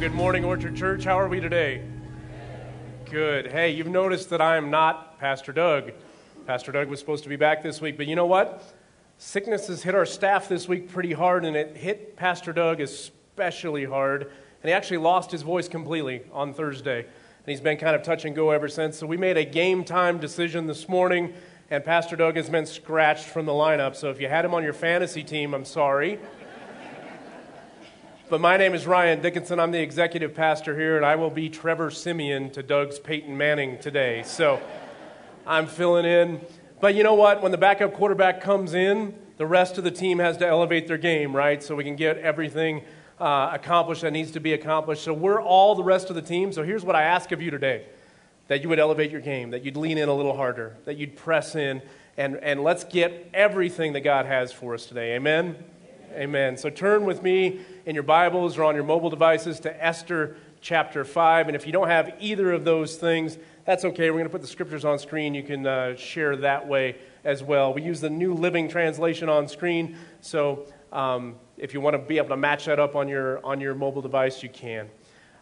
good 0.00 0.14
morning, 0.14 0.46
Orchard 0.46 0.74
Church. 0.74 1.04
How 1.04 1.20
are 1.20 1.28
we 1.28 1.40
today? 1.40 1.82
Good. 3.10 3.48
Hey, 3.48 3.72
you've 3.72 3.86
noticed 3.86 4.30
that 4.30 4.40
I 4.40 4.56
am 4.56 4.70
not 4.70 5.18
Pastor 5.18 5.52
Doug. 5.52 5.92
Pastor 6.46 6.72
Doug 6.72 6.88
was 6.88 6.98
supposed 6.98 7.22
to 7.24 7.28
be 7.28 7.36
back 7.36 7.62
this 7.62 7.82
week, 7.82 7.98
but 7.98 8.06
you 8.06 8.16
know 8.16 8.24
what? 8.24 8.64
Sickness 9.18 9.66
has 9.66 9.82
hit 9.82 9.94
our 9.94 10.06
staff 10.06 10.48
this 10.48 10.66
week 10.66 10.88
pretty 10.88 11.12
hard, 11.12 11.44
and 11.44 11.54
it 11.54 11.76
hit 11.76 12.16
Pastor 12.16 12.54
Doug 12.54 12.80
especially 12.80 13.84
hard. 13.84 14.22
And 14.22 14.70
he 14.70 14.72
actually 14.72 14.96
lost 14.96 15.32
his 15.32 15.42
voice 15.42 15.68
completely 15.68 16.22
on 16.32 16.54
Thursday. 16.54 17.00
And 17.00 17.46
he's 17.46 17.60
been 17.60 17.76
kind 17.76 17.94
of 17.94 18.02
touch 18.02 18.24
and 18.24 18.34
go 18.34 18.52
ever 18.52 18.68
since. 18.68 18.96
So 18.96 19.06
we 19.06 19.18
made 19.18 19.36
a 19.36 19.44
game 19.44 19.84
time 19.84 20.16
decision 20.16 20.66
this 20.66 20.88
morning, 20.88 21.34
and 21.68 21.84
Pastor 21.84 22.16
Doug 22.16 22.36
has 22.36 22.48
been 22.48 22.64
scratched 22.64 23.26
from 23.26 23.44
the 23.44 23.52
lineup. 23.52 23.94
So 23.94 24.08
if 24.08 24.18
you 24.18 24.30
had 24.30 24.46
him 24.46 24.54
on 24.54 24.64
your 24.64 24.72
fantasy 24.72 25.22
team, 25.22 25.52
I'm 25.52 25.66
sorry. 25.66 26.18
But 28.30 28.40
my 28.40 28.56
name 28.56 28.74
is 28.74 28.86
Ryan 28.86 29.20
Dickinson. 29.20 29.58
I'm 29.58 29.72
the 29.72 29.80
executive 29.80 30.36
pastor 30.36 30.78
here, 30.78 30.96
and 30.96 31.04
I 31.04 31.16
will 31.16 31.30
be 31.30 31.48
Trevor 31.48 31.90
Siemian 31.90 32.50
to 32.50 32.62
Doug's 32.62 33.00
Peyton 33.00 33.36
Manning 33.36 33.76
today. 33.80 34.22
So 34.24 34.60
I'm 35.44 35.66
filling 35.66 36.04
in. 36.04 36.40
But 36.80 36.94
you 36.94 37.02
know 37.02 37.14
what? 37.14 37.42
When 37.42 37.50
the 37.50 37.58
backup 37.58 37.92
quarterback 37.92 38.40
comes 38.40 38.72
in, 38.72 39.16
the 39.36 39.46
rest 39.46 39.78
of 39.78 39.82
the 39.82 39.90
team 39.90 40.20
has 40.20 40.36
to 40.36 40.46
elevate 40.46 40.86
their 40.86 40.96
game, 40.96 41.34
right? 41.34 41.60
So 41.60 41.74
we 41.74 41.82
can 41.82 41.96
get 41.96 42.18
everything 42.18 42.82
uh, 43.18 43.50
accomplished 43.52 44.02
that 44.02 44.12
needs 44.12 44.30
to 44.30 44.40
be 44.40 44.52
accomplished. 44.52 45.02
So 45.02 45.12
we're 45.12 45.42
all 45.42 45.74
the 45.74 45.82
rest 45.82 46.08
of 46.08 46.14
the 46.14 46.22
team. 46.22 46.52
So 46.52 46.62
here's 46.62 46.84
what 46.84 46.94
I 46.94 47.02
ask 47.02 47.32
of 47.32 47.42
you 47.42 47.50
today 47.50 47.84
that 48.46 48.62
you 48.62 48.68
would 48.68 48.78
elevate 48.78 49.10
your 49.10 49.22
game, 49.22 49.50
that 49.50 49.64
you'd 49.64 49.76
lean 49.76 49.98
in 49.98 50.08
a 50.08 50.14
little 50.14 50.36
harder, 50.36 50.76
that 50.84 50.96
you'd 50.96 51.16
press 51.16 51.56
in, 51.56 51.82
and, 52.16 52.36
and 52.36 52.62
let's 52.62 52.84
get 52.84 53.28
everything 53.34 53.92
that 53.94 54.02
God 54.02 54.26
has 54.26 54.52
for 54.52 54.74
us 54.74 54.86
today. 54.86 55.16
Amen? 55.16 55.56
Amen. 56.12 56.56
So 56.56 56.70
turn 56.70 57.04
with 57.04 57.22
me 57.22 57.60
in 57.86 57.94
your 57.94 58.02
Bibles 58.02 58.58
or 58.58 58.64
on 58.64 58.74
your 58.74 58.82
mobile 58.82 59.10
devices 59.10 59.60
to 59.60 59.84
Esther 59.84 60.36
chapter 60.60 61.04
5. 61.04 61.46
And 61.46 61.54
if 61.54 61.66
you 61.66 61.72
don't 61.72 61.86
have 61.86 62.14
either 62.18 62.50
of 62.52 62.64
those 62.64 62.96
things, 62.96 63.38
that's 63.64 63.84
okay. 63.84 64.10
We're 64.10 64.18
going 64.18 64.24
to 64.24 64.30
put 64.30 64.40
the 64.40 64.48
scriptures 64.48 64.84
on 64.84 64.98
screen. 64.98 65.34
You 65.34 65.44
can 65.44 65.66
uh, 65.66 65.94
share 65.94 66.34
that 66.36 66.66
way 66.66 66.96
as 67.22 67.44
well. 67.44 67.72
We 67.72 67.82
use 67.82 68.00
the 68.00 68.10
New 68.10 68.34
Living 68.34 68.68
Translation 68.68 69.28
on 69.28 69.46
screen. 69.46 69.96
So 70.20 70.66
um, 70.90 71.36
if 71.56 71.74
you 71.74 71.80
want 71.80 71.94
to 71.94 71.98
be 71.98 72.18
able 72.18 72.30
to 72.30 72.36
match 72.36 72.64
that 72.64 72.80
up 72.80 72.96
on 72.96 73.06
your, 73.06 73.44
on 73.46 73.60
your 73.60 73.76
mobile 73.76 74.02
device, 74.02 74.42
you 74.42 74.48
can. 74.48 74.90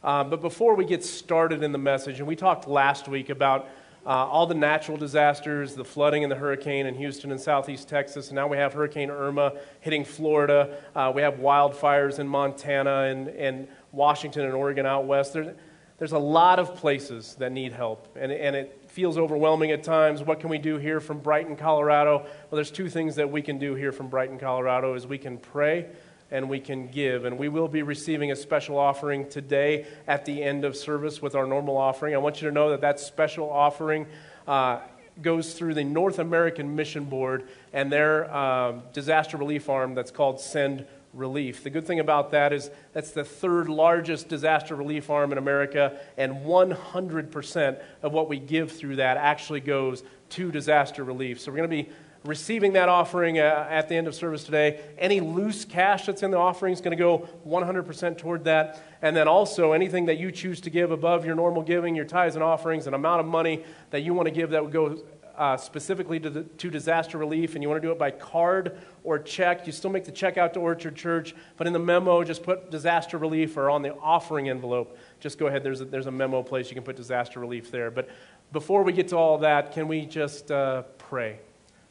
Um, 0.05 0.29
but 0.29 0.43
before 0.43 0.75
we 0.75 0.85
get 0.85 1.03
started 1.03 1.63
in 1.63 1.73
the 1.73 1.79
message, 1.79 2.19
and 2.19 2.29
we 2.29 2.37
talked 2.37 2.69
last 2.69 3.09
week 3.09 3.31
about 3.31 3.69
uh, 4.09 4.27
all 4.27 4.47
the 4.47 4.55
natural 4.55 4.97
disasters, 4.97 5.75
the 5.75 5.85
flooding 5.85 6.23
and 6.23 6.33
the 6.33 6.37
hurricane 6.37 6.87
in 6.87 6.95
Houston 6.95 7.31
and 7.31 7.39
southeast 7.39 7.91
Texas. 7.91 8.29
And 8.29 8.37
now 8.37 8.49
we 8.49 8.57
have 8.57 8.73
Hurricane 8.73 9.11
Irma 9.11 9.53
hitting 9.81 10.03
Florida. 10.03 10.79
Uh, 10.97 11.13
we 11.15 11.21
have 11.21 11.35
wildfires 11.35 12.19
in 12.19 12.27
Montana 12.27 13.03
and, 13.03 13.29
and 13.29 13.69
Washington 13.93 14.47
and 14.47 14.55
Oregon 14.55 14.87
out 14.87 15.05
west. 15.05 15.35
There, 15.35 15.55
there's 15.99 16.13
a 16.13 16.19
lot 16.19 16.59
of 16.59 16.75
places 16.75 17.35
that 17.35 17.53
need 17.53 17.73
help, 17.73 18.17
and, 18.17 18.33
and 18.33 18.57
it 18.57 18.83
feels 18.87 19.19
overwhelming 19.19 19.73
at 19.73 19.83
times. 19.83 20.23
What 20.23 20.41
can 20.41 20.49
we 20.49 20.57
do 20.57 20.79
here 20.79 21.01
from 21.01 21.19
Brighton, 21.19 21.55
Colorado? 21.55 22.21
Well, 22.21 22.53
there's 22.53 22.71
two 22.71 22.89
things 22.89 23.17
that 23.17 23.31
we 23.31 23.43
can 23.43 23.59
do 23.59 23.75
here 23.75 23.93
from 23.93 24.09
Brighton, 24.09 24.39
Colorado 24.39 24.95
is 24.95 25.07
we 25.07 25.19
can 25.19 25.37
pray 25.37 25.87
and 26.31 26.49
we 26.49 26.61
can 26.61 26.89
give. 26.89 27.25
And 27.25 27.39
we 27.39 27.49
will 27.49 27.69
be 27.69 27.83
receiving 27.83 28.33
a 28.33 28.37
special 28.37 28.79
offering 28.79 29.29
today 29.29 29.87
at 30.07 30.25
the 30.25 30.43
end 30.43 30.65
of 30.65 30.77
service 30.77 31.23
with 31.23 31.35
our 31.35 31.47
normal 31.47 31.77
offering. 31.77 32.15
I 32.15 32.19
want 32.19 32.43
you 32.43 32.49
to 32.49 32.55
know 32.55 32.71
that 32.71 32.81
that 32.83 33.01
special 33.01 33.51
offering 33.51 34.07
uh, 34.47 34.81
goes 35.23 35.55
through 35.55 35.75
the 35.75 35.85
North 35.85 36.19
American 36.19 36.77
Mission 36.77 37.05
Board 37.05 37.49
and 37.73 37.91
their 37.91 38.33
um, 38.35 38.83
disaster 38.93 39.37
relief 39.37 39.69
arm 39.69 39.95
that's 39.95 40.11
called 40.11 40.41
Send 40.41 40.87
Relief. 41.15 41.65
The 41.65 41.71
good 41.71 41.87
thing 41.87 42.01
about 42.01 42.31
that 42.33 42.53
is 42.53 42.71
that's 42.93 43.13
the 43.13 43.25
third 43.25 43.69
largest 43.69 44.29
disaster 44.29 44.77
relief 44.77 45.09
arm 45.11 45.33
in 45.33 45.39
America, 45.39 45.99
and 46.17 46.37
100% 46.45 47.83
of 48.03 48.13
what 48.13 48.29
we 48.29 48.39
give 48.39 48.71
through 48.71 48.97
that 48.97 49.17
actually 49.17 49.61
goes 49.61 50.03
to 50.31 50.53
disaster 50.53 51.03
relief. 51.03 51.41
So 51.41 51.51
we're 51.51 51.57
going 51.57 51.71
to 51.71 51.83
be 51.85 51.91
receiving 52.29 52.75
that 52.75 52.91
offering 52.91 53.39
uh, 53.39 53.67
at 53.71 53.89
the 53.89 53.95
end 53.95 54.07
of 54.07 54.15
service 54.15 54.45
today. 54.45 54.81
Any 54.99 55.21
loose 55.21 55.65
cash 55.65 56.05
that's 56.05 56.23
in 56.23 56.31
the 56.31 56.37
offering 56.37 56.75
is 56.75 56.81
going 56.83 56.97
to 56.97 57.03
go 57.03 57.27
100% 57.47 58.19
toward 58.19 58.45
that. 58.45 58.83
And 59.01 59.17
then 59.17 59.27
also 59.27 59.73
anything 59.73 60.07
that 60.07 60.19
you 60.19 60.31
choose 60.31 60.61
to 60.61 60.71
give 60.71 60.91
above 60.91 61.25
your 61.25 61.35
normal 61.35 61.63
giving, 61.63 61.97
your 61.97 62.05
tithes 62.05 62.35
and 62.35 62.45
offerings, 62.45 62.87
an 62.87 62.93
amount 62.93 63.21
of 63.21 63.27
money 63.27 63.65
that 63.91 64.01
you 64.01 64.13
want 64.13 64.27
to 64.27 64.31
give 64.31 64.51
that 64.51 64.63
would 64.63 64.73
go 64.73 64.99
uh, 65.39 65.57
specifically 65.57 66.21
to, 66.21 66.29
the, 66.29 66.43
to 66.43 66.69
disaster 66.69 67.17
relief, 67.17 67.55
and 67.55 67.63
you 67.63 67.69
want 67.69 67.81
to 67.81 67.87
do 67.87 67.93
it 67.93 67.99
by 67.99 68.11
card 68.11 68.77
or 69.05 69.19
check, 69.19 69.67
you 69.67 69.73
still 69.73 69.89
make 69.89 70.05
the 70.05 70.13
check 70.13 70.37
out 70.37 70.53
to 70.53 70.61
Orchard 70.61 70.97
Church, 70.97 71.35
but 71.57 71.67
in 71.67 71.73
the 71.73 71.79
memo, 71.79 72.25
just 72.25 72.43
put 72.43 72.71
disaster 72.71 73.17
relief 73.17 73.57
or 73.57 73.71
on 73.71 73.81
the 73.81 73.95
offering 73.99 74.51
envelope. 74.51 74.99
Just 75.21 75.39
go 75.39 75.47
ahead, 75.47 75.63
there's 75.63 75.81
a, 75.81 75.85
there's 75.85 76.07
a 76.07 76.11
memo 76.11 76.43
place 76.43 76.69
you 76.69 76.75
can 76.75 76.83
put 76.83 76.97
disaster 76.97 77.39
relief 77.39 77.71
there. 77.71 77.91
But 77.91 78.09
before 78.53 78.83
we 78.83 78.93
get 78.93 79.09
to 79.09 79.17
all 79.17 79.39
that, 79.39 79.73
can 79.73 79.87
we 79.87 80.05
just 80.05 80.51
uh, 80.51 80.83
pray? 80.99 81.39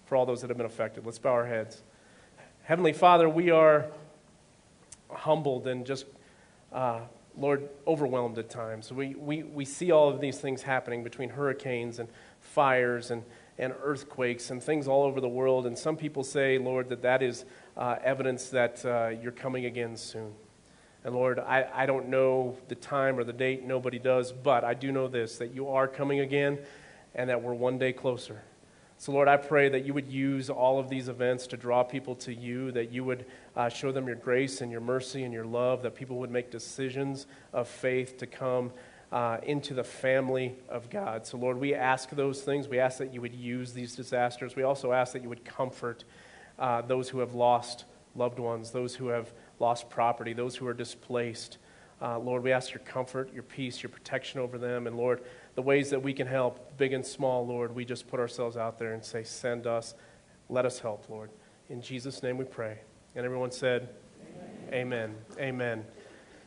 For 0.08 0.16
all 0.16 0.26
those 0.26 0.42
that 0.42 0.50
have 0.50 0.58
been 0.58 0.66
affected. 0.66 1.06
Let's 1.06 1.20
bow 1.20 1.34
our 1.34 1.46
heads. 1.46 1.84
Heavenly 2.64 2.94
Father, 2.94 3.28
we 3.28 3.52
are 3.52 3.88
humbled 5.12 5.68
and 5.68 5.86
just, 5.86 6.06
uh, 6.72 7.02
Lord, 7.38 7.68
overwhelmed 7.86 8.38
at 8.40 8.50
times. 8.50 8.92
We, 8.92 9.16
we, 9.16 9.44
we 9.44 9.66
see 9.66 9.92
all 9.92 10.10
of 10.10 10.22
these 10.22 10.40
things 10.40 10.64
happening 10.64 11.04
between 11.04 11.30
hurricanes 11.30 12.00
and 12.00 12.08
fires 12.40 13.12
and, 13.12 13.24
and 13.58 13.74
earthquakes 13.84 14.50
and 14.50 14.64
things 14.64 14.88
all 14.88 15.04
over 15.04 15.20
the 15.20 15.28
world. 15.28 15.66
And 15.66 15.78
some 15.78 15.98
people 15.98 16.24
say, 16.24 16.58
Lord, 16.58 16.88
that 16.90 17.02
that 17.02 17.22
is 17.22 17.44
uh, 17.76 17.98
evidence 18.02 18.48
that 18.50 18.86
uh, 18.86 19.10
you're 19.22 19.34
coming 19.34 19.66
again 19.66 19.98
soon. 19.98 20.34
And 21.04 21.14
Lord, 21.14 21.40
I, 21.40 21.68
I 21.74 21.86
don't 21.86 22.08
know 22.08 22.58
the 22.70 22.76
time 22.76 23.20
or 23.20 23.26
the 23.26 23.34
date, 23.34 23.66
nobody 23.66 24.00
does, 24.00 24.32
but 24.32 24.64
I 24.64 24.74
do 24.74 24.92
know 24.94 25.10
this 25.10 25.38
that 25.38 25.54
you 25.54 25.68
are 25.68 25.88
coming 25.88 26.22
again 26.22 26.60
and 27.14 27.30
that 27.30 27.42
we're 27.42 27.54
one 27.54 27.78
day 27.78 27.92
closer. 27.92 28.42
So, 29.00 29.12
Lord, 29.12 29.28
I 29.28 29.38
pray 29.38 29.70
that 29.70 29.86
you 29.86 29.94
would 29.94 30.08
use 30.08 30.50
all 30.50 30.80
of 30.80 30.90
these 30.90 31.08
events 31.08 31.46
to 31.48 31.58
draw 31.58 31.84
people 31.84 32.16
to 32.16 32.34
you, 32.34 32.72
that 32.72 32.92
you 32.92 33.04
would 33.04 33.26
uh, 33.56 33.70
show 33.70 33.92
them 33.92 34.08
your 34.08 34.16
grace 34.16 34.62
and 34.62 34.72
your 34.72 34.82
mercy 34.82 35.24
and 35.24 35.32
your 35.32 35.46
love, 35.46 35.84
that 35.84 35.94
people 35.94 36.18
would 36.18 36.32
make 36.32 36.50
decisions 36.50 37.28
of 37.54 37.68
faith 37.68 38.18
to 38.18 38.26
come 38.26 38.72
uh, 39.12 39.38
into 39.44 39.76
the 39.76 39.84
family 39.84 40.56
of 40.68 40.90
God. 40.90 41.28
So, 41.28 41.38
Lord, 41.38 41.60
we 41.60 41.76
ask 41.76 42.10
those 42.10 42.42
things. 42.42 42.68
We 42.68 42.80
ask 42.80 42.98
that 42.98 43.14
you 43.14 43.22
would 43.22 43.36
use 43.36 43.72
these 43.72 43.96
disasters. 43.96 44.56
We 44.56 44.64
also 44.64 44.92
ask 44.92 45.14
that 45.14 45.22
you 45.22 45.30
would 45.30 45.46
comfort 45.46 46.04
uh, 46.58 46.82
those 46.82 47.08
who 47.08 47.20
have 47.20 47.36
lost 47.36 47.86
loved 48.16 48.40
ones, 48.40 48.72
those 48.72 48.96
who 48.96 49.10
have 49.10 49.32
lost 49.60 49.92
property, 49.92 50.34
those 50.34 50.56
who 50.56 50.66
are 50.66 50.74
displaced. 50.74 51.60
Uh, 52.02 52.18
Lord, 52.18 52.44
we 52.44 52.52
ask 52.52 52.74
your 52.74 52.84
comfort, 52.84 53.32
your 53.32 53.44
peace, 53.44 53.82
your 53.84 53.92
protection 53.92 54.40
over 54.40 54.58
them. 54.58 54.88
And, 54.88 54.98
Lord, 54.98 55.22
the 55.58 55.64
ways 55.64 55.90
that 55.90 56.04
we 56.04 56.14
can 56.14 56.28
help, 56.28 56.78
big 56.78 56.94
and 56.94 57.04
small, 57.04 57.44
Lord, 57.44 57.74
we 57.74 57.84
just 57.84 58.08
put 58.08 58.20
ourselves 58.20 58.56
out 58.56 58.78
there 58.78 58.94
and 58.94 59.04
say, 59.04 59.24
Send 59.24 59.66
us. 59.66 59.96
Let 60.50 60.68
us 60.68 60.78
help, 60.78 61.10
Lord. 61.10 61.32
In 61.68 61.82
Jesus' 61.82 62.22
name 62.22 62.38
we 62.38 62.46
pray. 62.46 62.78
And 63.16 63.26
everyone 63.26 63.50
said, 63.50 63.90
Amen. 64.72 64.72
Amen. 64.72 65.16
Amen. 65.40 65.86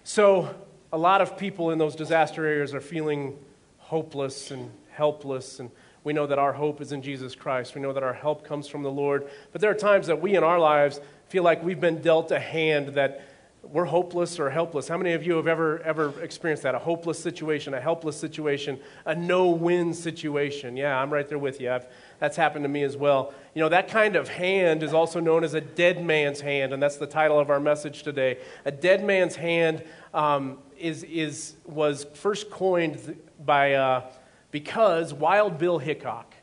So, 0.04 0.54
a 0.92 0.96
lot 0.96 1.20
of 1.20 1.36
people 1.36 1.72
in 1.72 1.78
those 1.78 1.96
disaster 1.96 2.46
areas 2.46 2.72
are 2.72 2.80
feeling 2.80 3.36
hopeless 3.78 4.52
and 4.52 4.70
helpless. 4.90 5.58
And 5.58 5.72
we 6.04 6.12
know 6.12 6.28
that 6.28 6.38
our 6.38 6.52
hope 6.52 6.80
is 6.80 6.92
in 6.92 7.02
Jesus 7.02 7.34
Christ. 7.34 7.74
We 7.74 7.80
know 7.80 7.92
that 7.92 8.04
our 8.04 8.14
help 8.14 8.44
comes 8.44 8.68
from 8.68 8.84
the 8.84 8.92
Lord. 8.92 9.28
But 9.50 9.60
there 9.60 9.72
are 9.72 9.74
times 9.74 10.06
that 10.06 10.20
we 10.20 10.36
in 10.36 10.44
our 10.44 10.60
lives 10.60 11.00
feel 11.26 11.42
like 11.42 11.64
we've 11.64 11.80
been 11.80 12.00
dealt 12.00 12.30
a 12.30 12.38
hand 12.38 12.90
that 12.90 13.24
we're 13.62 13.84
hopeless 13.84 14.40
or 14.40 14.50
helpless. 14.50 14.88
How 14.88 14.96
many 14.96 15.12
of 15.12 15.24
you 15.24 15.34
have 15.36 15.46
ever, 15.46 15.80
ever 15.82 16.20
experienced 16.22 16.62
that? 16.62 16.74
A 16.74 16.78
hopeless 16.78 17.18
situation, 17.18 17.74
a 17.74 17.80
helpless 17.80 18.16
situation, 18.16 18.80
a 19.04 19.14
no 19.14 19.50
win 19.50 19.92
situation. 19.92 20.76
Yeah, 20.76 21.00
I'm 21.00 21.12
right 21.12 21.28
there 21.28 21.38
with 21.38 21.60
you. 21.60 21.70
I've, 21.70 21.86
that's 22.18 22.36
happened 22.36 22.64
to 22.64 22.68
me 22.68 22.82
as 22.82 22.96
well. 22.96 23.32
You 23.54 23.60
know, 23.60 23.68
that 23.68 23.88
kind 23.88 24.16
of 24.16 24.28
hand 24.28 24.82
is 24.82 24.94
also 24.94 25.20
known 25.20 25.44
as 25.44 25.54
a 25.54 25.60
dead 25.60 26.04
man's 26.04 26.40
hand, 26.40 26.72
and 26.72 26.82
that's 26.82 26.96
the 26.96 27.06
title 27.06 27.38
of 27.38 27.50
our 27.50 27.60
message 27.60 28.02
today. 28.02 28.38
A 28.64 28.72
dead 28.72 29.04
man's 29.04 29.36
hand 29.36 29.84
um, 30.14 30.58
is, 30.78 31.04
is, 31.04 31.54
was 31.64 32.06
first 32.14 32.50
coined 32.50 33.16
by, 33.44 33.74
uh, 33.74 34.10
because 34.50 35.12
Wild 35.12 35.58
Bill 35.58 35.78
Hickok, 35.78 36.34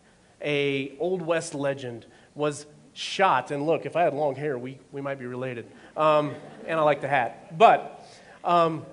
a 0.41 0.95
Old 0.99 1.21
West 1.21 1.55
legend, 1.55 2.05
was 2.35 2.67
shot. 2.93 3.51
And 3.51 3.65
look, 3.65 3.85
if 3.85 3.95
I 3.95 4.03
had 4.03 4.13
long 4.13 4.35
hair, 4.35 4.57
we, 4.57 4.79
we 4.91 5.01
might 5.01 5.19
be 5.19 5.25
related. 5.25 5.67
Um, 5.97 6.35
and 6.67 6.79
I 6.79 6.83
like 6.83 7.01
the 7.01 7.07
hat. 7.07 7.57
But 7.57 8.07
um, 8.43 8.85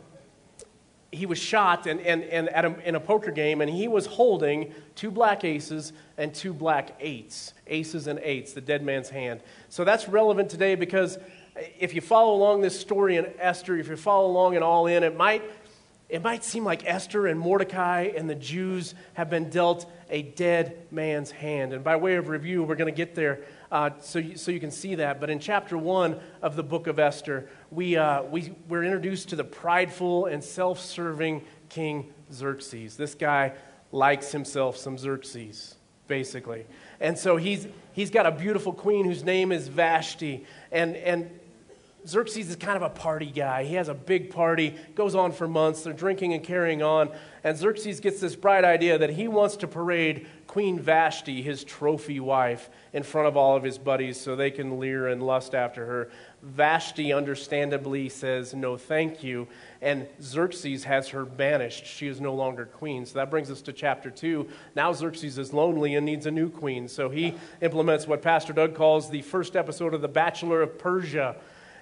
he 1.12 1.26
was 1.26 1.38
shot 1.38 1.86
and, 1.86 2.00
and, 2.00 2.24
and 2.24 2.48
at 2.48 2.64
a, 2.64 2.88
in 2.88 2.94
a 2.94 3.00
poker 3.00 3.30
game, 3.30 3.60
and 3.60 3.70
he 3.70 3.86
was 3.86 4.06
holding 4.06 4.72
two 4.96 5.10
black 5.10 5.44
aces 5.44 5.92
and 6.18 6.34
two 6.34 6.52
black 6.52 6.96
eights. 7.00 7.54
Aces 7.66 8.06
and 8.06 8.18
eights, 8.20 8.52
the 8.52 8.60
dead 8.60 8.82
man's 8.82 9.10
hand. 9.10 9.40
So 9.68 9.84
that's 9.84 10.08
relevant 10.08 10.50
today 10.50 10.74
because 10.74 11.18
if 11.78 11.94
you 11.94 12.00
follow 12.00 12.34
along 12.34 12.62
this 12.62 12.78
story 12.78 13.16
in 13.16 13.26
Esther, 13.38 13.76
if 13.76 13.88
you 13.88 13.96
follow 13.96 14.26
along 14.26 14.54
in 14.54 14.62
All 14.62 14.86
In, 14.86 15.02
it 15.02 15.16
might 15.16 15.42
it 16.08 16.22
might 16.22 16.44
seem 16.44 16.64
like 16.64 16.82
Esther 16.84 17.26
and 17.26 17.40
Mordecai 17.40 18.12
and 18.14 18.28
the 18.28 18.34
Jews 18.34 18.94
have 19.14 19.30
been 19.30 19.48
dealt 19.48 19.90
a 20.10 20.22
dead 20.22 20.86
man's 20.90 21.30
hand. 21.30 21.72
And 21.72 21.82
by 21.82 21.96
way 21.96 22.16
of 22.16 22.28
review, 22.28 22.62
we're 22.62 22.76
going 22.76 22.92
to 22.92 22.96
get 22.96 23.14
there 23.14 23.40
uh, 23.70 23.90
so, 24.00 24.18
you, 24.18 24.36
so 24.36 24.50
you 24.50 24.60
can 24.60 24.70
see 24.70 24.94
that. 24.96 25.20
But 25.20 25.30
in 25.30 25.38
chapter 25.38 25.76
one 25.76 26.20
of 26.42 26.56
the 26.56 26.62
book 26.62 26.86
of 26.86 26.98
Esther, 26.98 27.48
we, 27.70 27.96
uh, 27.96 28.22
we, 28.22 28.52
we're 28.68 28.84
introduced 28.84 29.30
to 29.30 29.36
the 29.36 29.44
prideful 29.44 30.26
and 30.26 30.42
self 30.42 30.80
serving 30.80 31.44
King 31.68 32.12
Xerxes. 32.32 32.96
This 32.96 33.14
guy 33.14 33.52
likes 33.92 34.32
himself 34.32 34.76
some 34.76 34.98
Xerxes, 34.98 35.76
basically. 36.08 36.66
And 37.00 37.18
so 37.18 37.36
he's, 37.36 37.66
he's 37.92 38.10
got 38.10 38.26
a 38.26 38.30
beautiful 38.30 38.72
queen 38.72 39.04
whose 39.04 39.24
name 39.24 39.52
is 39.52 39.68
Vashti. 39.68 40.46
And, 40.72 40.96
and 40.96 41.30
Xerxes 42.06 42.50
is 42.50 42.56
kind 42.56 42.76
of 42.76 42.82
a 42.82 42.90
party 42.90 43.30
guy. 43.30 43.64
He 43.64 43.74
has 43.74 43.88
a 43.88 43.94
big 43.94 44.30
party, 44.30 44.74
goes 44.94 45.14
on 45.14 45.32
for 45.32 45.48
months. 45.48 45.82
They're 45.82 45.94
drinking 45.94 46.34
and 46.34 46.44
carrying 46.44 46.82
on. 46.82 47.10
And 47.42 47.56
Xerxes 47.56 48.00
gets 48.00 48.20
this 48.20 48.36
bright 48.36 48.64
idea 48.64 48.98
that 48.98 49.10
he 49.10 49.26
wants 49.26 49.56
to 49.56 49.66
parade 49.66 50.26
Queen 50.46 50.78
Vashti, 50.78 51.42
his 51.42 51.64
trophy 51.64 52.20
wife, 52.20 52.68
in 52.92 53.02
front 53.02 53.26
of 53.26 53.36
all 53.36 53.56
of 53.56 53.62
his 53.62 53.78
buddies 53.78 54.20
so 54.20 54.36
they 54.36 54.50
can 54.50 54.78
leer 54.78 55.08
and 55.08 55.22
lust 55.22 55.54
after 55.54 55.86
her. 55.86 56.10
Vashti 56.42 57.12
understandably 57.12 58.10
says, 58.10 58.54
No, 58.54 58.76
thank 58.76 59.22
you. 59.22 59.48
And 59.80 60.06
Xerxes 60.20 60.84
has 60.84 61.08
her 61.08 61.24
banished. 61.24 61.86
She 61.86 62.06
is 62.06 62.20
no 62.20 62.34
longer 62.34 62.66
queen. 62.66 63.06
So 63.06 63.14
that 63.14 63.30
brings 63.30 63.50
us 63.50 63.62
to 63.62 63.72
chapter 63.72 64.10
2. 64.10 64.46
Now 64.76 64.92
Xerxes 64.92 65.38
is 65.38 65.54
lonely 65.54 65.94
and 65.94 66.04
needs 66.04 66.26
a 66.26 66.30
new 66.30 66.50
queen. 66.50 66.86
So 66.88 67.08
he 67.08 67.34
implements 67.62 68.06
what 68.06 68.20
Pastor 68.20 68.52
Doug 68.52 68.74
calls 68.74 69.08
the 69.08 69.22
first 69.22 69.56
episode 69.56 69.94
of 69.94 70.02
The 70.02 70.08
Bachelor 70.08 70.60
of 70.60 70.78
Persia 70.78 71.36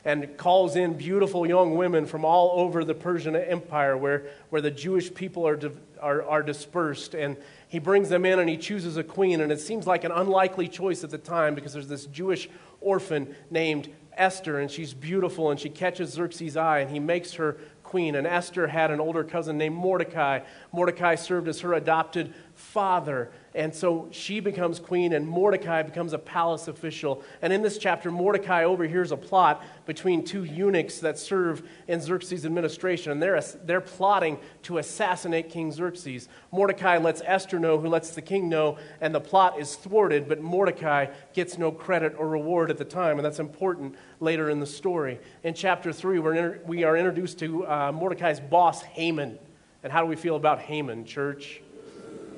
and 0.04 0.36
calls 0.36 0.76
in 0.76 0.94
beautiful 0.94 1.46
young 1.46 1.76
women 1.76 2.06
from 2.06 2.24
all 2.24 2.60
over 2.60 2.84
the 2.84 2.94
Persian 2.94 3.36
Empire 3.36 3.96
where, 3.96 4.26
where 4.50 4.60
the 4.60 4.70
Jewish 4.70 5.12
people 5.14 5.46
are, 5.46 5.58
are, 6.00 6.22
are 6.24 6.42
dispersed. 6.42 7.14
And 7.14 7.36
he 7.68 7.78
brings 7.78 8.08
them 8.08 8.24
in 8.24 8.38
and 8.38 8.48
he 8.48 8.56
chooses 8.56 8.96
a 8.96 9.04
queen. 9.04 9.40
And 9.40 9.52
it 9.52 9.60
seems 9.60 9.86
like 9.86 10.04
an 10.04 10.12
unlikely 10.12 10.68
choice 10.68 11.04
at 11.04 11.10
the 11.10 11.18
time 11.18 11.54
because 11.54 11.72
there's 11.72 11.88
this 11.88 12.06
Jewish 12.06 12.48
orphan 12.80 13.34
named 13.50 13.88
Esther, 14.16 14.58
and 14.58 14.70
she's 14.70 14.92
beautiful, 14.92 15.50
and 15.50 15.58
she 15.58 15.70
catches 15.70 16.10
Xerxes' 16.10 16.56
eye, 16.56 16.80
and 16.80 16.90
he 16.90 16.98
makes 16.98 17.34
her 17.34 17.56
queen. 17.82 18.14
And 18.14 18.26
Esther 18.26 18.66
had 18.66 18.90
an 18.90 19.00
older 19.00 19.24
cousin 19.24 19.58
named 19.58 19.74
Mordecai. 19.74 20.40
Mordecai 20.72 21.14
served 21.14 21.48
as 21.48 21.60
her 21.60 21.74
adopted 21.74 22.32
father. 22.54 23.30
And 23.54 23.74
so 23.74 24.08
she 24.10 24.40
becomes 24.40 24.80
queen, 24.80 25.12
and 25.12 25.28
Mordecai 25.28 25.82
becomes 25.82 26.14
a 26.14 26.18
palace 26.18 26.68
official. 26.68 27.22
And 27.42 27.52
in 27.52 27.60
this 27.60 27.76
chapter, 27.76 28.10
Mordecai 28.10 28.64
overhears 28.64 29.12
a 29.12 29.16
plot 29.16 29.62
between 29.84 30.24
two 30.24 30.44
eunuchs 30.44 31.00
that 31.00 31.18
serve 31.18 31.62
in 31.86 32.00
Xerxes' 32.00 32.46
administration, 32.46 33.12
and 33.12 33.22
they're, 33.22 33.40
they're 33.64 33.82
plotting 33.82 34.38
to 34.62 34.78
assassinate 34.78 35.50
King 35.50 35.70
Xerxes. 35.70 36.28
Mordecai 36.50 36.96
lets 36.96 37.20
Esther 37.26 37.58
know, 37.58 37.78
who 37.78 37.88
lets 37.88 38.10
the 38.10 38.22
king 38.22 38.48
know, 38.48 38.78
and 39.02 39.14
the 39.14 39.20
plot 39.20 39.60
is 39.60 39.76
thwarted, 39.76 40.28
but 40.28 40.40
Mordecai 40.40 41.06
gets 41.34 41.58
no 41.58 41.70
credit 41.70 42.14
or 42.16 42.28
reward 42.28 42.70
at 42.70 42.78
the 42.78 42.84
time, 42.86 43.18
and 43.18 43.24
that's 43.24 43.40
important 43.40 43.96
later 44.20 44.48
in 44.48 44.60
the 44.60 44.66
story. 44.66 45.20
In 45.42 45.52
chapter 45.52 45.92
3, 45.92 46.18
we're 46.20 46.34
in, 46.34 46.60
we 46.66 46.84
are 46.84 46.96
introduced 46.96 47.38
to 47.40 47.66
uh, 47.66 47.92
Mordecai's 47.92 48.40
boss, 48.40 48.82
Haman. 48.82 49.38
And 49.82 49.92
how 49.92 50.00
do 50.00 50.06
we 50.06 50.16
feel 50.16 50.36
about 50.36 50.60
Haman, 50.60 51.04
church? 51.04 51.60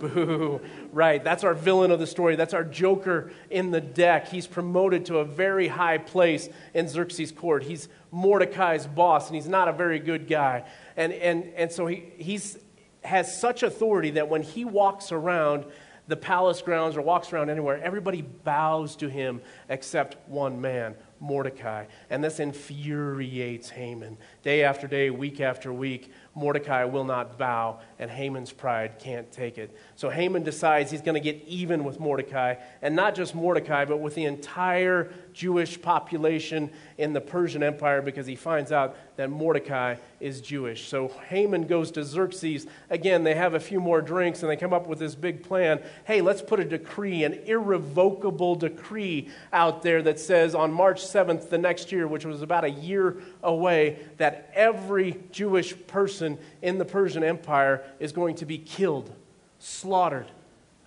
Boo. 0.08 0.60
Right. 0.92 1.22
That's 1.22 1.44
our 1.44 1.54
villain 1.54 1.90
of 1.90 1.98
the 1.98 2.06
story. 2.06 2.36
That's 2.36 2.54
our 2.54 2.64
joker 2.64 3.32
in 3.50 3.70
the 3.70 3.80
deck. 3.80 4.28
He's 4.28 4.46
promoted 4.46 5.06
to 5.06 5.18
a 5.18 5.24
very 5.24 5.68
high 5.68 5.98
place 5.98 6.48
in 6.74 6.88
Xerxes' 6.88 7.32
court. 7.32 7.62
He's 7.62 7.88
Mordecai's 8.10 8.86
boss, 8.86 9.28
and 9.28 9.34
he's 9.34 9.48
not 9.48 9.68
a 9.68 9.72
very 9.72 9.98
good 9.98 10.28
guy. 10.28 10.64
And, 10.96 11.12
and, 11.12 11.44
and 11.56 11.72
so 11.72 11.86
he 11.86 12.04
he's, 12.18 12.58
has 13.02 13.38
such 13.38 13.62
authority 13.62 14.10
that 14.12 14.28
when 14.28 14.42
he 14.42 14.64
walks 14.64 15.12
around 15.12 15.64
the 16.06 16.16
palace 16.16 16.60
grounds 16.60 16.96
or 16.96 17.02
walks 17.02 17.32
around 17.32 17.50
anywhere, 17.50 17.82
everybody 17.82 18.22
bows 18.22 18.96
to 18.96 19.08
him 19.08 19.40
except 19.68 20.16
one 20.28 20.60
man, 20.60 20.94
Mordecai. 21.18 21.86
And 22.10 22.22
this 22.22 22.40
infuriates 22.40 23.70
Haman. 23.70 24.18
Day 24.42 24.64
after 24.64 24.86
day, 24.86 25.10
week 25.10 25.40
after 25.40 25.72
week, 25.72 26.12
Mordecai 26.34 26.84
will 26.84 27.04
not 27.04 27.38
bow, 27.38 27.80
and 27.98 28.10
Haman's 28.10 28.52
pride 28.52 28.98
can't 28.98 29.30
take 29.30 29.58
it. 29.58 29.76
So 29.94 30.10
Haman 30.10 30.42
decides 30.42 30.90
he's 30.90 31.02
going 31.02 31.14
to 31.14 31.20
get 31.20 31.42
even 31.46 31.84
with 31.84 32.00
Mordecai, 32.00 32.56
and 32.82 32.96
not 32.96 33.14
just 33.14 33.34
Mordecai, 33.34 33.84
but 33.84 33.98
with 33.98 34.14
the 34.14 34.24
entire 34.24 35.12
Jewish 35.34 35.82
population 35.82 36.70
in 36.96 37.12
the 37.12 37.20
Persian 37.20 37.62
Empire 37.62 38.00
because 38.00 38.26
he 38.26 38.36
finds 38.36 38.70
out 38.70 38.96
that 39.16 39.28
Mordecai 39.28 39.96
is 40.20 40.40
Jewish. 40.40 40.88
So 40.88 41.08
Haman 41.28 41.66
goes 41.66 41.90
to 41.92 42.04
Xerxes. 42.04 42.66
Again, 42.88 43.24
they 43.24 43.34
have 43.34 43.54
a 43.54 43.60
few 43.60 43.80
more 43.80 44.00
drinks 44.00 44.42
and 44.42 44.50
they 44.50 44.56
come 44.56 44.72
up 44.72 44.86
with 44.86 45.00
this 45.00 45.16
big 45.16 45.42
plan. 45.42 45.82
Hey, 46.04 46.20
let's 46.20 46.40
put 46.40 46.60
a 46.60 46.64
decree, 46.64 47.24
an 47.24 47.34
irrevocable 47.46 48.54
decree 48.54 49.28
out 49.52 49.82
there 49.82 50.02
that 50.02 50.20
says 50.20 50.54
on 50.54 50.72
March 50.72 51.02
7th 51.02 51.50
the 51.50 51.58
next 51.58 51.90
year, 51.90 52.06
which 52.06 52.24
was 52.24 52.40
about 52.40 52.64
a 52.64 52.70
year 52.70 53.16
away, 53.42 53.98
that 54.18 54.50
every 54.54 55.20
Jewish 55.32 55.74
person 55.88 56.38
in 56.62 56.78
the 56.78 56.84
Persian 56.84 57.24
Empire 57.24 57.82
is 57.98 58.12
going 58.12 58.36
to 58.36 58.46
be 58.46 58.58
killed, 58.58 59.12
slaughtered, 59.58 60.30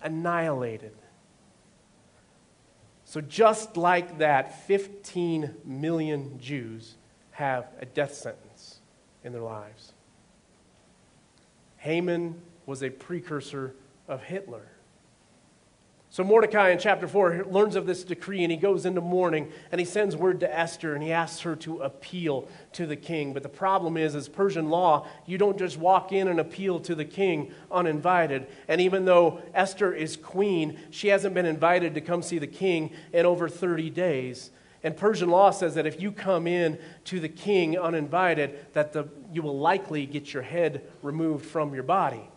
annihilated. 0.02 0.92
So, 3.08 3.22
just 3.22 3.78
like 3.78 4.18
that, 4.18 4.66
15 4.66 5.54
million 5.64 6.38
Jews 6.38 6.96
have 7.30 7.66
a 7.80 7.86
death 7.86 8.12
sentence 8.12 8.80
in 9.24 9.32
their 9.32 9.40
lives. 9.40 9.94
Haman 11.78 12.38
was 12.66 12.82
a 12.82 12.90
precursor 12.90 13.74
of 14.08 14.24
Hitler. 14.24 14.66
So 16.10 16.24
Mordecai 16.24 16.70
in 16.70 16.78
chapter 16.78 17.06
4 17.06 17.44
learns 17.50 17.76
of 17.76 17.84
this 17.84 18.02
decree 18.02 18.42
and 18.42 18.50
he 18.50 18.56
goes 18.56 18.86
into 18.86 19.02
mourning 19.02 19.52
and 19.70 19.78
he 19.78 19.84
sends 19.84 20.16
word 20.16 20.40
to 20.40 20.58
Esther 20.58 20.94
and 20.94 21.02
he 21.02 21.12
asks 21.12 21.40
her 21.42 21.54
to 21.56 21.80
appeal 21.80 22.48
to 22.72 22.86
the 22.86 22.96
king. 22.96 23.34
But 23.34 23.42
the 23.42 23.50
problem 23.50 23.98
is, 23.98 24.14
as 24.14 24.26
Persian 24.26 24.70
law, 24.70 25.06
you 25.26 25.36
don't 25.36 25.58
just 25.58 25.76
walk 25.76 26.10
in 26.12 26.28
and 26.28 26.40
appeal 26.40 26.80
to 26.80 26.94
the 26.94 27.04
king 27.04 27.52
uninvited. 27.70 28.46
And 28.68 28.80
even 28.80 29.04
though 29.04 29.42
Esther 29.52 29.92
is 29.92 30.16
queen, 30.16 30.78
she 30.90 31.08
hasn't 31.08 31.34
been 31.34 31.46
invited 31.46 31.94
to 31.94 32.00
come 32.00 32.22
see 32.22 32.38
the 32.38 32.46
king 32.46 32.90
in 33.12 33.26
over 33.26 33.46
30 33.46 33.90
days. 33.90 34.50
And 34.82 34.96
Persian 34.96 35.28
law 35.28 35.50
says 35.50 35.74
that 35.74 35.86
if 35.86 36.00
you 36.00 36.10
come 36.10 36.46
in 36.46 36.78
to 37.04 37.20
the 37.20 37.28
king 37.28 37.76
uninvited, 37.78 38.66
that 38.72 38.94
the, 38.94 39.08
you 39.30 39.42
will 39.42 39.58
likely 39.58 40.06
get 40.06 40.32
your 40.32 40.44
head 40.44 40.84
removed 41.02 41.44
from 41.44 41.74
your 41.74 41.82
body, 41.82 42.30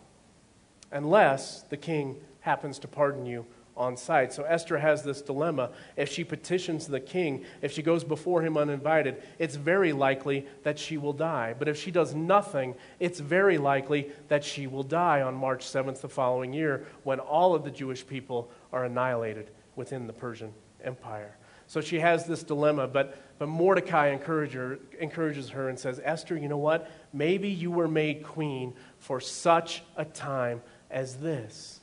unless 0.90 1.62
the 1.62 1.76
king 1.78 2.16
happens 2.40 2.78
to 2.80 2.88
pardon 2.88 3.24
you 3.24 3.46
on 3.76 3.96
site. 3.96 4.32
So 4.32 4.42
Esther 4.44 4.78
has 4.78 5.02
this 5.02 5.22
dilemma. 5.22 5.70
If 5.96 6.10
she 6.10 6.24
petitions 6.24 6.86
the 6.86 7.00
king, 7.00 7.44
if 7.62 7.72
she 7.72 7.82
goes 7.82 8.04
before 8.04 8.42
him 8.42 8.56
uninvited, 8.56 9.22
it's 9.38 9.56
very 9.56 9.92
likely 9.92 10.46
that 10.62 10.78
she 10.78 10.98
will 10.98 11.12
die. 11.12 11.54
But 11.58 11.68
if 11.68 11.78
she 11.78 11.90
does 11.90 12.14
nothing, 12.14 12.74
it's 13.00 13.20
very 13.20 13.58
likely 13.58 14.10
that 14.28 14.44
she 14.44 14.66
will 14.66 14.82
die 14.82 15.22
on 15.22 15.34
March 15.34 15.64
7th 15.64 16.00
the 16.00 16.08
following 16.08 16.52
year 16.52 16.86
when 17.04 17.20
all 17.20 17.54
of 17.54 17.64
the 17.64 17.70
Jewish 17.70 18.06
people 18.06 18.50
are 18.72 18.84
annihilated 18.84 19.50
within 19.76 20.06
the 20.06 20.12
Persian 20.12 20.52
Empire. 20.84 21.36
So 21.66 21.80
she 21.80 22.00
has 22.00 22.26
this 22.26 22.42
dilemma, 22.42 22.86
but, 22.86 23.16
but 23.38 23.48
Mordecai 23.48 24.14
her, 24.16 24.78
encourages 25.00 25.48
her 25.50 25.68
and 25.70 25.78
says, 25.78 26.00
Esther, 26.04 26.36
you 26.36 26.48
know 26.48 26.58
what? 26.58 26.90
Maybe 27.14 27.48
you 27.48 27.70
were 27.70 27.88
made 27.88 28.24
queen 28.24 28.74
for 28.98 29.20
such 29.20 29.82
a 29.96 30.04
time 30.04 30.60
as 30.90 31.16
this. 31.16 31.80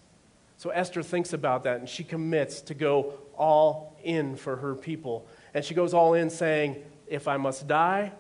So 0.60 0.72
Esther 0.72 1.02
thinks 1.04 1.32
about 1.32 1.64
that 1.64 1.80
and 1.80 1.88
she 1.88 2.04
commits 2.04 2.60
to 2.64 2.74
go 2.74 3.14
all 3.38 3.96
in 4.04 4.36
for 4.36 4.58
her 4.58 4.76
people. 4.76 5.26
And 5.54 5.64
she 5.64 5.74
goes 5.74 5.94
all 5.94 6.16
in 6.16 6.30
saying, 6.30 6.84
If 7.08 7.30
I 7.30 7.38
must 7.38 7.66
die, 7.66 8.12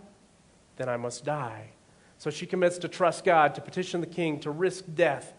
then 0.77 0.87
I 0.87 0.95
must 0.95 1.25
die. 1.25 1.71
So 2.17 2.29
she 2.29 2.45
commits 2.45 2.77
to 2.77 2.87
trust 2.87 3.25
God, 3.25 3.55
to 3.55 3.61
petition 3.61 3.99
the 3.99 4.07
king, 4.07 4.39
to 4.39 4.51
risk 4.51 4.85
death. 4.95 5.33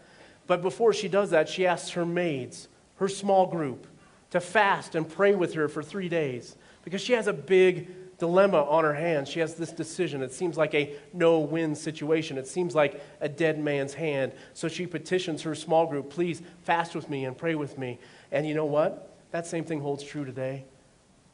But 0.45 0.61
before 0.61 0.93
she 0.93 1.07
does 1.07 1.31
that, 1.31 1.49
she 1.49 1.65
asks 1.65 1.89
her 1.89 2.05
maids, 2.05 2.67
her 2.97 3.07
small 3.07 3.47
group, 3.47 3.87
to 4.29 4.39
fast 4.39 4.93
and 4.93 5.09
pray 5.09 5.33
with 5.33 5.55
her 5.55 5.67
for 5.67 5.81
three 5.81 6.07
days 6.07 6.55
because 6.83 7.01
she 7.01 7.13
has 7.13 7.25
a 7.25 7.33
big 7.33 7.89
dilemma 8.21 8.63
on 8.65 8.83
her 8.83 8.93
hands. 8.93 9.27
She 9.27 9.39
has 9.39 9.55
this 9.55 9.71
decision. 9.71 10.21
It 10.21 10.31
seems 10.31 10.55
like 10.55 10.75
a 10.75 10.93
no 11.11 11.39
win 11.39 11.73
situation. 11.73 12.37
It 12.37 12.47
seems 12.47 12.75
like 12.75 13.03
a 13.19 13.27
dead 13.27 13.57
man's 13.57 13.95
hand. 13.95 14.33
So 14.53 14.67
she 14.67 14.85
petitions 14.85 15.41
her 15.41 15.55
small 15.55 15.87
group, 15.87 16.11
please 16.11 16.43
fast 16.61 16.93
with 16.93 17.09
me 17.09 17.25
and 17.25 17.35
pray 17.35 17.55
with 17.55 17.79
me. 17.79 17.97
And 18.31 18.47
you 18.47 18.53
know 18.53 18.65
what? 18.65 19.17
That 19.31 19.47
same 19.47 19.63
thing 19.63 19.79
holds 19.79 20.03
true 20.03 20.23
today. 20.23 20.65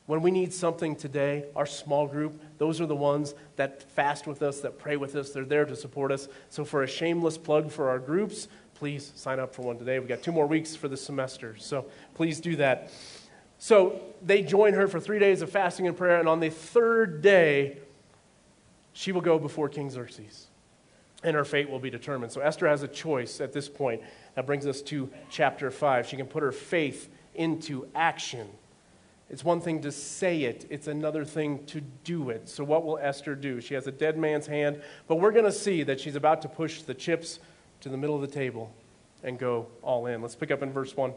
When 0.06 0.22
we 0.22 0.32
need 0.32 0.54
something 0.54 0.96
today, 0.96 1.48
our 1.58 1.66
small 1.66 2.08
group, 2.08 2.42
those 2.58 2.80
are 2.80 2.86
the 2.86 2.96
ones 2.96 3.36
that 3.58 3.84
fast 3.92 4.26
with 4.26 4.42
us, 4.42 4.62
that 4.62 4.80
pray 4.80 4.96
with 4.96 5.14
us. 5.18 5.32
They're 5.32 5.44
there 5.44 5.66
to 5.66 5.76
support 5.76 6.14
us. 6.14 6.30
So, 6.50 6.64
for 6.64 6.84
a 6.84 6.88
shameless 6.88 7.38
plug 7.38 7.70
for 7.70 7.90
our 7.90 8.00
groups, 8.00 8.48
please 8.76 9.12
sign 9.14 9.42
up 9.42 9.54
for 9.54 9.64
one 9.64 9.78
today. 9.78 10.00
We've 10.00 10.08
got 10.08 10.24
two 10.24 10.32
more 10.32 10.48
weeks 10.48 10.74
for 10.74 10.88
the 10.88 10.96
semester. 10.96 11.58
So, 11.58 11.88
please 12.14 12.40
do 12.40 12.56
that. 12.56 12.92
So 13.60 14.00
they 14.22 14.42
join 14.44 14.74
her 14.74 14.88
for 14.88 15.00
three 15.00 15.20
days 15.20 15.42
of 15.42 15.50
fasting 15.50 15.88
and 15.88 15.98
prayer, 15.98 16.20
and 16.20 16.30
on 16.30 16.40
the 16.40 16.50
third 16.50 17.22
day, 17.22 17.78
she 18.94 19.12
will 19.12 19.22
go 19.22 19.40
before 19.40 19.70
King 19.70 19.90
Xerxes. 19.90 20.48
and 21.24 21.36
her 21.36 21.44
fate 21.44 21.68
will 21.68 21.80
be 21.80 21.90
determined. 21.90 22.32
So 22.32 22.42
Esther 22.42 22.68
has 22.68 22.84
a 22.84 22.88
choice 22.88 23.42
at 23.42 23.52
this 23.52 23.68
point. 23.68 24.02
That 24.36 24.46
brings 24.46 24.68
us 24.68 24.84
to 24.84 25.10
chapter 25.32 25.72
5. 25.72 26.06
She 26.06 26.16
can 26.16 26.28
put 26.28 26.44
her 26.44 26.52
faith 26.52 27.10
into 27.34 27.88
action. 27.96 28.48
It's 29.30 29.44
one 29.44 29.60
thing 29.60 29.82
to 29.82 29.92
say 29.92 30.44
it, 30.44 30.68
it's 30.70 30.88
another 30.88 31.26
thing 31.26 31.66
to 31.66 31.82
do 32.04 32.30
it. 32.30 32.48
So, 32.48 32.64
what 32.64 32.86
will 32.86 32.98
Esther 32.98 33.36
do? 33.36 33.60
She 33.60 33.74
has 33.74 33.88
a 33.88 33.92
dead 33.92 34.18
man's 34.18 34.48
hand, 34.48 34.82
but 35.08 35.16
we're 35.16 35.32
going 35.32 35.46
to 35.46 35.52
see 35.52 35.84
that 35.84 36.00
she's 36.00 36.16
about 36.16 36.42
to 36.44 36.48
push 36.48 36.84
the 36.84 36.94
chips 36.94 37.40
to 37.82 37.90
the 37.90 37.98
middle 37.98 38.16
of 38.16 38.22
the 38.22 38.28
table 38.28 38.72
and 39.24 39.38
go 39.38 39.68
all 39.82 40.06
in. 40.06 40.22
Let's 40.22 40.36
pick 40.36 40.52
up 40.52 40.62
in 40.62 40.72
verse 40.72 40.96
1. 40.96 41.14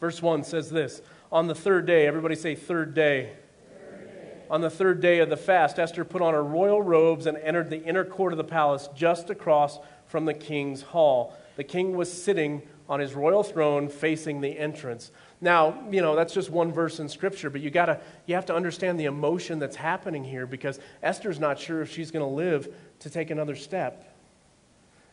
Verse 0.00 0.20
1 0.20 0.44
says 0.44 0.70
this 0.70 1.02
On 1.32 1.46
the 1.46 1.54
third 1.54 1.86
day, 1.86 2.06
everybody 2.06 2.34
say, 2.34 2.54
third 2.54 2.94
day. 2.94 3.32
On 4.50 4.60
the 4.60 4.70
third 4.70 5.00
day 5.00 5.20
of 5.20 5.30
the 5.30 5.36
fast, 5.36 5.78
Esther 5.78 6.04
put 6.04 6.20
on 6.20 6.34
her 6.34 6.44
royal 6.44 6.82
robes 6.82 7.26
and 7.26 7.38
entered 7.38 7.70
the 7.70 7.82
inner 7.82 8.04
court 8.04 8.32
of 8.32 8.36
the 8.36 8.44
palace 8.44 8.88
just 8.94 9.30
across 9.30 9.78
from 10.06 10.26
the 10.26 10.34
king's 10.34 10.82
hall. 10.82 11.34
The 11.56 11.64
king 11.64 11.96
was 11.96 12.12
sitting 12.12 12.62
on 12.88 13.00
his 13.00 13.14
royal 13.14 13.42
throne 13.42 13.88
facing 13.88 14.40
the 14.40 14.58
entrance. 14.58 15.10
Now, 15.40 15.82
you 15.90 16.02
know, 16.02 16.14
that's 16.14 16.34
just 16.34 16.50
one 16.50 16.72
verse 16.72 17.00
in 17.00 17.08
scripture, 17.08 17.48
but 17.48 17.62
you 17.62 17.70
got 17.70 17.86
to 17.86 18.00
you 18.26 18.34
have 18.34 18.46
to 18.46 18.54
understand 18.54 19.00
the 19.00 19.06
emotion 19.06 19.58
that's 19.58 19.76
happening 19.76 20.22
here 20.22 20.46
because 20.46 20.78
Esther's 21.02 21.40
not 21.40 21.58
sure 21.58 21.80
if 21.80 21.90
she's 21.90 22.10
going 22.10 22.24
to 22.24 22.30
live 22.30 22.72
to 23.00 23.10
take 23.10 23.30
another 23.30 23.56
step. 23.56 24.10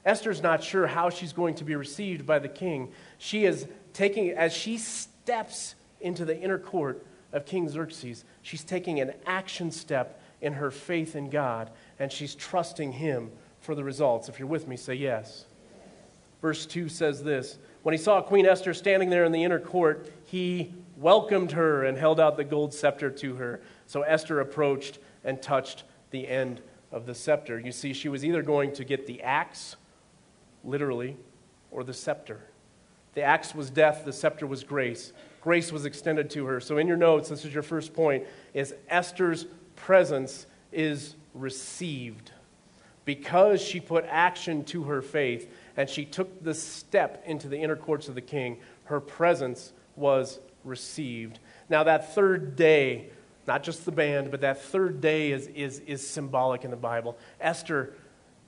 Esther's 0.06 0.42
not 0.42 0.64
sure 0.64 0.88
how 0.88 1.10
she's 1.10 1.32
going 1.32 1.56
to 1.56 1.64
be 1.64 1.76
received 1.76 2.26
by 2.26 2.40
the 2.40 2.50
king. 2.50 2.92
She 3.18 3.46
is 3.46 3.68
taking 3.94 4.32
as 4.32 4.54
she 4.54 4.78
steps 4.78 5.76
into 6.00 6.26
the 6.26 6.40
inner 6.40 6.60
court 6.60 7.06
of 7.32 7.46
King 7.46 7.70
Xerxes, 7.70 8.24
she's 8.42 8.64
taking 8.64 9.00
an 9.00 9.14
action 9.26 9.72
step 9.72 10.22
in 10.42 10.54
her 10.54 10.72
faith 10.72 11.16
in 11.16 11.30
God 11.30 11.70
and 12.00 12.12
she's 12.12 12.36
trusting 12.36 12.94
him 12.94 13.32
for 13.60 13.76
the 13.76 13.84
results. 13.84 14.28
If 14.28 14.40
you're 14.40 14.48
with 14.48 14.68
me, 14.68 14.76
say 14.76 14.96
yes. 14.96 15.46
Verse 16.42 16.66
2 16.66 16.90
says 16.90 17.24
this 17.24 17.58
When 17.84 17.94
he 17.94 17.98
saw 17.98 18.22
Queen 18.22 18.46
Esther 18.46 18.74
standing 18.74 19.10
there 19.10 19.24
in 19.24 19.32
the 19.32 19.44
inner 19.44 19.60
court, 19.60 20.12
he 20.26 20.74
welcomed 20.98 21.52
her 21.52 21.86
and 21.86 21.98
held 21.98 22.20
out 22.20 22.38
the 22.38 22.44
gold 22.44 22.74
scepter 22.74 23.10
to 23.10 23.36
her. 23.36 23.62
So 23.86 24.02
Esther 24.02 24.40
approached 24.40 25.00
and 25.24 25.42
touched 25.42 25.84
the 26.10 26.28
end 26.28 26.62
of 26.92 27.06
the 27.06 27.16
scepter. 27.16 27.60
You 27.60 27.72
see, 27.72 27.94
she 27.94 28.10
was 28.10 28.26
either 28.26 28.42
going 28.42 28.74
to 28.74 28.84
get 28.84 29.08
the 29.08 29.22
axe, 29.22 29.76
literally, 30.64 31.18
or 31.70 31.84
the 31.84 31.94
scepter. 31.94 32.42
The 33.14 33.24
axe 33.24 33.54
was 33.54 33.70
death, 33.70 34.06
the 34.06 34.14
scepter 34.14 34.48
was 34.48 34.64
grace. 34.64 35.14
Grace 35.42 35.72
was 35.72 35.86
extended 35.86 36.30
to 36.32 36.46
her. 36.46 36.60
So 36.60 36.78
in 36.78 36.88
your 36.88 36.98
notes, 36.98 37.30
this 37.30 37.46
is 37.46 37.54
your 37.54 37.64
first 37.64 37.94
point, 37.94 38.26
is 38.54 38.76
Esther's 38.88 39.48
presence 39.76 40.46
is 40.72 41.16
received. 41.34 42.32
Because 43.04 43.62
she 43.62 43.80
put 43.80 44.06
action 44.08 44.64
to 44.66 44.84
her 44.84 45.02
faith, 45.02 45.52
and 45.76 45.90
she 45.90 46.06
took 46.06 46.44
the 46.44 46.54
step 46.54 47.24
into 47.26 47.48
the 47.48 47.58
inner 47.58 47.76
courts 47.76 48.08
of 48.08 48.16
the 48.16 48.22
king, 48.22 48.58
her 48.86 49.00
presence 49.00 49.74
was 49.96 50.40
received. 50.64 51.40
Now, 51.70 51.84
that 51.84 52.14
third 52.14 52.56
day, 52.56 53.10
not 53.48 53.64
just 53.64 53.86
the 53.86 53.92
band, 53.92 54.30
but 54.30 54.42
that 54.42 54.62
third 54.62 55.02
day 55.02 55.32
is, 55.32 55.48
is, 55.48 55.80
is 55.80 56.08
symbolic 56.08 56.64
in 56.64 56.72
the 56.72 56.78
Bible. 56.78 57.18
Esther, 57.40 57.96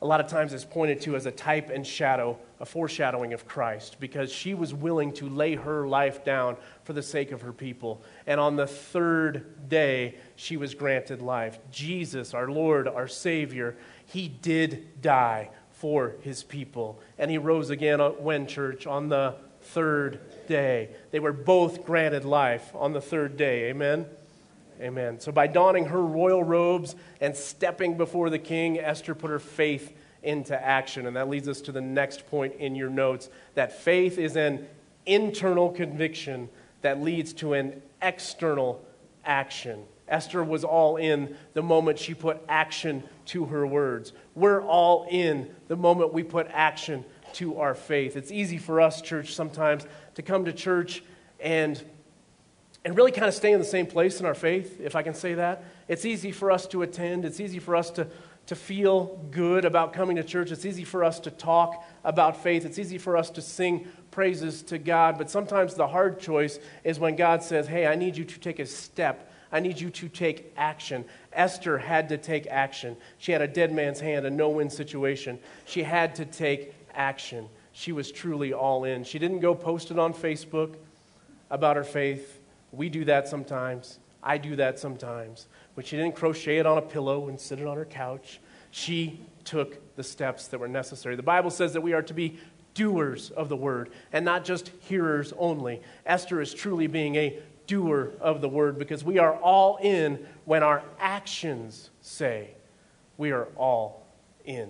a 0.04 0.06
lot 0.06 0.20
of 0.20 0.28
times, 0.28 0.54
is 0.54 0.66
pointed 0.66 1.00
to 1.00 1.16
as 1.16 1.26
a 1.26 1.32
type 1.32 1.70
and 1.70 1.88
shadow, 1.88 2.38
a 2.60 2.66
foreshadowing 2.66 3.32
of 3.32 3.48
Christ, 3.48 3.96
because 4.02 4.30
she 4.32 4.54
was 4.54 4.74
willing 4.74 5.14
to 5.14 5.30
lay 5.30 5.56
her 5.56 5.88
life 5.88 6.26
down 6.26 6.58
for 6.84 6.92
the 6.92 7.02
sake 7.02 7.32
of 7.32 7.42
her 7.42 7.54
people. 7.54 8.04
And 8.28 8.38
on 8.38 8.58
the 8.58 8.68
third 8.68 9.70
day, 9.70 10.18
she 10.36 10.58
was 10.58 10.76
granted 10.76 11.22
life. 11.22 11.58
Jesus, 11.72 12.34
our 12.34 12.50
Lord, 12.52 12.86
our 12.90 13.08
Savior, 13.08 13.78
he 14.06 14.28
did 14.28 15.02
die 15.02 15.52
for 15.72 16.16
his 16.20 16.44
people. 16.44 17.00
And 17.18 17.32
he 17.32 17.38
rose 17.38 17.70
again 17.70 18.00
when, 18.00 18.46
church? 18.46 18.86
On 18.86 19.08
the 19.08 19.36
third 19.62 20.20
day. 20.48 20.90
They 21.12 21.22
were 21.22 21.32
both 21.32 21.86
granted 21.86 22.26
life 22.26 22.76
on 22.76 22.92
the 22.92 23.00
third 23.00 23.38
day. 23.38 23.70
Amen? 23.70 24.06
Amen. 24.84 25.22
So 25.22 25.32
by 25.32 25.48
donning 25.48 25.86
her 25.86 26.02
royal 26.02 26.44
robes 26.44 26.96
and 27.22 27.34
stepping 27.34 27.96
before 27.96 28.30
the 28.30 28.40
king, 28.40 28.80
Esther 28.80 29.16
put 29.16 29.30
her 29.30 29.40
faith 29.40 29.96
into 30.22 30.62
action. 30.62 31.08
And 31.08 31.16
that 31.16 31.30
leads 31.30 31.48
us 31.48 31.62
to 31.62 31.72
the 31.72 31.82
next 31.82 32.28
point 32.28 32.56
in 32.56 32.76
your 32.76 32.90
notes 32.90 33.30
that 33.56 33.82
faith 33.82 34.18
is 34.18 34.36
an 34.36 34.68
internal 35.06 35.70
conviction 35.70 36.50
that 36.82 37.02
leads 37.02 37.32
to 37.34 37.54
an 37.54 37.82
external 38.02 38.84
action. 39.24 39.84
Esther 40.10 40.44
was 40.44 40.66
all 40.66 40.98
in 40.98 41.38
the 41.54 41.64
moment 41.64 41.98
she 41.98 42.14
put 42.14 42.42
action 42.50 43.04
to 43.28 43.46
her 43.46 43.66
words. 43.66 44.12
We're 44.36 44.62
all 44.62 45.08
in 45.10 45.50
the 45.70 45.78
moment 45.78 46.14
we 46.14 46.24
put 46.24 46.48
action 46.52 47.06
to 47.34 47.60
our 47.60 47.74
faith. 47.74 48.18
It's 48.18 48.32
easy 48.32 48.58
for 48.58 48.82
us, 48.82 49.02
church, 49.02 49.34
sometimes 49.34 49.86
to 50.16 50.22
come 50.22 50.44
to 50.44 50.54
church 50.54 51.04
and, 51.40 51.82
and 52.86 52.98
really 52.98 53.12
kind 53.12 53.28
of 53.28 53.34
stay 53.34 53.52
in 53.52 53.60
the 53.60 53.66
same 53.66 53.86
place 53.86 54.20
in 54.20 54.26
our 54.26 54.34
faith, 54.34 54.80
if 54.82 54.96
I 54.96 55.04
can 55.04 55.14
say 55.14 55.36
that. 55.36 55.64
It's 55.88 56.06
easy 56.06 56.32
for 56.32 56.52
us 56.52 56.68
to 56.68 56.82
attend, 56.82 57.26
it's 57.26 57.40
easy 57.40 57.60
for 57.60 57.76
us 57.76 57.90
to, 57.92 58.08
to 58.48 58.56
feel 58.56 59.26
good 59.32 59.66
about 59.66 59.94
coming 59.94 60.18
to 60.18 60.24
church, 60.24 60.52
it's 60.52 60.66
easy 60.66 60.84
for 60.84 61.04
us 61.04 61.20
to 61.22 61.32
talk 61.32 61.86
about 62.04 62.44
faith, 62.44 62.66
it's 62.66 62.80
easy 62.80 62.98
for 62.98 63.16
us 63.16 63.30
to 63.32 63.42
sing 63.42 63.88
praises 64.12 64.62
to 64.64 64.78
God, 64.78 65.18
but 65.18 65.30
sometimes 65.30 65.76
the 65.76 65.88
hard 65.88 66.20
choice 66.20 66.60
is 66.84 67.00
when 67.00 67.16
God 67.16 67.42
says, 67.42 67.68
Hey, 67.68 67.88
I 67.88 67.96
need 67.96 68.18
you 68.18 68.26
to 68.26 68.40
take 68.40 68.60
a 68.60 68.66
step 68.66 69.30
I 69.54 69.60
need 69.60 69.80
you 69.80 69.92
to 69.92 70.10
take 70.10 70.52
action. 70.58 71.06
Esther 71.32 71.78
had 71.78 72.10
to 72.10 72.18
take 72.18 72.48
action. 72.48 72.98
She 73.20 73.32
had 73.32 73.44
a 73.44 73.48
dead 73.48 73.72
man's 73.72 74.00
hand, 74.00 74.26
a 74.26 74.32
no 74.32 74.50
win 74.50 74.72
situation. 74.72 75.38
She 75.66 75.84
had 75.84 76.16
to 76.16 76.26
take 76.26 76.74
action. 76.96 77.48
She 77.72 77.92
was 77.92 78.12
truly 78.12 78.52
all 78.52 78.84
in. 78.84 79.04
She 79.04 79.20
didn't 79.20 79.42
go 79.42 79.54
post 79.54 79.92
it 79.92 80.00
on 80.00 80.12
Facebook 80.16 80.74
about 81.52 81.76
her 81.76 81.84
faith. 81.84 82.40
We 82.74 82.90
do 82.90 83.06
that 83.06 83.28
sometimes. 83.28 84.00
I 84.22 84.38
do 84.38 84.56
that 84.56 84.80
sometimes. 84.80 85.48
But 85.76 85.86
she 85.86 85.98
didn't 85.98 86.16
crochet 86.16 86.58
it 86.58 86.66
on 86.66 86.78
a 86.78 86.82
pillow 86.82 87.30
and 87.30 87.40
sit 87.40 87.60
it 87.60 87.68
on 87.68 87.78
her 87.78 87.86
couch. 87.86 88.40
She 88.72 89.22
took 89.44 89.96
the 89.96 90.04
steps 90.04 90.48
that 90.48 90.60
were 90.60 90.68
necessary. 90.68 91.16
The 91.16 91.24
Bible 91.24 91.52
says 91.52 91.74
that 91.74 91.82
we 91.82 91.94
are 91.94 92.02
to 92.02 92.14
be 92.14 92.40
doers 92.74 93.30
of 93.32 93.50
the 93.50 93.56
word 93.56 93.92
and 94.12 94.26
not 94.26 94.44
just 94.44 94.70
hearers 94.80 95.34
only. 95.38 95.82
Esther 96.06 96.42
is 96.42 96.54
truly 96.54 96.88
being 96.88 97.16
a 97.16 97.40
doer 97.68 98.12
of 98.20 98.42
the 98.42 98.50
word 98.50 98.80
because 98.80 99.04
we 99.04 99.20
are 99.20 99.36
all 99.36 99.78
in 99.78 100.26
when 100.46 100.64
our 100.64 100.84
actions 101.00 101.92
say 102.02 102.50
we 103.18 103.32
are 103.32 103.48
all 103.56 104.06
in. 104.46 104.70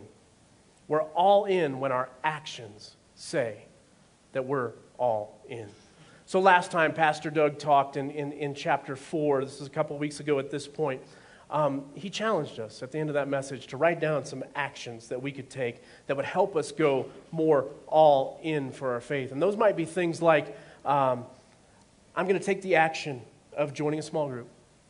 We're 0.88 1.04
all 1.04 1.46
in 1.46 1.80
when 1.80 1.92
our 1.92 2.10
actions 2.24 2.96
say 3.16 3.66
that 4.34 4.46
we're 4.46 4.74
all 4.98 5.40
in. 5.48 5.70
So, 6.34 6.40
last 6.40 6.72
time 6.72 6.96
Pastor 6.96 7.30
Doug 7.30 7.60
talked 7.60 7.96
in, 7.96 8.10
in, 8.10 8.32
in 8.32 8.56
chapter 8.56 8.96
4, 8.96 9.46
this 9.46 9.62
is 9.62 9.68
a 9.68 9.70
couple 9.70 9.96
weeks 10.00 10.20
ago 10.20 10.40
at 10.40 10.50
this 10.50 10.68
point, 10.68 11.00
um, 11.52 11.86
he 11.94 12.10
challenged 12.10 12.60
us 12.60 12.82
at 12.82 12.92
the 12.92 12.98
end 12.98 13.12
of 13.12 13.14
that 13.14 13.28
message 13.28 13.68
to 13.68 13.78
write 13.78 14.00
down 14.00 14.26
some 14.26 14.44
actions 14.56 15.10
that 15.10 15.22
we 15.22 15.32
could 15.32 15.48
take 15.48 15.84
that 16.08 16.18
would 16.18 16.26
help 16.26 16.56
us 16.56 16.72
go 16.72 17.06
more 17.32 17.68
all 17.86 18.40
in 18.42 18.72
for 18.72 18.94
our 18.94 19.00
faith. 19.00 19.32
And 19.32 19.40
those 19.40 19.56
might 19.56 19.78
be 19.78 19.86
things 19.86 20.24
like 20.24 20.58
um, 20.86 21.24
I'm 22.16 22.26
going 22.26 22.40
to 22.40 22.44
take 22.44 22.64
the 22.64 22.78
action 22.78 23.22
of 23.56 23.72
joining 23.72 24.00
a 24.00 24.02
small 24.02 24.28
group. 24.28 24.48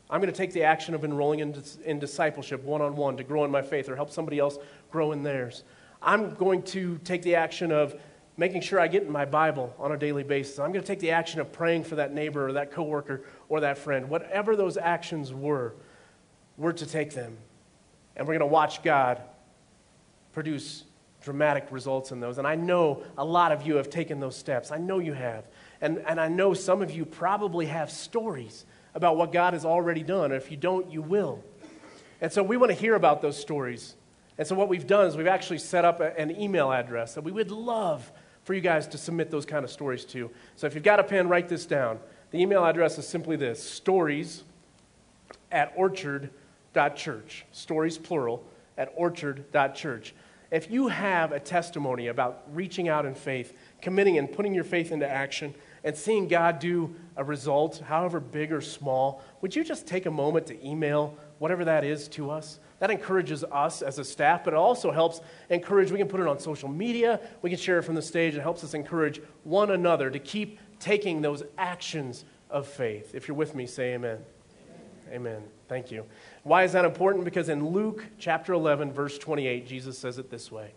I'm 0.08 0.22
going 0.22 0.32
to 0.32 0.38
take 0.38 0.54
the 0.54 0.62
action 0.62 0.94
of 0.94 1.04
enrolling 1.04 1.40
in, 1.40 1.62
in 1.84 1.98
discipleship 1.98 2.64
one 2.64 2.80
on 2.80 2.96
one 2.96 3.18
to 3.18 3.22
grow 3.22 3.44
in 3.44 3.50
my 3.50 3.60
faith 3.60 3.90
or 3.90 3.96
help 3.96 4.10
somebody 4.10 4.38
else 4.38 4.56
grow 4.90 5.12
in 5.12 5.22
theirs. 5.22 5.62
I'm 6.00 6.32
going 6.36 6.62
to 6.62 6.96
take 7.04 7.20
the 7.20 7.34
action 7.34 7.70
of 7.70 8.00
making 8.36 8.62
sure 8.62 8.80
I 8.80 8.88
get 8.88 9.02
in 9.02 9.10
my 9.10 9.24
Bible 9.24 9.74
on 9.78 9.92
a 9.92 9.96
daily 9.96 10.24
basis. 10.24 10.58
I'm 10.58 10.72
going 10.72 10.82
to 10.82 10.86
take 10.86 11.00
the 11.00 11.12
action 11.12 11.40
of 11.40 11.52
praying 11.52 11.84
for 11.84 11.96
that 11.96 12.12
neighbor 12.12 12.48
or 12.48 12.52
that 12.54 12.72
coworker 12.72 13.24
or 13.48 13.60
that 13.60 13.78
friend. 13.78 14.08
Whatever 14.08 14.56
those 14.56 14.76
actions 14.76 15.32
were, 15.32 15.74
we're 16.56 16.72
to 16.72 16.86
take 16.86 17.12
them. 17.12 17.36
And 18.16 18.26
we're 18.26 18.34
going 18.34 18.48
to 18.48 18.52
watch 18.52 18.82
God 18.82 19.20
produce 20.32 20.84
dramatic 21.22 21.66
results 21.70 22.12
in 22.12 22.20
those. 22.20 22.38
And 22.38 22.46
I 22.46 22.54
know 22.54 23.02
a 23.16 23.24
lot 23.24 23.52
of 23.52 23.66
you 23.66 23.76
have 23.76 23.88
taken 23.88 24.20
those 24.20 24.36
steps. 24.36 24.70
I 24.70 24.78
know 24.78 24.98
you 24.98 25.12
have. 25.12 25.44
And, 25.80 25.98
and 26.06 26.20
I 26.20 26.28
know 26.28 26.54
some 26.54 26.82
of 26.82 26.90
you 26.90 27.04
probably 27.04 27.66
have 27.66 27.90
stories 27.90 28.66
about 28.94 29.16
what 29.16 29.32
God 29.32 29.54
has 29.54 29.64
already 29.64 30.02
done. 30.02 30.26
And 30.26 30.34
if 30.34 30.50
you 30.50 30.56
don't, 30.56 30.90
you 30.90 31.02
will. 31.02 31.42
And 32.20 32.32
so 32.32 32.42
we 32.42 32.56
want 32.56 32.70
to 32.70 32.78
hear 32.78 32.94
about 32.94 33.22
those 33.22 33.38
stories. 33.38 33.94
And 34.38 34.46
so 34.46 34.54
what 34.54 34.68
we've 34.68 34.86
done 34.86 35.06
is 35.06 35.16
we've 35.16 35.26
actually 35.26 35.58
set 35.58 35.84
up 35.84 36.00
an 36.00 36.30
email 36.40 36.72
address 36.72 37.14
that 37.14 37.22
we 37.22 37.32
would 37.32 37.50
love 37.50 38.10
for 38.44 38.54
you 38.54 38.60
guys 38.60 38.86
to 38.88 38.98
submit 38.98 39.30
those 39.30 39.46
kind 39.46 39.64
of 39.64 39.70
stories 39.70 40.04
to. 40.06 40.30
So 40.56 40.66
if 40.66 40.74
you've 40.74 40.84
got 40.84 41.00
a 41.00 41.04
pen, 41.04 41.28
write 41.28 41.48
this 41.48 41.66
down. 41.66 41.98
The 42.30 42.40
email 42.40 42.64
address 42.64 42.98
is 42.98 43.08
simply 43.08 43.36
this 43.36 43.62
stories 43.62 44.44
at 45.50 45.72
orchard.church. 45.76 47.46
Stories, 47.52 47.98
plural, 47.98 48.44
at 48.76 48.92
orchard.church. 48.96 50.14
If 50.50 50.70
you 50.70 50.88
have 50.88 51.32
a 51.32 51.40
testimony 51.40 52.08
about 52.08 52.44
reaching 52.52 52.88
out 52.88 53.06
in 53.06 53.14
faith, 53.14 53.56
committing 53.80 54.18
and 54.18 54.30
putting 54.30 54.54
your 54.54 54.64
faith 54.64 54.92
into 54.92 55.08
action, 55.08 55.54
and 55.82 55.96
seeing 55.96 56.28
God 56.28 56.58
do 56.58 56.94
a 57.16 57.24
result, 57.24 57.78
however 57.78 58.20
big 58.20 58.52
or 58.52 58.60
small, 58.60 59.22
would 59.40 59.54
you 59.54 59.64
just 59.64 59.86
take 59.86 60.06
a 60.06 60.10
moment 60.10 60.46
to 60.46 60.66
email 60.66 61.16
whatever 61.38 61.64
that 61.64 61.84
is 61.84 62.08
to 62.08 62.30
us. 62.30 62.58
That 62.84 62.90
encourages 62.90 63.44
us 63.44 63.80
as 63.80 63.98
a 63.98 64.04
staff, 64.04 64.44
but 64.44 64.52
it 64.52 64.58
also 64.58 64.90
helps 64.90 65.22
encourage. 65.48 65.90
We 65.90 65.96
can 65.96 66.06
put 66.06 66.20
it 66.20 66.26
on 66.26 66.38
social 66.38 66.68
media, 66.68 67.18
we 67.40 67.48
can 67.48 67.58
share 67.58 67.78
it 67.78 67.82
from 67.84 67.94
the 67.94 68.02
stage. 68.02 68.34
It 68.34 68.42
helps 68.42 68.62
us 68.62 68.74
encourage 68.74 69.22
one 69.42 69.70
another 69.70 70.10
to 70.10 70.18
keep 70.18 70.58
taking 70.80 71.22
those 71.22 71.42
actions 71.56 72.26
of 72.50 72.66
faith. 72.66 73.14
If 73.14 73.26
you're 73.26 73.38
with 73.38 73.54
me, 73.54 73.66
say 73.66 73.94
amen. 73.94 74.18
Amen. 75.08 75.14
amen. 75.14 75.42
Thank 75.66 75.92
you. 75.92 76.04
Why 76.42 76.64
is 76.64 76.72
that 76.72 76.84
important? 76.84 77.24
Because 77.24 77.48
in 77.48 77.70
Luke 77.70 78.04
chapter 78.18 78.52
11, 78.52 78.92
verse 78.92 79.16
28, 79.16 79.66
Jesus 79.66 79.96
says 79.96 80.18
it 80.18 80.28
this 80.28 80.52
way. 80.52 80.72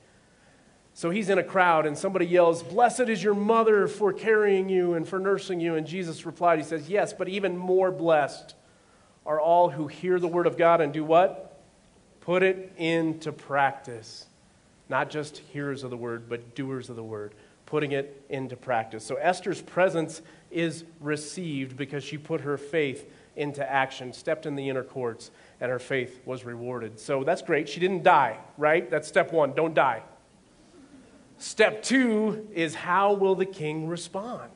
So 0.94 1.10
he's 1.10 1.28
in 1.28 1.40
a 1.40 1.44
crowd, 1.44 1.86
and 1.86 1.98
somebody 1.98 2.26
yells, 2.26 2.64
Blessed 2.64 3.10
is 3.10 3.22
your 3.22 3.36
mother 3.36 3.86
for 3.86 4.14
carrying 4.14 4.70
you 4.70 4.94
and 4.94 5.06
for 5.06 5.20
nursing 5.20 5.60
you. 5.60 5.76
And 5.76 5.86
Jesus 5.86 6.26
replied, 6.26 6.58
He 6.58 6.64
says, 6.64 6.88
Yes, 6.88 7.12
but 7.12 7.28
even 7.28 7.58
more 7.58 7.92
blessed 7.92 8.56
are 9.26 9.42
all 9.42 9.72
who 9.72 9.88
hear 9.88 10.22
the 10.22 10.28
word 10.30 10.48
of 10.48 10.58
God 10.58 10.80
and 10.80 10.94
do 10.94 11.04
what? 11.04 11.47
Put 12.28 12.44
it 12.44 12.74
into 12.76 13.32
practice. 13.32 14.26
Not 14.90 15.10
just 15.10 15.38
hearers 15.38 15.86
of 15.86 15.92
the 15.92 15.96
word, 15.96 16.28
but 16.28 16.56
doers 16.56 16.90
of 16.90 16.98
the 16.98 17.04
word, 17.04 17.34
putting 17.66 17.94
it 17.94 18.22
into 18.28 18.58
practice. 18.58 19.06
So 19.06 19.16
Esther's 19.16 19.62
presence 19.62 20.22
is 20.52 20.84
received 21.00 21.78
because 21.78 22.04
she 22.04 22.18
put 22.18 22.42
her 22.42 22.58
faith 22.58 23.10
into 23.38 23.72
action, 23.72 24.12
stepped 24.12 24.46
in 24.46 24.58
the 24.58 24.68
inner 24.68 24.84
courts, 24.84 25.32
and 25.62 25.72
her 25.72 25.80
faith 25.80 26.20
was 26.26 26.44
rewarded. 26.44 27.00
So 27.00 27.24
that's 27.24 27.42
great. 27.42 27.70
She 27.70 27.80
didn't 27.80 28.04
die, 28.04 28.40
right? 28.58 28.92
That's 28.92 29.08
step 29.08 29.32
one 29.32 29.54
don't 29.54 29.74
die. 29.74 30.04
Step 31.38 31.82
two 31.82 32.50
is 32.54 32.76
how 32.76 33.14
will 33.14 33.36
the 33.36 33.46
king 33.46 33.88
respond? 33.88 34.52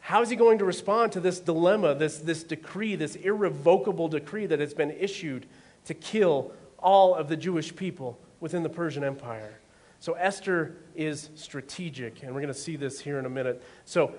How 0.00 0.22
is 0.22 0.30
he 0.30 0.36
going 0.36 0.56
to 0.56 0.64
respond 0.64 1.12
to 1.12 1.20
this 1.20 1.38
dilemma, 1.38 1.94
this, 1.94 2.16
this 2.16 2.44
decree, 2.44 2.96
this 2.96 3.14
irrevocable 3.14 4.08
decree 4.08 4.46
that 4.46 4.60
has 4.60 4.72
been 4.72 4.90
issued 4.90 5.44
to 5.84 5.94
kill 5.94 6.52
all 6.78 7.14
of 7.14 7.28
the 7.28 7.36
Jewish 7.36 7.74
people 7.74 8.18
within 8.40 8.62
the 8.62 8.68
Persian 8.68 9.04
Empire? 9.04 9.54
So 10.00 10.12
Esther 10.14 10.76
is 10.94 11.30
strategic, 11.34 12.22
and 12.22 12.34
we're 12.34 12.42
going 12.42 12.52
to 12.52 12.58
see 12.58 12.76
this 12.76 13.00
here 13.00 13.18
in 13.18 13.26
a 13.26 13.30
minute. 13.30 13.62
So 13.84 14.12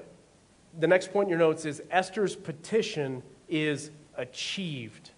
the 0.80 0.88
next 0.88 1.14
point 1.14 1.28
in 1.28 1.30
your 1.30 1.40
notes 1.40 1.66
is 1.66 1.82
Esther's 1.92 2.36
petition 2.36 3.22
is 3.48 3.92
achieved. 4.18 5.12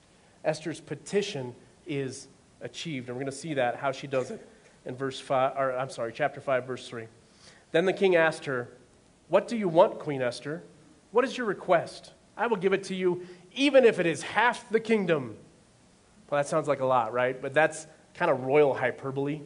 Esther's 0.43 0.81
petition 0.81 1.55
is 1.85 2.27
achieved, 2.61 3.07
and 3.07 3.15
we're 3.15 3.23
going 3.23 3.31
to 3.31 3.37
see 3.37 3.53
that, 3.53 3.77
how 3.77 3.91
she 3.91 4.07
does 4.07 4.31
it 4.31 4.45
in 4.85 4.95
verse 4.95 5.19
5, 5.19 5.53
or 5.57 5.77
I'm 5.77 5.89
sorry, 5.89 6.11
chapter 6.13 6.41
5, 6.41 6.65
verse 6.65 6.87
3. 6.87 7.07
Then 7.71 7.85
the 7.85 7.93
king 7.93 8.15
asked 8.15 8.45
her, 8.45 8.69
what 9.29 9.47
do 9.47 9.57
you 9.57 9.67
want, 9.67 9.99
Queen 9.99 10.21
Esther? 10.21 10.63
What 11.11 11.25
is 11.25 11.37
your 11.37 11.47
request? 11.47 12.11
I 12.35 12.47
will 12.47 12.57
give 12.57 12.73
it 12.73 12.83
to 12.85 12.95
you, 12.95 13.25
even 13.53 13.83
if 13.83 13.99
it 13.99 14.05
is 14.05 14.21
half 14.21 14.69
the 14.69 14.79
kingdom. 14.79 15.37
Well, 16.29 16.39
that 16.39 16.48
sounds 16.48 16.67
like 16.67 16.79
a 16.79 16.86
lot, 16.86 17.13
right? 17.13 17.39
But 17.41 17.53
that's 17.53 17.88
kind 18.13 18.31
of 18.31 18.41
royal 18.43 18.74
hyperbole. 18.74 19.41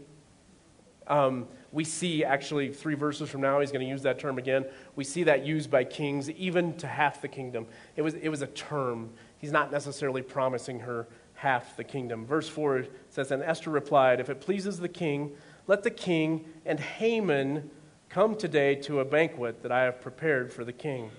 Um, 1.08 1.48
we 1.72 1.84
see 1.84 2.24
actually 2.24 2.74
three 2.74 2.96
verses 2.96 3.30
from 3.30 3.42
now, 3.42 3.60
he's 3.60 3.72
going 3.72 3.86
to 3.86 3.90
use 3.90 4.02
that 4.04 4.20
term 4.20 4.38
again. 4.38 4.66
We 4.96 5.04
see 5.04 5.24
that 5.24 5.46
used 5.46 5.72
by 5.72 5.84
kings, 5.84 6.30
even 6.32 6.76
to 6.78 6.88
half 6.88 7.22
the 7.22 7.28
kingdom. 7.28 7.68
It 7.96 8.02
was, 8.02 8.14
it 8.16 8.30
was 8.30 8.42
a 8.42 8.48
term. 8.48 9.12
He's 9.38 9.52
not 9.52 9.72
necessarily 9.72 10.22
promising 10.22 10.80
her 10.82 11.08
half 11.36 11.76
the 11.78 11.84
kingdom. 11.84 12.26
Verse 12.26 12.48
4 12.48 12.86
says, 13.10 13.32
And 13.32 13.42
Esther 13.42 13.72
replied, 13.72 14.20
If 14.20 14.30
it 14.30 14.42
pleases 14.42 14.80
the 14.80 14.90
king, 14.90 15.32
let 15.68 15.84
the 15.84 15.92
king 15.92 16.46
and 16.66 16.80
Haman 16.80 17.70
Come 18.12 18.36
today 18.36 18.76
to 18.76 19.00
a 19.00 19.06
banquet 19.06 19.64
that 19.64 19.72
I 19.72 19.84
have 19.84 20.02
prepared 20.02 20.52
for 20.52 20.66
the 20.66 20.74
king. 20.74 21.12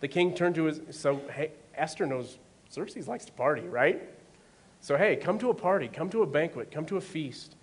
The 0.00 0.08
king 0.08 0.34
turned 0.34 0.56
to 0.56 0.64
his. 0.64 0.80
So 0.90 1.20
hey, 1.32 1.52
Esther 1.76 2.06
knows 2.06 2.38
Xerxes 2.72 3.06
likes 3.06 3.24
to 3.26 3.32
party, 3.32 3.62
right? 3.68 4.02
So 4.80 4.96
hey, 4.96 5.16
come 5.16 5.38
to 5.38 5.50
a 5.50 5.54
party, 5.54 5.88
come 5.88 6.10
to 6.10 6.22
a 6.22 6.26
banquet, 6.26 6.70
come 6.70 6.86
to 6.86 6.96
a 6.96 7.00
feast. 7.00 7.56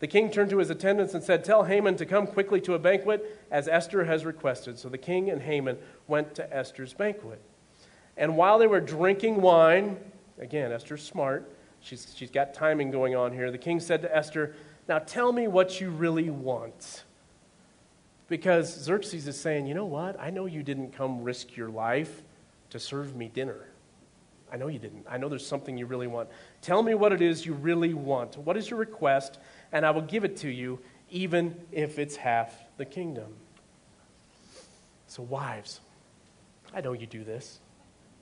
The 0.00 0.08
king 0.08 0.30
turned 0.30 0.50
to 0.50 0.58
his 0.58 0.70
attendants 0.70 1.14
and 1.14 1.22
said, 1.22 1.44
Tell 1.44 1.64
Haman 1.64 1.96
to 1.96 2.06
come 2.06 2.26
quickly 2.26 2.60
to 2.62 2.74
a 2.74 2.78
banquet 2.78 3.40
as 3.50 3.68
Esther 3.68 4.04
has 4.04 4.24
requested. 4.24 4.78
So 4.78 4.88
the 4.88 4.98
king 4.98 5.30
and 5.30 5.40
Haman 5.40 5.78
went 6.08 6.34
to 6.34 6.54
Esther's 6.54 6.92
banquet. 6.92 7.40
And 8.16 8.36
while 8.36 8.58
they 8.58 8.66
were 8.66 8.80
drinking 8.80 9.40
wine, 9.40 9.98
again, 10.38 10.72
Esther's 10.72 11.02
smart, 11.02 11.50
she's, 11.80 12.12
she's 12.16 12.30
got 12.30 12.54
timing 12.54 12.90
going 12.90 13.14
on 13.14 13.32
here. 13.32 13.50
The 13.50 13.58
king 13.58 13.80
said 13.80 14.02
to 14.02 14.14
Esther, 14.14 14.54
Now 14.88 14.98
tell 14.98 15.32
me 15.32 15.48
what 15.48 15.80
you 15.80 15.90
really 15.90 16.30
want. 16.30 17.04
Because 18.28 18.74
Xerxes 18.74 19.28
is 19.28 19.38
saying, 19.38 19.66
you 19.66 19.74
know 19.74 19.84
what? 19.84 20.18
I 20.18 20.30
know 20.30 20.46
you 20.46 20.62
didn't 20.62 20.92
come 20.92 21.22
risk 21.22 21.56
your 21.56 21.68
life 21.68 22.22
to 22.70 22.78
serve 22.78 23.14
me 23.14 23.28
dinner. 23.28 23.68
I 24.54 24.56
know 24.56 24.68
you 24.68 24.78
didn't. 24.78 25.04
I 25.10 25.18
know 25.18 25.28
there's 25.28 25.44
something 25.44 25.76
you 25.76 25.84
really 25.84 26.06
want. 26.06 26.28
Tell 26.62 26.80
me 26.80 26.94
what 26.94 27.12
it 27.12 27.20
is 27.20 27.44
you 27.44 27.54
really 27.54 27.92
want. 27.92 28.38
What 28.38 28.56
is 28.56 28.70
your 28.70 28.78
request? 28.78 29.40
And 29.72 29.84
I 29.84 29.90
will 29.90 30.02
give 30.02 30.22
it 30.22 30.36
to 30.38 30.48
you, 30.48 30.78
even 31.10 31.56
if 31.72 31.98
it's 31.98 32.14
half 32.14 32.54
the 32.76 32.84
kingdom. 32.84 33.34
So, 35.08 35.24
wives, 35.24 35.80
I 36.72 36.82
know 36.82 36.92
you 36.92 37.04
do 37.04 37.24
this. 37.24 37.58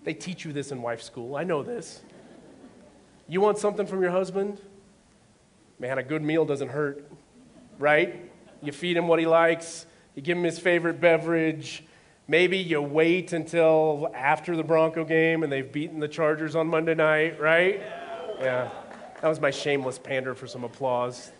They 0.05 0.15
teach 0.15 0.47
you 0.47 0.55
this 0.55 0.73
in 0.73 0.81
wife 0.81 1.03
school. 1.03 1.37
I 1.37 1.45
know 1.45 1.63
this. 1.63 2.01
You 3.29 3.43
want 3.43 3.59
something 3.59 3.87
from 3.87 4.01
your 4.01 4.11
husband? 4.11 4.59
Man, 5.79 5.99
a 5.99 6.03
good 6.03 6.23
meal 6.23 6.47
doesn't 6.47 6.71
hurt, 6.71 7.07
right? 7.79 8.33
You 8.63 8.73
feed 8.73 8.97
him 8.97 9.07
what 9.07 9.19
he 9.19 9.27
likes, 9.27 9.85
you 10.15 10.23
give 10.23 10.39
him 10.39 10.45
his 10.45 10.59
favorite 10.59 10.99
beverage. 10.99 11.85
Maybe 12.33 12.57
you 12.57 12.81
wait 12.81 13.35
until 13.35 14.11
after 14.15 14.57
the 14.57 14.63
Bronco 14.63 15.05
game 15.05 15.43
and 15.43 15.53
they've 15.53 15.71
beaten 15.71 16.01
the 16.01 16.09
Chargers 16.09 16.57
on 16.57 16.67
Monday 16.67 16.95
night, 16.95 17.39
right? 17.39 17.83
Yeah. 18.41 18.71
That 19.21 19.29
was 19.29 19.39
my 19.39 19.51
shameless 19.51 19.99
pander 19.99 20.35
for 20.35 20.47
some 20.47 20.65
applause. 20.65 21.31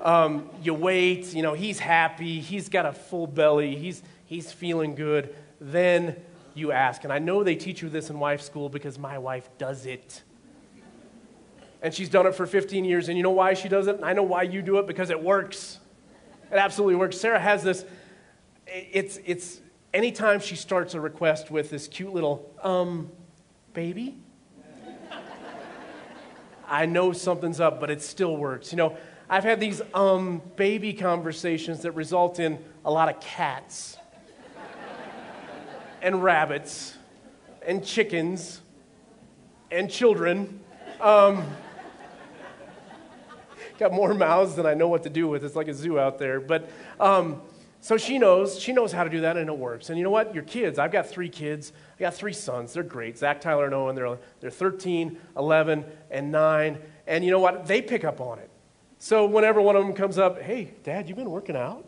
Um, 0.00 0.50
you 0.60 0.74
wait, 0.74 1.32
you 1.32 1.42
know, 1.42 1.52
he's 1.52 1.78
happy, 1.78 2.40
he's 2.40 2.68
got 2.68 2.86
a 2.86 2.92
full 2.92 3.28
belly, 3.28 3.76
he's, 3.76 4.02
he's 4.26 4.50
feeling 4.50 4.96
good. 4.96 5.32
Then 5.60 6.16
you 6.54 6.72
ask. 6.72 7.04
And 7.04 7.12
I 7.12 7.20
know 7.20 7.44
they 7.44 7.54
teach 7.54 7.80
you 7.80 7.88
this 7.88 8.10
in 8.10 8.18
wife 8.18 8.42
school 8.42 8.68
because 8.68 8.98
my 8.98 9.18
wife 9.18 9.48
does 9.58 9.86
it. 9.86 10.22
And 11.82 11.94
she's 11.94 12.08
done 12.08 12.26
it 12.26 12.34
for 12.34 12.46
15 12.46 12.84
years. 12.84 13.08
And 13.08 13.16
you 13.16 13.22
know 13.22 13.30
why 13.30 13.54
she 13.54 13.68
does 13.68 13.86
it? 13.86 14.00
I 14.02 14.12
know 14.12 14.24
why 14.24 14.42
you 14.42 14.60
do 14.60 14.80
it 14.80 14.88
because 14.88 15.10
it 15.10 15.22
works. 15.22 15.78
It 16.50 16.56
absolutely 16.56 16.96
works. 16.96 17.16
Sarah 17.16 17.38
has 17.38 17.62
this 17.62 17.84
it's, 18.66 19.20
it's 19.24 19.60
anytime 19.94 20.40
she 20.40 20.56
starts 20.56 20.94
a 20.94 21.00
request 21.00 21.50
with 21.50 21.70
this 21.70 21.88
cute 21.88 22.12
little, 22.12 22.50
um, 22.62 23.10
baby, 23.74 24.16
I 26.68 26.86
know 26.86 27.12
something's 27.12 27.60
up, 27.60 27.80
but 27.80 27.90
it 27.90 28.02
still 28.02 28.36
works. 28.36 28.72
You 28.72 28.78
know, 28.78 28.96
I've 29.28 29.44
had 29.44 29.60
these 29.60 29.80
um, 29.94 30.42
baby 30.56 30.92
conversations 30.92 31.82
that 31.82 31.92
result 31.92 32.38
in 32.38 32.58
a 32.84 32.90
lot 32.90 33.08
of 33.08 33.20
cats 33.20 33.96
and 36.02 36.22
rabbits 36.22 36.96
and 37.66 37.84
chickens 37.84 38.60
and 39.70 39.90
children. 39.90 40.60
Um, 41.00 41.44
got 43.78 43.92
more 43.92 44.14
mouths 44.14 44.54
than 44.54 44.66
I 44.66 44.74
know 44.74 44.88
what 44.88 45.02
to 45.04 45.10
do 45.10 45.28
with. 45.28 45.44
It's 45.44 45.56
like 45.56 45.68
a 45.68 45.74
zoo 45.74 45.98
out 45.98 46.18
there. 46.18 46.40
But 46.40 46.68
um, 47.00 47.40
so 47.82 47.96
she 47.96 48.16
knows, 48.16 48.60
she 48.60 48.72
knows 48.72 48.92
how 48.92 49.02
to 49.02 49.10
do 49.10 49.22
that 49.22 49.36
and 49.36 49.48
it 49.48 49.58
works. 49.58 49.90
And 49.90 49.98
you 49.98 50.04
know 50.04 50.10
what? 50.10 50.36
Your 50.36 50.44
kids, 50.44 50.78
I've 50.78 50.92
got 50.92 51.08
three 51.08 51.28
kids. 51.28 51.72
I 51.98 52.02
got 52.02 52.14
three 52.14 52.32
sons. 52.32 52.72
They're 52.72 52.84
great. 52.84 53.18
Zach, 53.18 53.40
Tyler, 53.40 53.64
and 53.64 53.74
Owen. 53.74 53.96
They're, 53.96 54.18
they're 54.38 54.50
13, 54.50 55.18
11, 55.36 55.84
and 56.08 56.30
9. 56.30 56.78
And 57.08 57.24
you 57.24 57.32
know 57.32 57.40
what? 57.40 57.66
They 57.66 57.82
pick 57.82 58.04
up 58.04 58.20
on 58.20 58.38
it. 58.38 58.48
So 59.00 59.26
whenever 59.26 59.60
one 59.60 59.74
of 59.74 59.84
them 59.84 59.94
comes 59.94 60.16
up, 60.16 60.40
hey, 60.40 60.74
Dad, 60.84 61.08
you 61.08 61.16
been 61.16 61.28
working 61.28 61.56
out? 61.56 61.84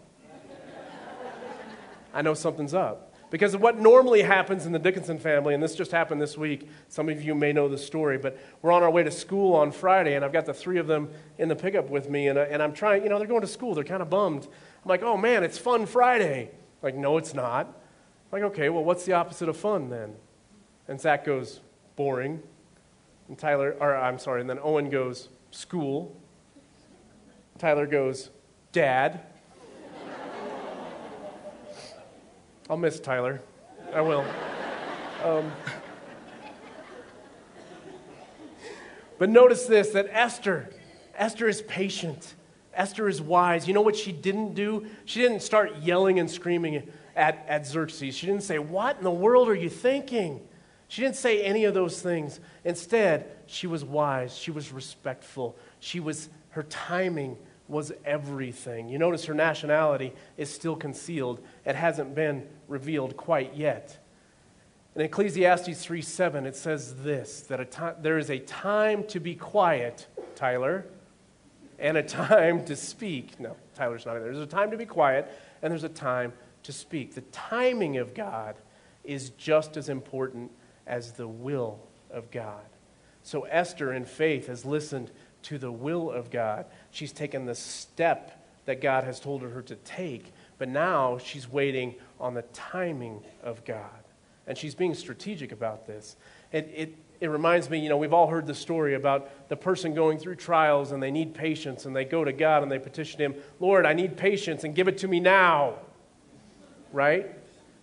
I 2.12 2.22
know 2.22 2.34
something's 2.34 2.74
up. 2.74 3.14
Because 3.30 3.56
what 3.56 3.80
normally 3.80 4.22
happens 4.22 4.66
in 4.66 4.72
the 4.72 4.78
Dickinson 4.78 5.18
family, 5.18 5.54
and 5.54 5.62
this 5.62 5.74
just 5.74 5.90
happened 5.90 6.20
this 6.20 6.36
week, 6.36 6.68
some 6.88 7.08
of 7.08 7.22
you 7.22 7.34
may 7.34 7.52
know 7.52 7.68
the 7.68 7.78
story, 7.78 8.18
but 8.18 8.38
we're 8.62 8.70
on 8.70 8.82
our 8.82 8.90
way 8.90 9.02
to 9.02 9.10
school 9.10 9.54
on 9.54 9.72
Friday, 9.72 10.14
and 10.14 10.24
I've 10.24 10.32
got 10.32 10.46
the 10.46 10.54
three 10.54 10.78
of 10.78 10.86
them 10.86 11.08
in 11.38 11.48
the 11.48 11.56
pickup 11.56 11.88
with 11.88 12.08
me, 12.08 12.28
and, 12.28 12.38
uh, 12.38 12.46
and 12.48 12.62
I'm 12.62 12.72
trying, 12.72 13.02
you 13.02 13.08
know, 13.08 13.18
they're 13.18 13.26
going 13.26 13.40
to 13.40 13.48
school. 13.48 13.74
They're 13.74 13.82
kind 13.82 14.02
of 14.02 14.10
bummed. 14.10 14.46
I'm 14.84 14.88
like, 14.88 15.02
oh 15.02 15.16
man, 15.16 15.44
it's 15.44 15.56
Fun 15.56 15.86
Friday. 15.86 16.50
Like, 16.82 16.94
no, 16.94 17.16
it's 17.16 17.32
not. 17.32 17.66
I'm 17.66 18.42
like, 18.42 18.52
okay, 18.52 18.68
well, 18.68 18.84
what's 18.84 19.06
the 19.06 19.14
opposite 19.14 19.48
of 19.48 19.56
fun 19.56 19.88
then? 19.88 20.14
And 20.86 21.00
Zach 21.00 21.24
goes, 21.24 21.60
boring. 21.96 22.42
And 23.28 23.38
Tyler, 23.38 23.74
or 23.80 23.96
I'm 23.96 24.18
sorry, 24.18 24.42
and 24.42 24.50
then 24.50 24.58
Owen 24.62 24.90
goes, 24.90 25.30
school. 25.50 26.14
Tyler 27.56 27.86
goes, 27.86 28.28
dad. 28.72 29.20
I'll 32.68 32.76
miss 32.76 33.00
Tyler. 33.00 33.40
I 33.94 34.02
will. 34.02 34.24
Um, 35.22 35.50
but 39.18 39.30
notice 39.30 39.64
this 39.64 39.90
that 39.90 40.08
Esther, 40.10 40.68
Esther 41.14 41.48
is 41.48 41.62
patient. 41.62 42.34
Esther 42.76 43.08
is 43.08 43.20
wise. 43.20 43.66
You 43.68 43.74
know 43.74 43.80
what 43.80 43.96
she 43.96 44.12
didn't 44.12 44.54
do? 44.54 44.86
She 45.04 45.20
didn't 45.20 45.40
start 45.40 45.76
yelling 45.78 46.18
and 46.18 46.30
screaming 46.30 46.88
at, 47.16 47.44
at 47.48 47.66
Xerxes. 47.66 48.14
She 48.14 48.26
didn't 48.26 48.42
say, 48.42 48.58
What 48.58 48.98
in 48.98 49.04
the 49.04 49.10
world 49.10 49.48
are 49.48 49.54
you 49.54 49.70
thinking? 49.70 50.40
She 50.88 51.02
didn't 51.02 51.16
say 51.16 51.42
any 51.42 51.64
of 51.64 51.74
those 51.74 52.00
things. 52.00 52.40
Instead, 52.64 53.30
she 53.46 53.66
was 53.66 53.84
wise, 53.84 54.36
she 54.36 54.50
was 54.50 54.72
respectful, 54.72 55.56
she 55.80 56.00
was 56.00 56.28
her 56.50 56.62
timing 56.64 57.36
was 57.66 57.92
everything. 58.04 58.88
You 58.88 58.98
notice 58.98 59.24
her 59.24 59.34
nationality 59.34 60.12
is 60.36 60.50
still 60.50 60.76
concealed. 60.76 61.40
It 61.64 61.74
hasn't 61.74 62.14
been 62.14 62.46
revealed 62.68 63.16
quite 63.16 63.54
yet. 63.54 63.98
In 64.94 65.00
Ecclesiastes 65.00 65.84
3 65.84 66.02
7, 66.02 66.46
it 66.46 66.54
says 66.54 66.94
this 67.02 67.40
that 67.42 67.70
time, 67.72 67.96
there 68.00 68.18
is 68.18 68.30
a 68.30 68.38
time 68.38 69.02
to 69.04 69.18
be 69.18 69.34
quiet, 69.34 70.06
Tyler, 70.36 70.86
and 71.84 71.98
a 71.98 72.02
time 72.02 72.64
to 72.64 72.74
speak. 72.74 73.38
No, 73.38 73.54
Tyler's 73.74 74.06
not 74.06 74.16
in 74.16 74.22
there. 74.22 74.32
There's 74.32 74.42
a 74.42 74.46
time 74.46 74.70
to 74.70 74.78
be 74.78 74.86
quiet, 74.86 75.30
and 75.60 75.70
there's 75.70 75.84
a 75.84 75.88
time 75.90 76.32
to 76.62 76.72
speak. 76.72 77.14
The 77.14 77.20
timing 77.20 77.98
of 77.98 78.14
God 78.14 78.56
is 79.04 79.28
just 79.30 79.76
as 79.76 79.90
important 79.90 80.50
as 80.86 81.12
the 81.12 81.28
will 81.28 81.78
of 82.10 82.30
God. 82.30 82.64
So 83.22 83.42
Esther, 83.42 83.92
in 83.92 84.06
faith, 84.06 84.46
has 84.46 84.64
listened 84.64 85.10
to 85.42 85.58
the 85.58 85.70
will 85.70 86.10
of 86.10 86.30
God. 86.30 86.64
She's 86.90 87.12
taken 87.12 87.44
the 87.44 87.54
step 87.54 88.42
that 88.64 88.80
God 88.80 89.04
has 89.04 89.20
told 89.20 89.42
her 89.42 89.60
to 89.60 89.74
take, 89.76 90.32
but 90.56 90.70
now 90.70 91.18
she's 91.18 91.52
waiting 91.52 91.96
on 92.18 92.32
the 92.32 92.42
timing 92.54 93.22
of 93.42 93.62
God. 93.66 93.90
And 94.46 94.56
she's 94.56 94.74
being 94.74 94.94
strategic 94.94 95.52
about 95.52 95.86
this. 95.86 96.16
It, 96.50 96.72
it, 96.74 96.94
it 97.24 97.28
reminds 97.28 97.70
me, 97.70 97.78
you 97.78 97.88
know, 97.88 97.96
we've 97.96 98.12
all 98.12 98.26
heard 98.26 98.46
the 98.46 98.54
story 98.54 98.94
about 98.94 99.48
the 99.48 99.56
person 99.56 99.94
going 99.94 100.18
through 100.18 100.36
trials 100.36 100.92
and 100.92 101.02
they 101.02 101.10
need 101.10 101.32
patience 101.32 101.86
and 101.86 101.96
they 101.96 102.04
go 102.04 102.22
to 102.22 102.32
God 102.32 102.62
and 102.62 102.70
they 102.70 102.78
petition 102.78 103.18
Him, 103.18 103.34
Lord, 103.60 103.86
I 103.86 103.94
need 103.94 104.18
patience 104.18 104.62
and 104.62 104.74
give 104.74 104.88
it 104.88 104.98
to 104.98 105.08
me 105.08 105.20
now. 105.20 105.76
Right? 106.92 107.34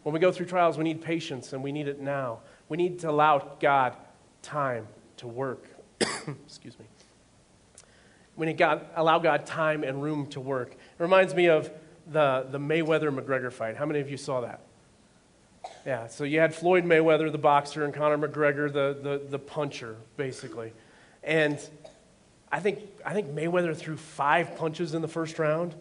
When 0.03 0.13
we 0.13 0.19
go 0.19 0.31
through 0.31 0.45
trials, 0.45 0.77
we 0.77 0.83
need 0.83 1.01
patience 1.01 1.53
and 1.53 1.63
we 1.63 1.71
need 1.71 1.87
it 1.87 1.99
now. 1.99 2.39
We 2.69 2.77
need 2.77 2.99
to 2.99 3.09
allow 3.09 3.57
God 3.59 3.97
time 4.43 4.87
to 5.17 5.27
work. 5.27 5.65
Excuse 6.45 6.77
me. 6.77 6.85
We 8.35 8.45
need 8.45 8.57
God, 8.57 8.85
allow 8.95 9.17
God 9.17 9.47
time 9.47 9.83
and 9.83 10.03
room 10.03 10.27
to 10.27 10.39
work. 10.39 10.73
It 10.73 10.77
reminds 10.99 11.33
me 11.33 11.49
of 11.49 11.71
the, 12.05 12.45
the 12.49 12.59
Mayweather 12.59 13.09
McGregor 13.13 13.51
fight. 13.51 13.75
How 13.75 13.87
many 13.87 13.99
of 13.99 14.09
you 14.09 14.17
saw 14.17 14.41
that? 14.41 14.61
Yeah, 15.85 16.07
so 16.07 16.25
you 16.25 16.39
had 16.39 16.53
Floyd 16.53 16.85
Mayweather, 16.85 17.31
the 17.31 17.39
boxer, 17.39 17.83
and 17.83 17.93
Conor 17.93 18.27
McGregor, 18.27 18.71
the, 18.71 18.97
the, 19.01 19.21
the 19.29 19.39
puncher, 19.39 19.95
basically. 20.15 20.73
And 21.23 21.59
I 22.51 22.59
think, 22.59 22.81
I 23.03 23.13
think 23.13 23.29
Mayweather 23.29 23.75
threw 23.75 23.97
five 23.97 24.55
punches 24.57 24.93
in 24.93 25.01
the 25.01 25.07
first 25.07 25.39
round. 25.39 25.73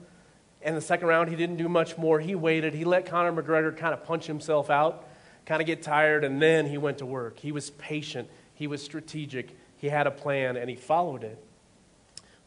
And 0.62 0.74
the 0.74 0.80
second 0.80 1.08
round, 1.08 1.28
he 1.28 1.36
didn't 1.36 1.56
do 1.56 1.68
much 1.68 1.98
more. 1.98 2.18
He 2.18 2.34
waited. 2.34 2.72
He 2.72 2.84
let 2.84 3.04
Conor 3.04 3.42
McGregor 3.42 3.76
kind 3.76 3.92
of 3.92 4.02
punch 4.04 4.26
himself 4.26 4.70
out, 4.70 5.06
kind 5.44 5.60
of 5.60 5.66
get 5.66 5.82
tired, 5.82 6.24
and 6.24 6.40
then 6.40 6.66
he 6.66 6.78
went 6.78 6.98
to 6.98 7.06
work. 7.06 7.38
He 7.38 7.52
was 7.52 7.70
patient. 7.70 8.28
He 8.54 8.66
was 8.66 8.82
strategic. 8.82 9.54
He 9.76 9.88
had 9.88 10.06
a 10.06 10.10
plan, 10.10 10.56
and 10.56 10.70
he 10.70 10.76
followed 10.76 11.24
it. 11.24 11.42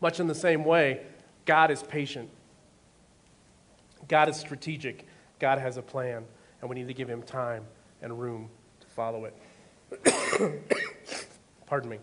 Much 0.02 0.20
in 0.20 0.26
the 0.26 0.36
same 0.36 0.64
way, 0.64 1.02
God 1.46 1.70
is 1.70 1.84
patient. 1.84 2.30
God 4.08 4.28
is 4.28 4.38
strategic. 4.38 5.06
God 5.40 5.60
has 5.60 5.78
a 5.78 5.82
plan 5.84 6.26
and 6.64 6.70
we 6.70 6.78
need 6.78 6.88
to 6.88 6.94
give 6.94 7.10
him 7.10 7.22
time 7.22 7.66
and 8.02 8.18
room 8.18 8.50
to 8.80 8.88
follow 8.88 9.26
it. 9.26 9.36
Pardon 11.66 11.90
me. 11.90 12.00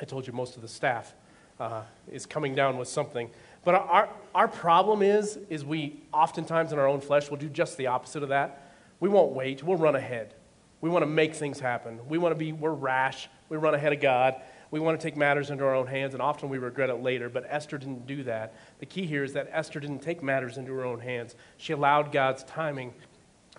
I 0.00 0.04
told 0.04 0.24
you 0.24 0.32
most 0.32 0.54
of 0.54 0.62
the 0.62 0.68
staff 0.68 1.14
uh, 1.58 1.82
is 2.08 2.24
coming 2.24 2.54
down 2.54 2.78
with 2.78 2.86
something. 2.86 3.28
But 3.64 3.74
our, 3.74 4.08
our 4.36 4.46
problem 4.46 5.02
is, 5.02 5.40
is 5.50 5.64
we 5.64 6.00
oftentimes 6.12 6.72
in 6.72 6.78
our 6.78 6.86
own 6.86 7.00
flesh 7.00 7.28
will 7.28 7.38
do 7.38 7.48
just 7.48 7.76
the 7.76 7.88
opposite 7.88 8.22
of 8.22 8.28
that. 8.28 8.72
We 9.00 9.08
won't 9.08 9.32
wait. 9.32 9.64
We'll 9.64 9.76
run 9.76 9.96
ahead. 9.96 10.32
We 10.80 10.90
want 10.90 11.02
to 11.02 11.08
make 11.08 11.34
things 11.34 11.58
happen. 11.58 11.98
We 12.08 12.18
want 12.18 12.30
to 12.30 12.38
be, 12.38 12.52
we're 12.52 12.70
rash. 12.70 13.28
We 13.48 13.56
run 13.56 13.74
ahead 13.74 13.92
of 13.92 14.00
God. 14.00 14.36
We 14.70 14.78
want 14.78 15.00
to 15.00 15.04
take 15.04 15.16
matters 15.16 15.50
into 15.50 15.64
our 15.64 15.74
own 15.74 15.88
hands, 15.88 16.12
and 16.12 16.22
often 16.22 16.50
we 16.50 16.58
regret 16.58 16.88
it 16.88 17.02
later. 17.02 17.28
But 17.28 17.46
Esther 17.48 17.78
didn't 17.78 18.06
do 18.06 18.22
that. 18.24 18.54
The 18.78 18.86
key 18.86 19.06
here 19.06 19.24
is 19.24 19.32
that 19.32 19.48
Esther 19.50 19.80
didn't 19.80 20.02
take 20.02 20.22
matters 20.22 20.56
into 20.56 20.72
her 20.74 20.84
own 20.84 21.00
hands. 21.00 21.34
She 21.56 21.72
allowed 21.72 22.12
God's 22.12 22.44
timing 22.44 22.94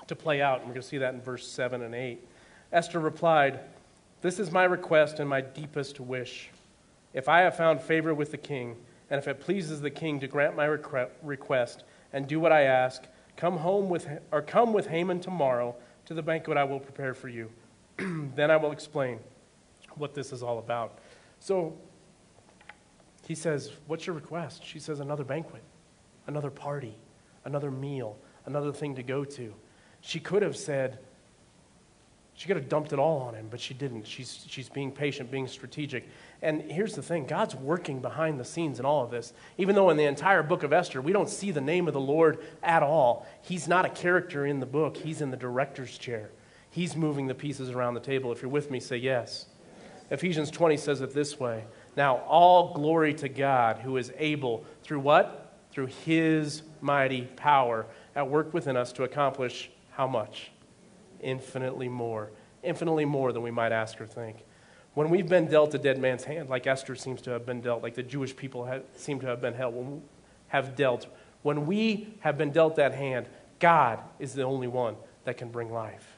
to 0.09 0.15
play 0.15 0.41
out. 0.41 0.59
And 0.59 0.67
we're 0.67 0.73
going 0.73 0.81
to 0.81 0.87
see 0.87 0.97
that 0.99 1.13
in 1.13 1.21
verse 1.21 1.47
7 1.47 1.81
and 1.81 1.95
8. 1.95 2.23
Esther 2.71 2.99
replied, 2.99 3.59
This 4.21 4.39
is 4.39 4.51
my 4.51 4.65
request 4.65 5.19
and 5.19 5.29
my 5.29 5.41
deepest 5.41 5.99
wish. 5.99 6.49
If 7.13 7.27
I 7.27 7.39
have 7.39 7.55
found 7.55 7.81
favor 7.81 8.13
with 8.13 8.31
the 8.31 8.37
king, 8.37 8.75
and 9.09 9.17
if 9.17 9.27
it 9.27 9.39
pleases 9.39 9.81
the 9.81 9.89
king 9.89 10.19
to 10.19 10.27
grant 10.27 10.55
my 10.55 10.65
request 10.65 11.83
and 12.13 12.27
do 12.27 12.39
what 12.39 12.51
I 12.51 12.63
ask, 12.63 13.03
come 13.35 13.57
home 13.57 13.89
with 13.89 14.07
or 14.31 14.41
come 14.41 14.73
with 14.73 14.87
Haman 14.87 15.19
tomorrow 15.19 15.75
to 16.05 16.13
the 16.13 16.21
banquet 16.21 16.57
I 16.57 16.63
will 16.63 16.79
prepare 16.79 17.13
for 17.13 17.27
you. 17.27 17.49
then 17.97 18.51
I 18.51 18.57
will 18.57 18.71
explain 18.71 19.19
what 19.95 20.13
this 20.13 20.31
is 20.31 20.43
all 20.43 20.59
about. 20.59 20.99
So 21.39 21.75
he 23.27 23.35
says, 23.35 23.71
What's 23.87 24.05
your 24.05 24.15
request? 24.15 24.63
She 24.63 24.79
says, 24.79 24.99
Another 24.99 25.23
banquet, 25.23 25.63
another 26.27 26.51
party, 26.51 26.95
another 27.45 27.71
meal, 27.71 28.17
another 28.45 28.71
thing 28.71 28.95
to 28.95 29.03
go 29.03 29.25
to. 29.25 29.53
She 30.01 30.19
could 30.19 30.41
have 30.41 30.55
said, 30.55 30.99
she 32.39 32.47
could 32.47 32.55
have 32.55 32.69
dumped 32.69 32.93
it 32.93 32.99
all 32.99 33.19
on 33.23 33.33
him, 33.33 33.47
but 33.51 33.59
she 33.59 33.73
didn't. 33.73 34.07
She's, 34.07 34.45
she's 34.47 34.69
being 34.69 34.93
patient, 34.93 35.29
being 35.29 35.45
strategic. 35.45 36.07
And 36.41 36.61
here's 36.61 36.95
the 36.95 37.01
thing 37.01 37.25
God's 37.25 37.53
working 37.53 37.99
behind 37.99 38.39
the 38.39 38.45
scenes 38.45 38.79
in 38.79 38.85
all 38.85 39.03
of 39.03 39.11
this. 39.11 39.33
Even 39.57 39.75
though 39.75 39.89
in 39.89 39.97
the 39.97 40.05
entire 40.05 40.41
book 40.41 40.63
of 40.63 40.71
Esther, 40.71 41.01
we 41.01 41.11
don't 41.11 41.27
see 41.27 41.51
the 41.51 41.59
name 41.59 41.85
of 41.89 41.93
the 41.93 41.99
Lord 41.99 42.39
at 42.63 42.81
all, 42.81 43.27
He's 43.41 43.67
not 43.67 43.83
a 43.83 43.89
character 43.89 44.45
in 44.45 44.61
the 44.61 44.65
book, 44.65 44.95
He's 44.95 45.19
in 45.19 45.31
the 45.31 45.35
director's 45.35 45.97
chair. 45.97 46.29
He's 46.71 46.95
moving 46.95 47.27
the 47.27 47.35
pieces 47.35 47.71
around 47.71 47.95
the 47.95 47.99
table. 47.99 48.31
If 48.31 48.41
you're 48.41 48.49
with 48.49 48.71
me, 48.71 48.79
say 48.79 48.95
yes. 48.95 49.47
Ephesians 50.09 50.49
20 50.49 50.77
says 50.77 51.01
it 51.01 51.13
this 51.13 51.41
way 51.41 51.65
Now, 51.97 52.19
all 52.19 52.73
glory 52.73 53.13
to 53.15 53.27
God 53.27 53.79
who 53.79 53.97
is 53.97 54.13
able, 54.17 54.63
through 54.81 55.01
what? 55.01 55.57
Through 55.71 55.87
His 55.87 56.61
mighty 56.79 57.23
power 57.23 57.85
at 58.15 58.29
work 58.29 58.53
within 58.53 58.77
us 58.77 58.93
to 58.93 59.03
accomplish 59.03 59.69
how 59.91 60.07
much? 60.07 60.51
Infinitely 61.21 61.89
more. 61.89 62.31
Infinitely 62.63 63.05
more 63.05 63.31
than 63.31 63.41
we 63.41 63.51
might 63.51 63.71
ask 63.71 63.99
or 63.99 64.07
think. 64.07 64.43
When 64.93 65.09
we've 65.09 65.29
been 65.29 65.47
dealt 65.47 65.73
a 65.75 65.77
dead 65.77 65.99
man's 65.99 66.23
hand, 66.23 66.49
like 66.49 66.67
Esther 66.67 66.95
seems 66.95 67.21
to 67.21 67.31
have 67.31 67.45
been 67.45 67.61
dealt, 67.61 67.83
like 67.83 67.95
the 67.95 68.03
Jewish 68.03 68.35
people 68.35 68.65
have, 68.65 68.83
seem 68.95 69.19
to 69.21 69.27
have 69.27 69.41
been 69.41 69.53
held, 69.53 69.75
when 69.75 70.01
have 70.47 70.75
dealt, 70.75 71.07
when 71.41 71.67
we 71.67 72.13
have 72.19 72.37
been 72.37 72.51
dealt 72.51 72.75
that 72.77 72.93
hand, 72.93 73.27
God 73.59 73.99
is 74.19 74.33
the 74.33 74.43
only 74.43 74.67
one 74.67 74.95
that 75.25 75.37
can 75.37 75.49
bring 75.49 75.71
life. 75.71 76.17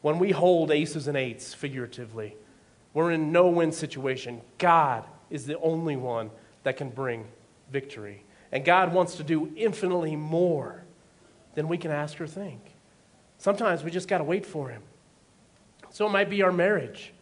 When 0.00 0.18
we 0.18 0.30
hold 0.30 0.70
aces 0.70 1.08
and 1.08 1.16
eights, 1.16 1.54
figuratively, 1.54 2.36
we're 2.92 3.10
in 3.10 3.32
no 3.32 3.48
win 3.48 3.72
situation. 3.72 4.40
God 4.58 5.04
is 5.30 5.46
the 5.46 5.58
only 5.58 5.96
one 5.96 6.30
that 6.62 6.76
can 6.76 6.90
bring 6.90 7.26
victory. 7.70 8.22
And 8.52 8.64
God 8.64 8.92
wants 8.92 9.16
to 9.16 9.24
do 9.24 9.52
infinitely 9.56 10.14
more 10.14 10.84
than 11.54 11.68
we 11.68 11.76
can 11.76 11.90
ask 11.90 12.20
or 12.20 12.26
think. 12.26 12.60
Sometimes 13.44 13.84
we 13.84 13.90
just 13.90 14.08
got 14.08 14.18
to 14.18 14.24
wait 14.24 14.46
for 14.46 14.70
Him. 14.70 14.80
So 15.90 16.06
it 16.06 16.08
might 16.08 16.30
be 16.30 16.40
our 16.40 16.50
marriage. 16.50 17.12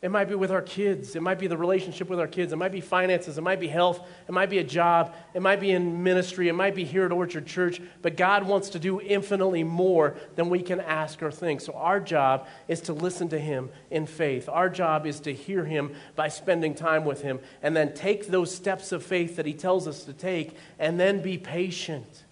It 0.00 0.12
might 0.12 0.28
be 0.28 0.36
with 0.36 0.52
our 0.52 0.62
kids. 0.62 1.16
It 1.16 1.20
might 1.20 1.40
be 1.40 1.48
the 1.48 1.56
relationship 1.56 2.08
with 2.08 2.20
our 2.20 2.28
kids. 2.28 2.52
It 2.52 2.56
might 2.56 2.70
be 2.70 2.80
finances. 2.80 3.36
It 3.36 3.40
might 3.40 3.58
be 3.58 3.66
health. 3.66 4.06
It 4.28 4.30
might 4.30 4.50
be 4.50 4.58
a 4.58 4.62
job. 4.62 5.16
It 5.34 5.42
might 5.42 5.58
be 5.58 5.72
in 5.72 6.04
ministry. 6.04 6.46
It 6.46 6.52
might 6.52 6.76
be 6.76 6.84
here 6.84 7.04
at 7.06 7.10
Orchard 7.10 7.44
Church. 7.44 7.82
But 8.02 8.16
God 8.16 8.46
wants 8.46 8.68
to 8.68 8.78
do 8.78 9.00
infinitely 9.00 9.64
more 9.64 10.14
than 10.36 10.48
we 10.48 10.62
can 10.62 10.80
ask 10.80 11.20
or 11.24 11.32
think. 11.32 11.60
So 11.60 11.72
our 11.72 11.98
job 11.98 12.46
is 12.68 12.80
to 12.82 12.92
listen 12.92 13.28
to 13.30 13.38
Him 13.40 13.70
in 13.90 14.06
faith. 14.06 14.48
Our 14.48 14.68
job 14.68 15.06
is 15.06 15.18
to 15.20 15.34
hear 15.34 15.64
Him 15.64 15.96
by 16.14 16.28
spending 16.28 16.72
time 16.72 17.04
with 17.04 17.22
Him 17.22 17.40
and 17.64 17.74
then 17.74 17.94
take 17.94 18.28
those 18.28 18.54
steps 18.54 18.92
of 18.92 19.02
faith 19.02 19.34
that 19.34 19.46
He 19.46 19.54
tells 19.54 19.88
us 19.88 20.04
to 20.04 20.12
take 20.12 20.56
and 20.78 21.00
then 21.00 21.20
be 21.20 21.36
patient 21.36 22.22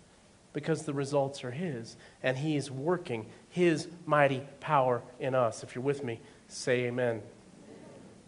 because 0.55 0.85
the 0.85 0.95
results 0.95 1.45
are 1.45 1.51
His, 1.51 1.97
and 2.23 2.39
He 2.39 2.57
is 2.57 2.71
working 2.71 3.27
His 3.51 3.89
mighty 4.07 4.43
power 4.61 5.03
in 5.21 5.35
us. 5.35 5.63
If 5.63 5.75
you're 5.75 5.85
with 5.85 6.03
me, 6.03 6.21
say 6.49 6.85
amen. 6.85 7.21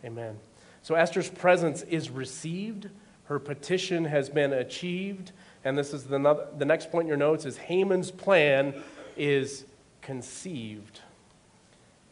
Amen. 0.04 0.36
So 0.82 0.94
Esther's 0.94 1.30
presence 1.30 1.82
is 1.82 2.10
received, 2.10 2.90
her 3.24 3.38
petition 3.38 4.04
has 4.04 4.28
been 4.28 4.52
achieved, 4.52 5.32
and 5.64 5.78
this 5.78 5.94
is 5.94 6.04
the, 6.04 6.46
the 6.58 6.64
next 6.64 6.92
point 6.92 7.04
in 7.04 7.08
your 7.08 7.16
notes 7.16 7.44
is 7.46 7.56
Haman's 7.56 8.10
plan 8.10 8.74
is 9.16 9.64
conceived. 10.02 11.00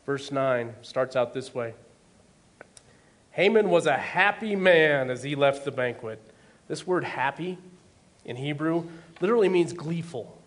Verse 0.07 0.33
9 0.33 0.75
starts 0.83 1.17
out 1.17 1.35
this 1.35 1.55
way. 1.55 1.75
Haman 3.33 3.69
was 3.69 3.87
a 3.87 3.97
happy 3.97 4.55
man 4.55 5.11
as 5.11 5.23
he 5.23 5.35
left 5.35 5.65
the 5.65 5.73
banquet. 5.73 6.21
This 6.69 6.87
word 6.87 7.05
happy 7.05 7.59
in 8.25 8.37
Hebrew 8.37 8.89
literally 9.25 9.49
means 9.49 9.73
gleeful. 9.73 10.39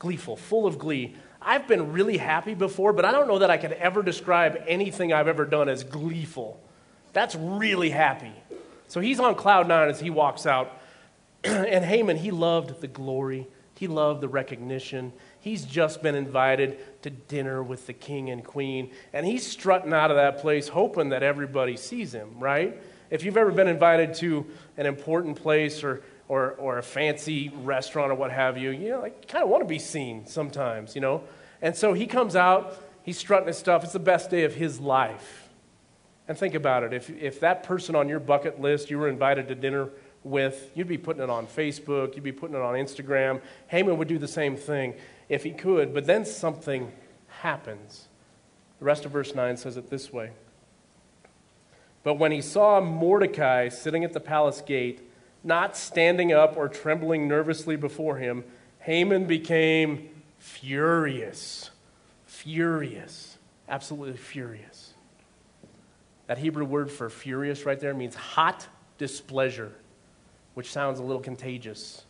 Gleeful, 0.00 0.36
full 0.36 0.66
of 0.66 0.80
glee. 0.80 1.14
I've 1.40 1.68
been 1.68 1.92
really 1.92 2.16
happy 2.16 2.54
before, 2.54 2.92
but 2.92 3.04
I 3.04 3.12
don't 3.12 3.28
know 3.28 3.38
that 3.38 3.50
I 3.50 3.56
could 3.56 3.70
ever 3.74 4.02
describe 4.02 4.60
anything 4.66 5.12
I've 5.12 5.28
ever 5.28 5.44
done 5.44 5.68
as 5.68 5.84
gleeful. 5.84 6.60
That's 7.12 7.36
really 7.36 7.90
happy. 7.90 8.32
So 8.88 8.98
he's 8.98 9.20
on 9.20 9.36
cloud 9.36 9.68
nine 9.68 9.88
as 9.88 10.00
he 10.00 10.10
walks 10.10 10.44
out. 10.44 10.80
and 11.44 11.84
Haman, 11.84 12.16
he 12.16 12.32
loved 12.32 12.80
the 12.80 12.88
glory, 12.88 13.46
he 13.76 13.86
loved 13.86 14.22
the 14.22 14.28
recognition, 14.28 15.12
He's 15.44 15.66
just 15.66 16.02
been 16.02 16.14
invited 16.14 16.78
to 17.02 17.10
dinner 17.10 17.62
with 17.62 17.86
the 17.86 17.92
king 17.92 18.30
and 18.30 18.42
queen, 18.42 18.90
and 19.12 19.26
he's 19.26 19.46
strutting 19.46 19.92
out 19.92 20.10
of 20.10 20.16
that 20.16 20.38
place 20.38 20.68
hoping 20.68 21.10
that 21.10 21.22
everybody 21.22 21.76
sees 21.76 22.14
him, 22.14 22.30
right? 22.38 22.80
If 23.10 23.24
you've 23.24 23.36
ever 23.36 23.52
been 23.52 23.68
invited 23.68 24.14
to 24.14 24.46
an 24.78 24.86
important 24.86 25.36
place 25.36 25.84
or, 25.84 26.02
or, 26.28 26.52
or 26.52 26.78
a 26.78 26.82
fancy 26.82 27.50
restaurant 27.62 28.10
or 28.10 28.14
what 28.14 28.30
have 28.30 28.56
you, 28.56 28.70
you 28.70 28.90
know, 28.90 29.00
like, 29.00 29.28
kind 29.28 29.44
of 29.44 29.50
want 29.50 29.62
to 29.62 29.68
be 29.68 29.78
seen 29.78 30.26
sometimes, 30.26 30.94
you 30.94 31.00
know? 31.00 31.22
And 31.60 31.76
so 31.76 31.92
he 31.92 32.06
comes 32.06 32.34
out, 32.36 32.76
he's 33.02 33.18
strutting 33.18 33.48
his 33.48 33.58
stuff. 33.58 33.84
It's 33.84 33.92
the 33.92 33.98
best 33.98 34.30
day 34.30 34.44
of 34.44 34.54
his 34.54 34.80
life. 34.80 35.48
And 36.26 36.38
think 36.38 36.54
about 36.54 36.82
it 36.82 36.94
if, 36.94 37.10
if 37.10 37.40
that 37.40 37.62
person 37.62 37.94
on 37.94 38.08
your 38.08 38.20
bucket 38.20 38.60
list 38.60 38.90
you 38.90 38.98
were 38.98 39.08
invited 39.08 39.48
to 39.48 39.54
dinner 39.54 39.90
with, 40.22 40.70
you'd 40.74 40.88
be 40.88 40.96
putting 40.96 41.22
it 41.22 41.28
on 41.28 41.46
Facebook, 41.46 42.14
you'd 42.14 42.24
be 42.24 42.32
putting 42.32 42.56
it 42.56 42.62
on 42.62 42.74
Instagram. 42.74 43.42
Haman 43.68 43.98
would 43.98 44.08
do 44.08 44.18
the 44.18 44.28
same 44.28 44.56
thing 44.56 44.94
if 45.28 45.44
he 45.44 45.50
could, 45.50 45.92
but 45.92 46.06
then 46.06 46.24
something 46.24 46.90
happens. 47.28 48.08
The 48.78 48.86
rest 48.86 49.04
of 49.04 49.12
verse 49.12 49.34
9 49.34 49.56
says 49.58 49.76
it 49.76 49.90
this 49.90 50.12
way 50.12 50.30
But 52.02 52.14
when 52.14 52.32
he 52.32 52.40
saw 52.40 52.80
Mordecai 52.80 53.68
sitting 53.68 54.02
at 54.02 54.14
the 54.14 54.20
palace 54.20 54.62
gate, 54.62 55.10
not 55.44 55.76
standing 55.76 56.32
up 56.32 56.56
or 56.56 56.68
trembling 56.68 57.28
nervously 57.28 57.76
before 57.76 58.16
him, 58.16 58.44
Haman 58.80 59.26
became 59.26 60.08
furious. 60.38 61.70
Furious. 62.26 63.38
Absolutely 63.68 64.16
furious. 64.16 64.94
That 66.26 66.38
Hebrew 66.38 66.64
word 66.64 66.90
for 66.90 67.10
furious 67.10 67.64
right 67.66 67.78
there 67.78 67.94
means 67.94 68.14
hot 68.14 68.66
displeasure 68.98 69.72
which 70.54 70.70
sounds 70.70 71.00
a 71.00 71.02
little 71.02 71.20
contagious 71.20 72.04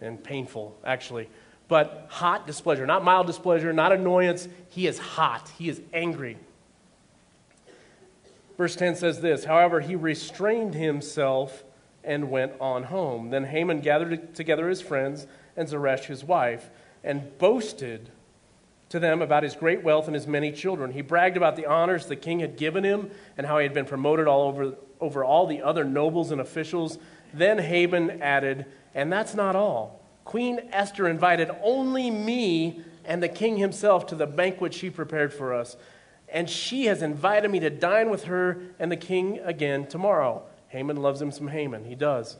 and 0.00 0.22
painful, 0.22 0.76
actually. 0.84 1.28
But 1.68 2.06
hot 2.10 2.46
displeasure, 2.46 2.86
not 2.86 3.02
mild 3.02 3.26
displeasure, 3.26 3.72
not 3.72 3.92
annoyance. 3.92 4.48
He 4.68 4.86
is 4.86 4.98
hot, 4.98 5.50
he 5.56 5.68
is 5.68 5.80
angry. 5.92 6.36
Verse 8.56 8.76
10 8.76 8.96
says 8.96 9.20
this 9.20 9.44
However, 9.44 9.80
he 9.80 9.96
restrained 9.96 10.74
himself 10.74 11.64
and 12.06 12.30
went 12.30 12.52
on 12.60 12.84
home. 12.84 13.30
Then 13.30 13.44
Haman 13.44 13.80
gathered 13.80 14.34
together 14.34 14.68
his 14.68 14.80
friends 14.80 15.26
and 15.56 15.68
Zeresh 15.68 16.04
his 16.04 16.24
wife 16.24 16.70
and 17.04 17.36
boasted 17.38 18.10
to 18.88 18.98
them 18.98 19.20
about 19.20 19.42
his 19.42 19.54
great 19.56 19.82
wealth 19.82 20.06
and 20.06 20.14
his 20.14 20.26
many 20.26 20.52
children. 20.52 20.92
He 20.92 21.02
bragged 21.02 21.36
about 21.36 21.56
the 21.56 21.66
honors 21.66 22.06
the 22.06 22.16
king 22.16 22.40
had 22.40 22.56
given 22.56 22.84
him 22.84 23.10
and 23.36 23.46
how 23.46 23.58
he 23.58 23.64
had 23.64 23.74
been 23.74 23.84
promoted 23.84 24.28
all 24.28 24.48
over, 24.48 24.74
over 25.00 25.24
all 25.24 25.46
the 25.46 25.60
other 25.60 25.84
nobles 25.84 26.30
and 26.30 26.40
officials 26.40 26.98
then 27.32 27.58
Haman 27.58 28.22
added, 28.22 28.66
And 28.94 29.12
that's 29.12 29.34
not 29.34 29.56
all. 29.56 30.00
Queen 30.24 30.60
Esther 30.72 31.08
invited 31.08 31.50
only 31.62 32.10
me 32.10 32.80
and 33.04 33.22
the 33.22 33.28
king 33.28 33.56
himself 33.56 34.06
to 34.06 34.14
the 34.14 34.26
banquet 34.26 34.74
she 34.74 34.90
prepared 34.90 35.32
for 35.32 35.54
us. 35.54 35.76
And 36.28 36.50
she 36.50 36.86
has 36.86 37.02
invited 37.02 37.50
me 37.50 37.60
to 37.60 37.70
dine 37.70 38.10
with 38.10 38.24
her 38.24 38.60
and 38.78 38.90
the 38.90 38.96
king 38.96 39.38
again 39.44 39.86
tomorrow. 39.86 40.42
Haman 40.76 40.98
loves 40.98 41.22
him 41.22 41.30
some 41.30 41.48
Haman. 41.48 41.86
He 41.86 41.94
does. 41.94 42.36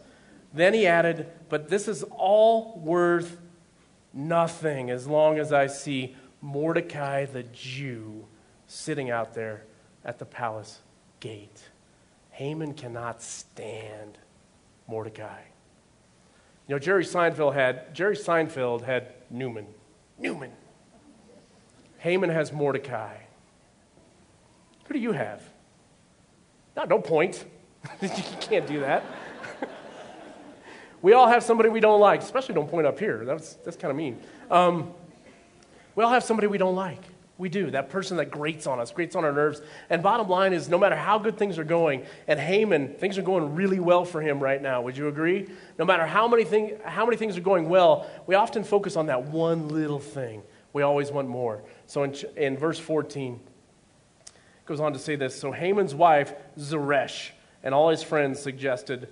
Then 0.53 0.75
he 0.75 0.87
added, 0.87 1.27
But 1.49 1.71
this 1.71 1.89
is 1.89 2.03
all 2.11 2.79
worth 2.85 3.39
nothing 4.13 4.91
as 4.91 5.07
long 5.07 5.39
as 5.39 5.55
I 5.55 5.69
see 5.69 6.15
Mordecai 6.43 7.25
the 7.25 7.45
Jew 7.45 8.27
sitting 8.67 9.11
out 9.11 9.33
there 9.33 9.65
at 10.05 10.19
the 10.19 10.27
palace 10.27 10.81
gate. 11.19 11.63
Haman 12.31 12.75
cannot 12.75 13.23
stand 13.23 14.19
Mordecai. 14.87 15.41
You 16.69 16.75
know, 16.75 16.79
Jerry 16.79 17.05
Seinfeld 17.05 17.55
had 17.55 17.95
Jerry 17.95 18.17
Seinfeld 18.17 18.83
had 18.83 19.15
Newman. 19.31 19.67
Newman. 20.19 20.53
Haman 21.99 22.29
has 22.29 22.53
Mordecai. 22.53 23.17
Who 24.85 24.93
do 24.93 25.01
you 25.01 25.13
have? 25.13 25.43
Not 26.77 26.91
no, 26.91 26.97
don't 26.97 27.05
point. 27.07 27.47
you 28.03 28.09
can't 28.41 28.67
do 28.67 28.81
that. 28.81 29.05
we 31.03 31.13
all 31.13 31.29
have 31.29 31.43
somebody 31.43 31.69
we 31.69 31.81
don't 31.81 32.01
like, 32.01 32.23
especially 32.23 32.55
don't 32.55 32.71
point 32.71 32.87
up 32.87 32.99
here. 32.99 33.25
That's, 33.25 33.55
that's 33.55 33.77
kind 33.77 33.91
of 33.91 33.97
mean. 33.97 34.21
Um, 34.51 34.93
we 35.95 36.05
all 36.05 36.11
have 36.11 36.25
somebody 36.25 36.47
we 36.47 36.59
don't 36.59 36.77
like. 36.77 37.03
We 37.39 37.51
do. 37.51 37.71
That 37.71 37.91
person 37.91 38.17
that 38.17 38.31
grates 38.31 38.67
on 38.67 38.81
us, 38.81 38.91
grates 38.91 39.15
on 39.15 39.25
our 39.25 39.33
nerves. 39.33 39.61
And 39.91 40.03
bottom 40.03 40.29
line 40.29 40.55
is, 40.55 40.69
no 40.69 40.79
matter 40.79 40.97
how 40.97 41.19
good 41.19 41.37
things 41.37 41.59
are 41.59 41.65
going, 41.65 42.07
and 42.27 42.41
Haman, 42.41 42.95
things 42.95 43.19
are 43.19 43.23
going 43.23 43.55
really 43.55 43.79
well 43.79 44.07
for 44.07 44.23
him 44.23 44.41
right 44.41 44.61
now. 44.61 44.81
Would 44.83 44.97
you 44.97 45.09
agree? 45.09 45.49
No 45.79 45.85
matter 45.85 46.07
how 46.07 46.29
many, 46.29 46.45
thing, 46.45 46.79
how 46.85 47.05
many 47.05 47.19
things 47.19 47.37
are 47.37 47.43
going 47.43 47.69
well, 47.69 48.09
we 48.27 48.35
often 48.35 48.65
focus 48.65 48.97
on 48.97 49.07
that 49.07 49.25
one 49.25 49.69
little 49.69 50.01
thing. 50.01 50.43
We 50.73 50.83
always 50.83 51.11
want 51.11 51.29
more. 51.29 51.63
So 51.87 52.05
in, 52.05 52.15
in 52.37 52.57
verse 52.57 52.79
14, 52.79 53.39
it 54.25 54.33
goes 54.65 54.81
on 54.81 54.95
to 54.95 54.99
say 54.99 55.15
this 55.17 55.39
So 55.39 55.53
Haman's 55.53 55.95
wife, 55.95 56.33
Zeresh, 56.59 57.33
and 57.63 57.75
all 57.75 57.91
his 57.91 58.03
friends 58.03 58.41
suggested, 58.41 59.09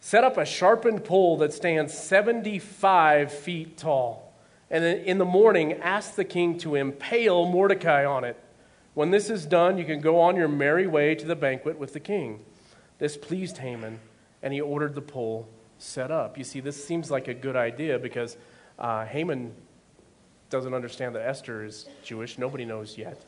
set 0.00 0.24
up 0.24 0.36
a 0.36 0.44
sharpened 0.44 1.04
pole 1.04 1.36
that 1.38 1.52
stands 1.52 1.92
75 1.96 3.32
feet 3.32 3.76
tall 3.76 4.26
and 4.70 4.84
in 4.84 5.18
the 5.18 5.24
morning, 5.24 5.74
ask 5.74 6.14
the 6.14 6.24
king 6.24 6.58
to 6.58 6.74
impale 6.74 7.46
Mordecai 7.46 8.04
on 8.04 8.24
it. 8.24 8.36
When 8.94 9.10
this 9.10 9.30
is 9.30 9.46
done, 9.46 9.78
you 9.78 9.84
can 9.84 10.00
go 10.00 10.20
on 10.20 10.36
your 10.36 10.48
merry 10.48 10.86
way 10.86 11.14
to 11.14 11.26
the 11.26 11.36
banquet 11.36 11.78
with 11.78 11.92
the 11.92 12.00
king. 12.00 12.44
This 12.98 13.16
pleased 13.16 13.58
Haman, 13.58 14.00
and 14.42 14.52
he 14.52 14.60
ordered 14.60 14.94
the 14.94 15.02
pole 15.02 15.48
set 15.78 16.10
up. 16.10 16.36
You 16.38 16.44
see, 16.44 16.60
this 16.60 16.82
seems 16.82 17.10
like 17.10 17.28
a 17.28 17.34
good 17.34 17.56
idea 17.56 17.98
because 17.98 18.36
uh, 18.78 19.04
Haman 19.04 19.54
doesn't 20.48 20.74
understand 20.74 21.14
that 21.14 21.26
Esther 21.26 21.64
is 21.64 21.86
Jewish. 22.02 22.38
Nobody 22.38 22.64
knows 22.64 22.96
yet. 22.96 23.24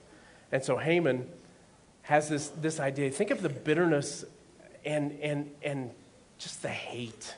And 0.51 0.65
so 0.65 0.79
Haman 0.79 1.29
has 2.03 2.29
this, 2.29 2.49
this 2.49 2.81
idea. 2.81 3.11
Think 3.11 3.31
of 3.31 3.43
the 3.43 3.51
bitterness 3.51 4.25
and, 4.85 5.12
and, 5.21 5.51
and 5.62 5.91
just 6.38 6.62
the 6.62 6.69
hate 6.69 7.35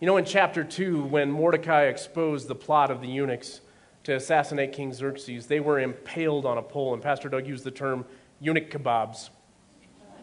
you 0.00 0.06
know, 0.06 0.16
in 0.16 0.24
chapter 0.24 0.62
2, 0.62 1.02
when 1.02 1.28
Mordecai 1.28 1.86
exposed 1.86 2.46
the 2.46 2.54
plot 2.54 2.92
of 2.92 3.00
the 3.00 3.08
eunuchs 3.08 3.60
to 4.04 4.14
assassinate 4.14 4.72
King 4.72 4.92
Xerxes, 4.92 5.48
they 5.48 5.58
were 5.58 5.80
impaled 5.80 6.46
on 6.46 6.56
a 6.56 6.62
pole, 6.62 6.94
and 6.94 7.02
Pastor 7.02 7.28
Doug 7.28 7.48
used 7.48 7.64
the 7.64 7.72
term 7.72 8.04
eunuch 8.38 8.70
kebabs. 8.70 9.30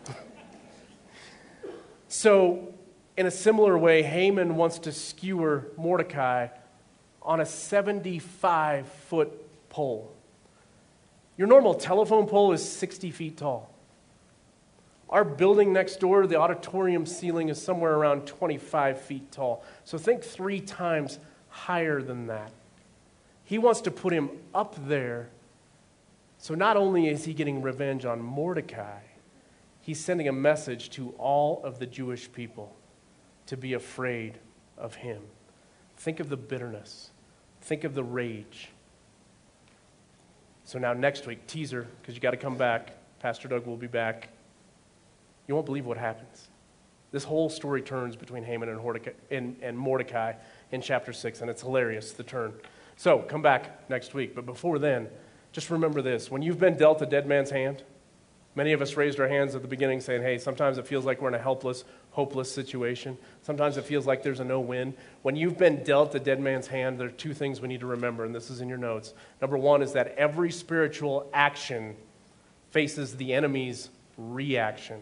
so, 2.08 2.74
in 3.18 3.26
a 3.26 3.32
similar 3.32 3.78
way, 3.78 4.02
Haman 4.02 4.56
wants 4.56 4.80
to 4.80 4.94
skewer 4.94 5.68
Mordecai 5.76 6.48
on 7.22 7.42
a 7.42 7.46
75 7.46 8.88
foot 8.88 9.70
pole. 9.70 10.16
Your 11.36 11.50
normal 11.50 11.74
telephone 11.74 12.28
pole 12.28 12.54
is 12.54 12.64
60 12.64 13.12
feet 13.12 13.38
tall. 13.38 13.75
Our 15.10 15.24
building 15.24 15.72
next 15.72 16.00
door, 16.00 16.26
the 16.26 16.38
auditorium 16.38 17.06
ceiling 17.06 17.50
is 17.50 17.62
somewhere 17.62 17.94
around 17.94 18.26
25 18.26 19.00
feet 19.00 19.32
tall. 19.32 19.64
So 19.84 19.98
think 19.98 20.24
three 20.24 20.60
times 20.60 21.20
higher 21.50 22.02
than 22.02 22.28
that. 22.28 22.52
He 23.44 23.60
wants 23.60 23.82
to 23.82 23.92
put 23.92 24.14
him 24.14 24.32
up 24.54 24.76
there. 24.88 25.30
So 26.40 26.56
not 26.56 26.76
only 26.76 27.08
is 27.08 27.26
he 27.26 27.34
getting 27.34 27.62
revenge 27.62 28.04
on 28.06 28.20
Mordecai, 28.20 29.00
he's 29.82 30.04
sending 30.04 30.28
a 30.28 30.34
message 30.34 30.90
to 30.92 31.14
all 31.20 31.62
of 31.64 31.78
the 31.78 31.86
Jewish 31.86 32.32
people 32.32 32.76
to 33.46 33.56
be 33.56 33.74
afraid 33.74 34.40
of 34.78 34.96
him. 34.96 35.22
Think 35.98 36.20
of 36.20 36.30
the 36.30 36.38
bitterness, 36.38 37.12
think 37.62 37.84
of 37.84 37.94
the 37.94 38.04
rage. 38.04 38.70
So 40.64 40.80
now, 40.80 40.94
next 40.94 41.28
week, 41.28 41.46
teaser, 41.46 41.88
because 42.02 42.16
you 42.16 42.22
got 42.22 42.32
to 42.32 42.38
come 42.38 42.58
back. 42.58 42.94
Pastor 43.20 43.48
Doug 43.48 43.68
will 43.68 43.78
be 43.78 43.86
back 43.86 44.30
you 45.48 45.54
won't 45.56 45.66
believe 45.66 45.86
what 45.86 45.98
happens. 45.98 46.48
This 47.12 47.24
whole 47.24 47.50
story 47.50 47.82
turns 47.82 48.16
between 48.16 48.44
Haman 48.44 48.68
and, 48.68 49.56
and 49.62 49.78
Mordecai 49.78 50.34
in 50.72 50.82
chapter 50.82 51.14
6, 51.14 51.42
and 51.42 51.50
it's 51.50 51.62
hilarious, 51.62 52.12
the 52.12 52.24
turn. 52.24 52.54
So 52.98 53.20
come 53.20 53.42
back 53.42 53.90
next 53.90 54.14
week. 54.14 54.36
But 54.36 54.46
before 54.46 54.80
then, 54.80 55.08
just 55.52 55.70
remember 55.70 56.02
this 56.02 56.30
when 56.30 56.42
you've 56.42 56.60
been 56.60 56.76
dealt 56.76 57.02
a 57.02 57.06
dead 57.06 57.28
man's 57.28 57.52
hand, 57.52 57.84
many 58.56 58.74
of 58.74 58.82
us 58.82 58.98
raised 58.98 59.20
our 59.20 59.28
hands 59.28 59.56
at 59.56 59.62
the 59.62 59.68
beginning 59.68 60.02
saying, 60.02 60.24
hey, 60.24 60.38
sometimes 60.38 60.78
it 60.78 60.88
feels 60.88 61.06
like 61.06 61.22
we're 61.22 61.30
in 61.30 61.36
a 61.36 61.40
helpless, 61.40 61.84
hopeless 62.12 62.52
situation. 62.52 63.18
Sometimes 63.42 63.78
it 63.78 63.86
feels 63.86 64.06
like 64.06 64.24
there's 64.24 64.40
a 64.40 64.46
no 64.46 64.60
win. 64.60 64.94
When 65.22 65.36
you've 65.36 65.58
been 65.58 65.84
dealt 65.84 66.16
a 66.16 66.20
dead 66.20 66.40
man's 66.40 66.68
hand, 66.68 67.00
there 67.00 67.08
are 67.08 67.12
two 67.12 67.34
things 67.34 67.62
we 67.62 67.68
need 67.68 67.82
to 67.82 67.86
remember, 67.86 68.26
and 68.26 68.34
this 68.34 68.50
is 68.50 68.62
in 68.62 68.70
your 68.70 68.78
notes. 68.78 69.14
Number 69.42 69.58
one 69.58 69.82
is 69.82 69.94
that 69.94 70.16
every 70.18 70.52
spiritual 70.52 71.30
action 71.34 71.96
faces 72.72 73.16
the 73.16 73.34
enemy's 73.34 73.90
reaction. 74.18 75.02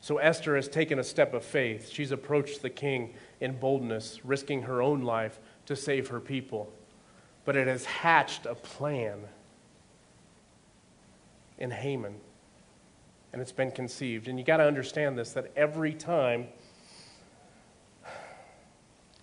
So 0.00 0.18
Esther 0.18 0.56
has 0.56 0.68
taken 0.68 0.98
a 0.98 1.04
step 1.04 1.34
of 1.34 1.44
faith. 1.44 1.90
She's 1.90 2.12
approached 2.12 2.62
the 2.62 2.70
king 2.70 3.14
in 3.40 3.58
boldness, 3.58 4.24
risking 4.24 4.62
her 4.62 4.80
own 4.80 5.02
life 5.02 5.40
to 5.66 5.74
save 5.74 6.08
her 6.08 6.20
people. 6.20 6.72
But 7.44 7.56
it 7.56 7.66
has 7.66 7.84
hatched 7.84 8.46
a 8.46 8.54
plan 8.54 9.18
in 11.58 11.70
Haman. 11.70 12.14
And 13.32 13.42
it's 13.42 13.52
been 13.52 13.72
conceived. 13.72 14.28
And 14.28 14.38
you 14.38 14.44
got 14.44 14.58
to 14.58 14.64
understand 14.64 15.18
this 15.18 15.32
that 15.32 15.52
every 15.56 15.92
time 15.92 16.48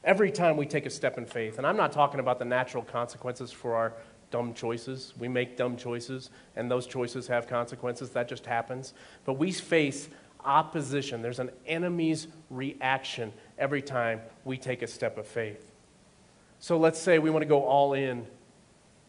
Every 0.05 0.31
time 0.31 0.55
we 0.55 0.67
take 0.67 0.85
a 0.85 0.89
step 0.91 1.17
in 1.17 1.25
faith, 1.25 1.57
and 1.57 1.65
I'm 1.65 1.75
not 1.75 1.91
talking 1.91 2.19
about 2.19 2.38
the 2.38 2.45
natural 2.45 2.83
consequences 2.83 3.51
for 3.51 3.73
our 3.73 3.93
dumb 4.29 4.53
choices. 4.53 5.15
We 5.17 5.27
make 5.27 5.57
dumb 5.57 5.77
choices, 5.77 6.29
and 6.55 6.69
those 6.69 6.85
choices 6.85 7.25
have 7.27 7.47
consequences. 7.47 8.11
That 8.11 8.27
just 8.27 8.45
happens. 8.45 8.93
But 9.25 9.33
we 9.33 9.51
face 9.51 10.09
opposition. 10.45 11.21
There's 11.21 11.39
an 11.39 11.51
enemy's 11.65 12.27
reaction 12.49 13.34
every 13.58 13.81
time 13.81 14.21
we 14.43 14.58
take 14.58 14.81
a 14.81 14.88
step 14.88 15.17
of 15.17 15.27
faith. 15.27 15.71
So 16.60 16.77
let's 16.77 16.99
say 16.99 17.19
we 17.19 17.29
want 17.29 17.43
to 17.43 17.47
go 17.47 17.63
all 17.63 17.93
in 17.93 18.25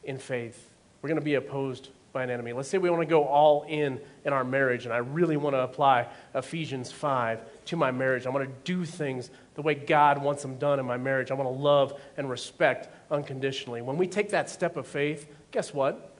in 0.04 0.18
faith. 0.18 0.70
We're 1.02 1.08
going 1.08 1.20
to 1.20 1.24
be 1.24 1.34
opposed 1.34 1.90
by 2.12 2.22
an 2.22 2.30
enemy. 2.30 2.52
Let's 2.52 2.68
say 2.68 2.78
we 2.78 2.88
want 2.88 3.02
to 3.02 3.06
go 3.06 3.24
all 3.24 3.64
in 3.68 4.00
in 4.24 4.32
our 4.32 4.44
marriage, 4.44 4.86
and 4.86 4.94
I 4.94 4.98
really 4.98 5.36
want 5.36 5.54
to 5.54 5.60
apply 5.60 6.08
Ephesians 6.34 6.90
5 6.90 7.40
to 7.66 7.76
my 7.76 7.90
marriage. 7.90 8.26
I 8.26 8.30
want 8.30 8.48
to 8.48 8.54
do 8.64 8.84
things 8.84 9.30
the 9.54 9.62
way 9.62 9.74
God 9.74 10.22
wants 10.22 10.42
them 10.42 10.56
done 10.56 10.80
in 10.80 10.86
my 10.86 10.96
marriage. 10.96 11.30
I 11.30 11.34
want 11.34 11.46
to 11.46 11.62
love 11.62 12.00
and 12.16 12.30
respect 12.30 12.88
unconditionally. 13.10 13.82
When 13.82 13.98
we 13.98 14.06
take 14.06 14.30
that 14.30 14.48
step 14.48 14.76
of 14.76 14.86
faith, 14.86 15.28
guess 15.50 15.74
what? 15.74 16.16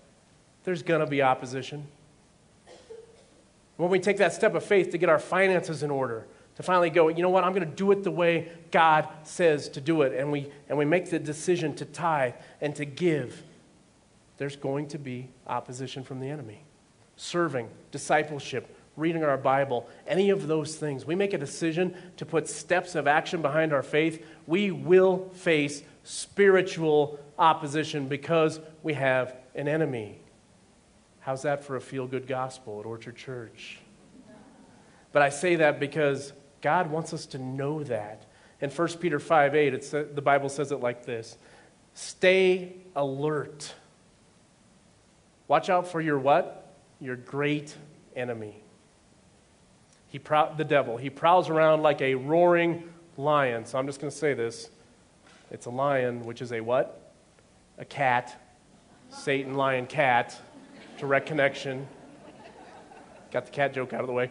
There's 0.65 0.83
going 0.83 1.01
to 1.01 1.07
be 1.07 1.23
opposition. 1.23 1.87
When 3.77 3.91
we 3.91 3.99
take 3.99 4.17
that 4.19 4.33
step 4.33 4.55
of 4.55 4.65
faith 4.65 4.91
to 4.91 4.99
get 4.99 5.09
our 5.09 5.19
finances 5.19 5.83
in 5.83 5.91
order, 5.91 6.27
to 6.57 6.63
finally 6.63 6.89
go, 6.89 7.09
you 7.09 7.23
know 7.23 7.29
what, 7.29 7.45
I'm 7.45 7.53
going 7.53 7.69
to 7.69 7.75
do 7.75 7.93
it 7.93 8.03
the 8.03 8.11
way 8.11 8.51
God 8.71 9.09
says 9.25 9.69
to 9.71 9.81
do 9.81 10.03
it, 10.03 10.19
and 10.19 10.33
we, 10.33 10.51
and 10.69 10.79
we 10.79 10.87
make 10.87 11.11
the 11.11 11.19
decision 11.19 11.75
to 11.77 11.85
tithe 11.85 12.33
and 12.61 12.75
to 12.77 12.87
give, 12.87 13.43
there's 14.39 14.57
going 14.57 14.89
to 14.89 14.99
be 14.99 15.29
opposition 15.47 16.03
from 16.03 16.21
the 16.21 16.29
enemy. 16.29 16.63
Serving, 17.17 17.69
discipleship, 17.91 18.75
reading 18.97 19.23
our 19.23 19.37
Bible, 19.37 19.87
any 20.07 20.31
of 20.31 20.47
those 20.47 20.77
things, 20.77 21.05
we 21.05 21.15
make 21.15 21.35
a 21.35 21.39
decision 21.39 21.95
to 22.17 22.25
put 22.25 22.49
steps 22.49 22.95
of 22.95 23.07
action 23.07 23.43
behind 23.43 23.75
our 23.75 23.83
faith, 23.83 24.25
we 24.47 24.71
will 24.71 25.29
face 25.35 25.83
spiritual 26.05 27.19
opposition 27.39 28.09
because 28.09 28.61
we 28.83 28.95
have 28.95 29.37
an 29.55 29.69
enemy. 29.69 30.19
How's 31.27 31.43
that 31.43 31.65
for 31.65 31.75
a 31.75 31.81
feel 31.81 32.07
good 32.07 32.29
gospel 32.29 32.79
at 32.79 32.87
Orchard 32.87 33.17
Church? 33.17 33.81
But 35.11 35.23
I 35.23 35.31
say 35.31 35.57
that 35.57 35.81
because 35.81 36.33
God 36.63 36.89
wants 36.89 37.13
us 37.13 37.27
to 37.27 37.39
know 37.39 37.83
that. 37.83 38.27
In 38.61 38.71
1 38.71 38.89
Peter 39.01 39.19
5 39.19 39.57
8, 39.57 39.75
it's, 39.75 39.93
uh, 39.93 40.05
the 40.15 40.23
Bible 40.23 40.49
says 40.49 40.71
it 40.71 40.77
like 40.77 41.05
this 41.05 41.37
Stay 41.95 42.75
alert. 42.95 43.75
Watch 45.49 45.69
out 45.69 45.89
for 45.89 46.01
your 46.01 46.17
what? 46.17 46.73
Your 47.01 47.17
great 47.17 47.75
enemy. 48.15 48.63
He 50.07 50.21
prow- 50.21 50.55
the 50.55 50.65
devil. 50.65 50.97
He 50.97 51.11
prowls 51.11 51.51
around 51.51 51.83
like 51.83 52.03
a 52.03 52.15
roaring 52.15 52.89
lion. 53.17 53.67
So 53.67 53.79
I'm 53.79 53.87
just 53.89 54.01
going 54.01 54.13
to 54.13 54.17
say 54.17 54.35
this. 54.35 54.71
It's 55.51 55.67
a 55.67 55.71
lion, 55.71 56.25
which 56.25 56.41
is 56.41 56.53
a 56.53 56.61
what? 56.61 57.13
A 57.79 57.85
cat. 57.85 58.41
Satan, 59.11 59.55
lion, 59.55 59.89
cat. 59.89 60.41
Direct 60.99 61.27
connection. 61.27 61.87
Got 63.31 63.47
the 63.47 63.53
cat 63.53 63.75
joke 63.75 63.93
out 63.93 64.01
of 64.01 64.07
the 64.07 64.13
way. 64.13 64.31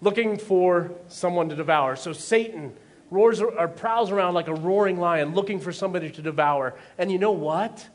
Looking 0.00 0.38
for 0.38 0.92
someone 1.08 1.48
to 1.50 1.56
devour. 1.56 1.96
So 1.96 2.12
Satan 2.12 2.74
roars 3.10 3.40
or 3.40 3.68
prowls 3.68 4.10
around 4.10 4.34
like 4.34 4.48
a 4.48 4.54
roaring 4.54 4.98
lion 4.98 5.34
looking 5.34 5.60
for 5.60 5.72
somebody 5.72 6.10
to 6.10 6.22
devour. 6.22 6.74
And 6.98 7.10
you 7.10 7.18
know 7.18 7.32
what? 7.32 7.86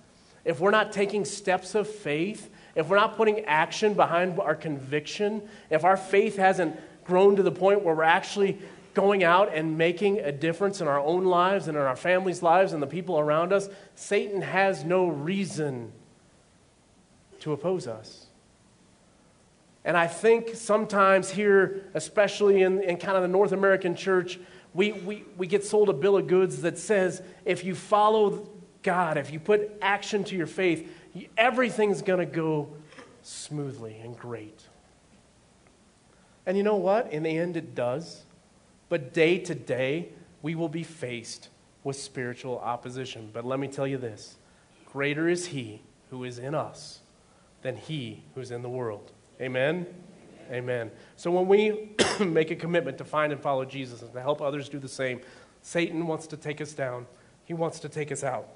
If 0.46 0.60
we're 0.60 0.72
not 0.72 0.92
taking 0.92 1.26
steps 1.26 1.76
of 1.76 1.88
faith, 1.88 2.50
if 2.76 2.88
we're 2.88 2.96
not 2.96 3.18
putting 3.18 3.42
action 3.46 3.94
behind 3.94 4.40
our 4.40 4.56
conviction, 4.56 5.42
if 5.70 5.84
our 5.84 5.98
faith 5.98 6.38
hasn't 6.38 6.80
grown 7.04 7.36
to 7.36 7.44
the 7.44 7.52
point 7.52 7.84
where 7.84 7.96
we're 7.96 8.04
actually 8.04 8.60
going 8.94 9.24
out 9.24 9.54
and 9.54 9.78
making 9.78 10.20
a 10.20 10.32
difference 10.32 10.82
in 10.82 10.88
our 10.88 11.00
own 11.00 11.26
lives 11.26 11.68
and 11.68 11.78
in 11.78 11.84
our 11.84 11.96
families' 11.96 12.44
lives 12.44 12.74
and 12.74 12.82
the 12.82 12.88
people 12.88 13.20
around 13.20 13.54
us, 13.54 13.70
Satan 13.96 14.42
has 14.42 14.84
no 14.84 15.08
reason 15.08 15.92
to 17.42 17.54
oppose 17.54 17.88
us. 17.88 18.28
And 19.84 19.98
I 19.98 20.08
think 20.08 20.56
sometimes 20.56 21.32
here, 21.32 21.86
especially 21.94 22.62
in, 22.62 22.84
in 22.84 22.98
kind 22.98 23.18
of 23.18 23.24
the 23.24 23.28
North 23.28 23.52
American 23.52 23.96
church, 23.96 24.40
we, 24.74 24.92
we, 24.92 25.26
we 25.38 25.48
get 25.48 25.66
sold 25.66 25.90
a 25.90 25.94
bill 25.94 26.18
of 26.18 26.28
goods 26.28 26.62
that 26.62 26.78
says 26.78 27.22
if 27.46 27.64
you 27.64 27.76
follow 27.76 28.48
God, 28.84 29.18
if 29.18 29.32
you 29.32 29.40
put 29.40 29.72
action 29.82 30.24
to 30.26 30.36
your 30.36 30.48
faith, 30.48 30.90
everything's 31.36 32.02
going 32.02 32.20
to 32.20 32.26
go 32.26 32.70
smoothly 33.24 33.98
and 34.02 34.18
great. 34.18 34.62
And 36.46 36.58
you 36.58 36.64
know 36.64 36.78
what? 36.78 37.12
In 37.12 37.24
the 37.24 37.38
end, 37.38 37.58
it 37.58 37.76
does. 37.76 38.24
But 38.90 39.14
day 39.14 39.40
to 39.40 39.56
day, 39.56 40.10
we 40.42 40.56
will 40.56 40.70
be 40.70 40.84
faced 40.84 41.50
with 41.84 41.96
spiritual 41.96 42.60
opposition. 42.60 43.30
But 43.34 43.46
let 43.46 43.60
me 43.60 43.68
tell 43.68 43.88
you 43.88 43.98
this 43.98 44.38
greater 44.86 45.30
is 45.30 45.48
He 45.48 45.82
who 46.10 46.24
is 46.24 46.38
in 46.38 46.54
us 46.54 47.01
than 47.62 47.76
He 47.76 48.24
who's 48.36 48.52
in 48.52 48.62
the 48.62 48.70
world. 48.70 49.12
Amen? 49.40 49.86
Amen. 49.88 49.96
Amen. 50.52 50.92
So 51.16 51.32
when 51.32 51.48
we 51.48 51.92
make 52.20 52.52
a 52.52 52.56
commitment 52.56 52.98
to 52.98 53.06
find 53.06 53.32
and 53.32 53.42
follow 53.42 53.64
Jesus 53.66 54.02
and 54.02 54.12
to 54.14 54.22
help 54.22 54.42
others 54.42 54.68
do 54.68 54.80
the 54.80 54.88
same, 54.88 55.22
Satan 55.62 56.08
wants 56.08 56.28
to 56.28 56.38
take 56.38 56.60
us 56.60 56.74
down, 56.74 57.06
he 57.46 57.54
wants 57.54 57.80
to 57.80 57.90
take 57.90 58.12
us 58.12 58.24
out. 58.24 58.48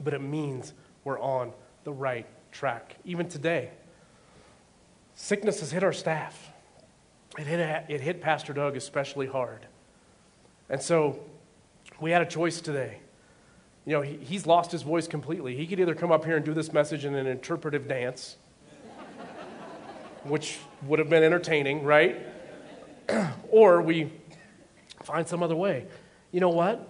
But 0.00 0.14
it 0.14 0.20
means 0.20 0.72
we're 1.04 1.20
on 1.20 1.52
the 1.84 1.92
right 1.92 2.26
track. 2.50 2.96
Even 3.04 3.28
today, 3.28 3.70
sickness 5.14 5.60
has 5.60 5.70
hit 5.70 5.82
our 5.82 5.92
staff. 5.92 6.50
It 7.38 7.46
hit, 7.46 7.60
it 7.88 8.00
hit 8.00 8.20
Pastor 8.20 8.52
Doug 8.52 8.76
especially 8.76 9.26
hard. 9.26 9.66
And 10.68 10.80
so 10.80 11.20
we 12.00 12.10
had 12.10 12.22
a 12.22 12.26
choice 12.26 12.60
today. 12.60 12.98
You 13.84 13.94
know, 13.94 14.00
he, 14.02 14.16
he's 14.16 14.46
lost 14.46 14.70
his 14.70 14.82
voice 14.82 15.08
completely. 15.08 15.56
He 15.56 15.66
could 15.66 15.80
either 15.80 15.94
come 15.94 16.12
up 16.12 16.24
here 16.24 16.36
and 16.36 16.44
do 16.44 16.54
this 16.54 16.72
message 16.72 17.04
in 17.04 17.14
an 17.14 17.26
interpretive 17.26 17.88
dance, 17.88 18.36
which 20.24 20.58
would 20.86 20.98
have 20.98 21.10
been 21.10 21.24
entertaining, 21.24 21.84
right? 21.84 22.24
or 23.50 23.82
we 23.82 24.12
find 25.02 25.26
some 25.26 25.42
other 25.42 25.56
way. 25.56 25.86
You 26.30 26.40
know 26.40 26.48
what? 26.48 26.88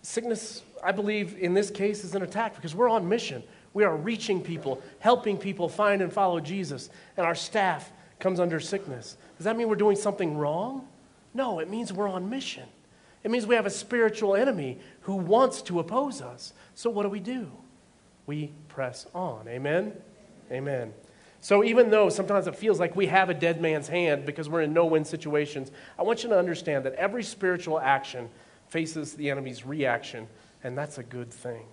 Sickness, 0.00 0.62
I 0.82 0.92
believe, 0.92 1.36
in 1.38 1.54
this 1.54 1.70
case, 1.70 2.04
is 2.04 2.14
an 2.14 2.22
attack 2.22 2.56
because 2.56 2.74
we're 2.74 2.88
on 2.88 3.08
mission. 3.08 3.42
We 3.74 3.84
are 3.84 3.96
reaching 3.96 4.42
people, 4.42 4.82
helping 4.98 5.36
people 5.36 5.68
find 5.68 6.02
and 6.02 6.12
follow 6.12 6.40
Jesus. 6.40 6.90
And 7.16 7.26
our 7.26 7.34
staff 7.34 7.92
comes 8.18 8.40
under 8.40 8.60
sickness. 8.60 9.16
Does 9.36 9.44
that 9.44 9.56
mean 9.56 9.68
we're 9.68 9.76
doing 9.76 9.96
something 9.96 10.36
wrong? 10.36 10.88
No, 11.34 11.58
it 11.58 11.68
means 11.68 11.92
we're 11.92 12.08
on 12.08 12.28
mission. 12.28 12.64
It 13.24 13.30
means 13.30 13.46
we 13.46 13.54
have 13.54 13.66
a 13.66 13.70
spiritual 13.70 14.34
enemy 14.34 14.78
who 15.02 15.14
wants 15.14 15.62
to 15.62 15.78
oppose 15.78 16.20
us. 16.20 16.52
So 16.74 16.90
what 16.90 17.04
do 17.04 17.08
we 17.08 17.20
do? 17.20 17.50
We 18.26 18.52
press 18.68 19.06
on. 19.14 19.46
Amen? 19.48 19.92
Amen. 20.50 20.92
So 21.40 21.64
even 21.64 21.90
though 21.90 22.08
sometimes 22.08 22.46
it 22.46 22.56
feels 22.56 22.78
like 22.78 22.94
we 22.94 23.06
have 23.06 23.30
a 23.30 23.34
dead 23.34 23.60
man's 23.60 23.88
hand 23.88 24.26
because 24.26 24.48
we're 24.48 24.62
in 24.62 24.72
no 24.72 24.86
win 24.86 25.04
situations, 25.04 25.72
I 25.98 26.02
want 26.02 26.22
you 26.22 26.28
to 26.28 26.38
understand 26.38 26.84
that 26.84 26.94
every 26.94 27.22
spiritual 27.22 27.80
action 27.80 28.28
faces 28.68 29.14
the 29.14 29.30
enemy's 29.30 29.66
reaction, 29.66 30.28
and 30.62 30.78
that's 30.78 30.98
a 30.98 31.02
good 31.02 31.32
thing. 31.32 31.64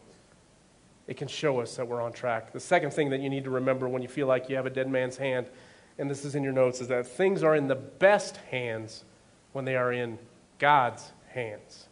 It 1.07 1.17
can 1.17 1.27
show 1.27 1.59
us 1.59 1.75
that 1.75 1.87
we're 1.87 2.01
on 2.01 2.13
track. 2.13 2.51
The 2.51 2.59
second 2.59 2.93
thing 2.93 3.09
that 3.11 3.19
you 3.19 3.29
need 3.29 3.43
to 3.45 3.49
remember 3.49 3.87
when 3.87 4.01
you 4.01 4.07
feel 4.07 4.27
like 4.27 4.49
you 4.49 4.55
have 4.55 4.65
a 4.65 4.71
dead 4.71 4.89
man's 4.89 5.17
hand 5.17 5.47
and 5.99 6.09
this 6.09 6.23
is 6.23 6.33
in 6.33 6.43
your 6.43 6.53
notes, 6.53 6.79
is 6.79 6.87
that 6.87 7.05
things 7.05 7.43
are 7.43 7.55
in 7.55 7.67
the 7.67 7.75
best 7.75 8.37
hands 8.49 9.03
when 9.51 9.65
they 9.65 9.75
are 9.75 9.91
in 9.91 10.17
God's 10.57 11.11
hands. 11.29 11.87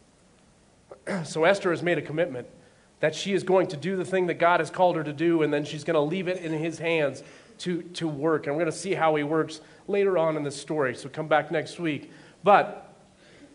so 1.24 1.44
Esther 1.44 1.70
has 1.70 1.82
made 1.82 1.98
a 1.98 2.02
commitment 2.02 2.46
that 3.00 3.14
she 3.14 3.32
is 3.32 3.42
going 3.42 3.68
to 3.68 3.76
do 3.76 3.96
the 3.96 4.04
thing 4.04 4.26
that 4.26 4.34
God 4.34 4.60
has 4.60 4.70
called 4.70 4.96
her 4.96 5.04
to 5.04 5.12
do, 5.12 5.42
and 5.42 5.52
then 5.52 5.64
she's 5.64 5.84
going 5.84 5.94
to 5.94 6.00
leave 6.00 6.28
it 6.28 6.38
in 6.38 6.52
his 6.52 6.78
hands 6.78 7.22
to, 7.58 7.82
to 7.82 8.08
work. 8.08 8.46
And 8.46 8.56
we're 8.56 8.62
going 8.62 8.72
to 8.72 8.78
see 8.78 8.94
how 8.94 9.14
he 9.14 9.22
works 9.22 9.60
later 9.86 10.18
on 10.18 10.36
in 10.36 10.42
the 10.42 10.50
story, 10.50 10.94
so 10.94 11.08
come 11.08 11.28
back 11.28 11.50
next 11.50 11.78
week. 11.78 12.10
But 12.42 12.92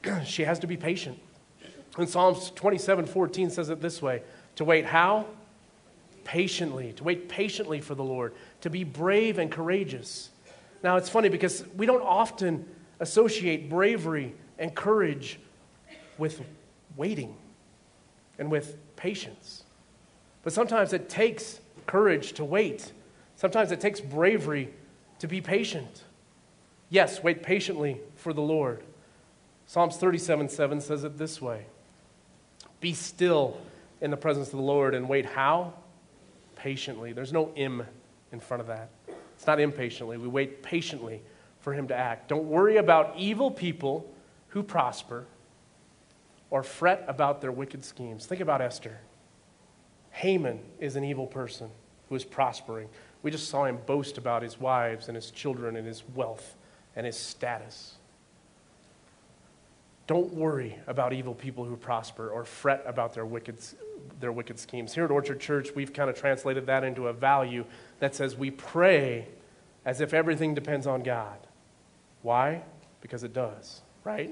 she 0.25 0.43
has 0.43 0.59
to 0.59 0.67
be 0.67 0.77
patient. 0.77 1.19
And 1.97 2.09
Psalms 2.09 2.51
27 2.55 3.05
14 3.05 3.49
says 3.49 3.69
it 3.69 3.81
this 3.81 4.01
way 4.01 4.23
to 4.55 4.65
wait 4.65 4.85
how? 4.85 5.25
Patiently. 6.23 6.93
To 6.93 7.03
wait 7.03 7.27
patiently 7.27 7.81
for 7.81 7.95
the 7.95 8.03
Lord. 8.03 8.33
To 8.61 8.69
be 8.69 8.83
brave 8.83 9.37
and 9.37 9.51
courageous. 9.51 10.29
Now, 10.83 10.97
it's 10.97 11.09
funny 11.09 11.29
because 11.29 11.63
we 11.75 11.85
don't 11.85 12.01
often 12.01 12.65
associate 12.99 13.69
bravery 13.69 14.33
and 14.57 14.73
courage 14.73 15.39
with 16.17 16.41
waiting 16.95 17.35
and 18.37 18.51
with 18.51 18.77
patience. 18.95 19.63
But 20.43 20.53
sometimes 20.53 20.93
it 20.93 21.09
takes 21.09 21.59
courage 21.85 22.33
to 22.33 22.45
wait. 22.45 22.91
Sometimes 23.35 23.71
it 23.71 23.79
takes 23.79 23.99
bravery 23.99 24.73
to 25.19 25.27
be 25.27 25.41
patient. 25.41 26.03
Yes, 26.89 27.23
wait 27.23 27.43
patiently 27.43 27.99
for 28.15 28.33
the 28.33 28.41
Lord. 28.41 28.83
Psalms 29.65 29.97
37 29.97 30.49
7 30.49 30.81
says 30.81 31.03
it 31.03 31.17
this 31.17 31.41
way 31.41 31.65
Be 32.79 32.93
still 32.93 33.57
in 34.01 34.11
the 34.11 34.17
presence 34.17 34.47
of 34.47 34.57
the 34.57 34.65
Lord 34.65 34.93
and 34.93 35.07
wait 35.07 35.25
how? 35.25 35.73
Patiently. 36.55 37.13
There's 37.13 37.33
no 37.33 37.51
im 37.55 37.83
in 38.31 38.39
front 38.39 38.61
of 38.61 38.67
that. 38.67 38.89
It's 39.35 39.47
not 39.47 39.59
impatiently. 39.59 40.17
We 40.17 40.27
wait 40.27 40.61
patiently 40.61 41.21
for 41.61 41.73
him 41.73 41.87
to 41.87 41.95
act. 41.95 42.27
Don't 42.27 42.45
worry 42.45 42.77
about 42.77 43.15
evil 43.17 43.49
people 43.49 44.09
who 44.49 44.61
prosper 44.61 45.25
or 46.53 46.61
fret 46.61 47.03
about 47.07 47.41
their 47.41 47.51
wicked 47.51 47.83
schemes. 47.83 48.27
Think 48.27 48.39
about 48.39 48.61
Esther. 48.61 48.99
Haman 50.11 50.59
is 50.79 50.95
an 50.95 51.03
evil 51.03 51.25
person 51.25 51.67
who 52.07 52.15
is 52.15 52.23
prospering. 52.23 52.89
We 53.23 53.31
just 53.31 53.49
saw 53.49 53.65
him 53.65 53.79
boast 53.87 54.19
about 54.19 54.43
his 54.43 54.59
wives 54.59 55.07
and 55.07 55.15
his 55.15 55.31
children 55.31 55.75
and 55.75 55.87
his 55.87 56.03
wealth 56.13 56.55
and 56.95 57.07
his 57.07 57.17
status. 57.17 57.95
Don't 60.05 60.31
worry 60.31 60.77
about 60.85 61.11
evil 61.11 61.33
people 61.33 61.65
who 61.65 61.75
prosper 61.75 62.29
or 62.29 62.45
fret 62.45 62.83
about 62.85 63.15
their 63.15 63.25
wicked, 63.25 63.57
their 64.19 64.31
wicked 64.31 64.59
schemes. 64.59 64.93
Here 64.93 65.05
at 65.05 65.09
Orchard 65.09 65.39
Church, 65.39 65.69
we've 65.73 65.91
kind 65.91 66.07
of 66.07 66.15
translated 66.15 66.67
that 66.67 66.83
into 66.83 67.07
a 67.07 67.13
value 67.13 67.65
that 67.97 68.13
says 68.13 68.37
we 68.37 68.51
pray 68.51 69.27
as 69.85 70.01
if 70.01 70.13
everything 70.13 70.53
depends 70.53 70.85
on 70.85 71.01
God. 71.01 71.39
Why? 72.21 72.61
Because 73.01 73.23
it 73.23 73.33
does, 73.33 73.81
right? 74.03 74.31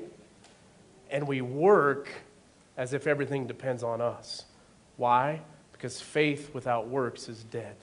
And 1.11 1.27
we 1.27 1.41
work 1.41 2.09
as 2.77 2.93
if 2.93 3.05
everything 3.05 3.45
depends 3.45 3.83
on 3.83 4.01
us. 4.01 4.45
Why? 4.97 5.41
Because 5.73 6.01
faith 6.01 6.53
without 6.53 6.87
works 6.87 7.29
is 7.29 7.43
dead. 7.43 7.75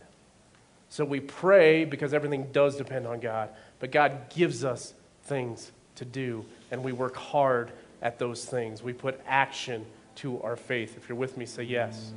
So 0.88 1.04
we 1.04 1.20
pray 1.20 1.84
because 1.84 2.14
everything 2.14 2.48
does 2.52 2.76
depend 2.76 3.06
on 3.06 3.20
God, 3.20 3.50
but 3.78 3.92
God 3.92 4.30
gives 4.30 4.64
us 4.64 4.94
things 5.24 5.70
to 5.96 6.04
do, 6.04 6.44
and 6.70 6.82
we 6.82 6.92
work 6.92 7.16
hard 7.16 7.70
at 8.00 8.18
those 8.18 8.44
things. 8.44 8.82
We 8.82 8.92
put 8.94 9.20
action 9.26 9.84
to 10.16 10.40
our 10.42 10.56
faith. 10.56 10.96
If 10.96 11.08
you're 11.08 11.18
with 11.18 11.36
me, 11.36 11.44
say 11.44 11.64
yes. 11.64 12.12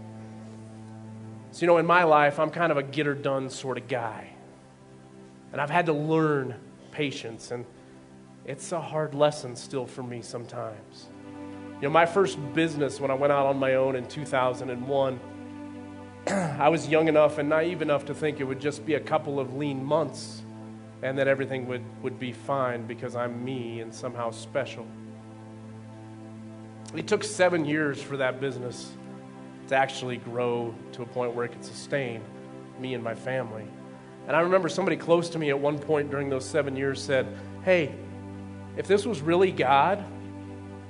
So, 1.51 1.61
you 1.61 1.67
know, 1.67 1.77
in 1.77 1.85
my 1.85 2.03
life, 2.03 2.39
I'm 2.39 2.49
kind 2.49 2.71
of 2.71 2.77
a 2.77 2.83
get 2.83 3.05
her 3.05 3.13
done 3.13 3.49
sort 3.49 3.77
of 3.77 3.87
guy. 3.87 4.29
And 5.51 5.59
I've 5.59 5.69
had 5.69 5.87
to 5.87 5.93
learn 5.93 6.55
patience, 6.91 7.51
and 7.51 7.65
it's 8.45 8.71
a 8.71 8.81
hard 8.81 9.13
lesson 9.13 9.55
still 9.55 9.85
for 9.85 10.03
me 10.03 10.21
sometimes. 10.21 11.09
You 11.75 11.87
know, 11.87 11.89
my 11.89 12.05
first 12.05 12.37
business 12.53 12.99
when 12.99 13.11
I 13.11 13.13
went 13.13 13.33
out 13.33 13.45
on 13.45 13.57
my 13.57 13.75
own 13.75 13.95
in 13.95 14.07
2001, 14.07 15.19
I 16.27 16.69
was 16.69 16.87
young 16.87 17.07
enough 17.07 17.37
and 17.37 17.49
naive 17.49 17.81
enough 17.81 18.05
to 18.05 18.13
think 18.13 18.39
it 18.39 18.43
would 18.43 18.59
just 18.59 18.85
be 18.85 18.95
a 18.95 18.99
couple 18.99 19.39
of 19.39 19.55
lean 19.55 19.83
months 19.83 20.43
and 21.01 21.17
that 21.17 21.27
everything 21.27 21.67
would, 21.67 21.83
would 22.03 22.19
be 22.19 22.31
fine 22.31 22.85
because 22.85 23.15
I'm 23.15 23.43
me 23.43 23.79
and 23.79 23.93
somehow 23.93 24.31
special. 24.31 24.85
It 26.95 27.07
took 27.07 27.23
seven 27.23 27.65
years 27.65 28.01
for 28.01 28.17
that 28.17 28.39
business 28.39 28.91
to 29.69 29.75
actually 29.75 30.17
grow 30.17 30.75
to 30.91 31.01
a 31.01 31.05
point 31.05 31.33
where 31.33 31.45
it 31.45 31.49
could 31.49 31.65
sustain 31.65 32.21
me 32.79 32.93
and 32.93 33.03
my 33.03 33.15
family. 33.15 33.65
And 34.27 34.35
I 34.35 34.41
remember 34.41 34.69
somebody 34.69 34.97
close 34.97 35.29
to 35.29 35.39
me 35.39 35.49
at 35.49 35.59
one 35.59 35.79
point 35.79 36.11
during 36.11 36.29
those 36.29 36.45
seven 36.45 36.75
years 36.75 37.01
said, 37.01 37.25
Hey, 37.63 37.91
if 38.77 38.87
this 38.87 39.05
was 39.05 39.21
really 39.21 39.51
God, 39.51 40.03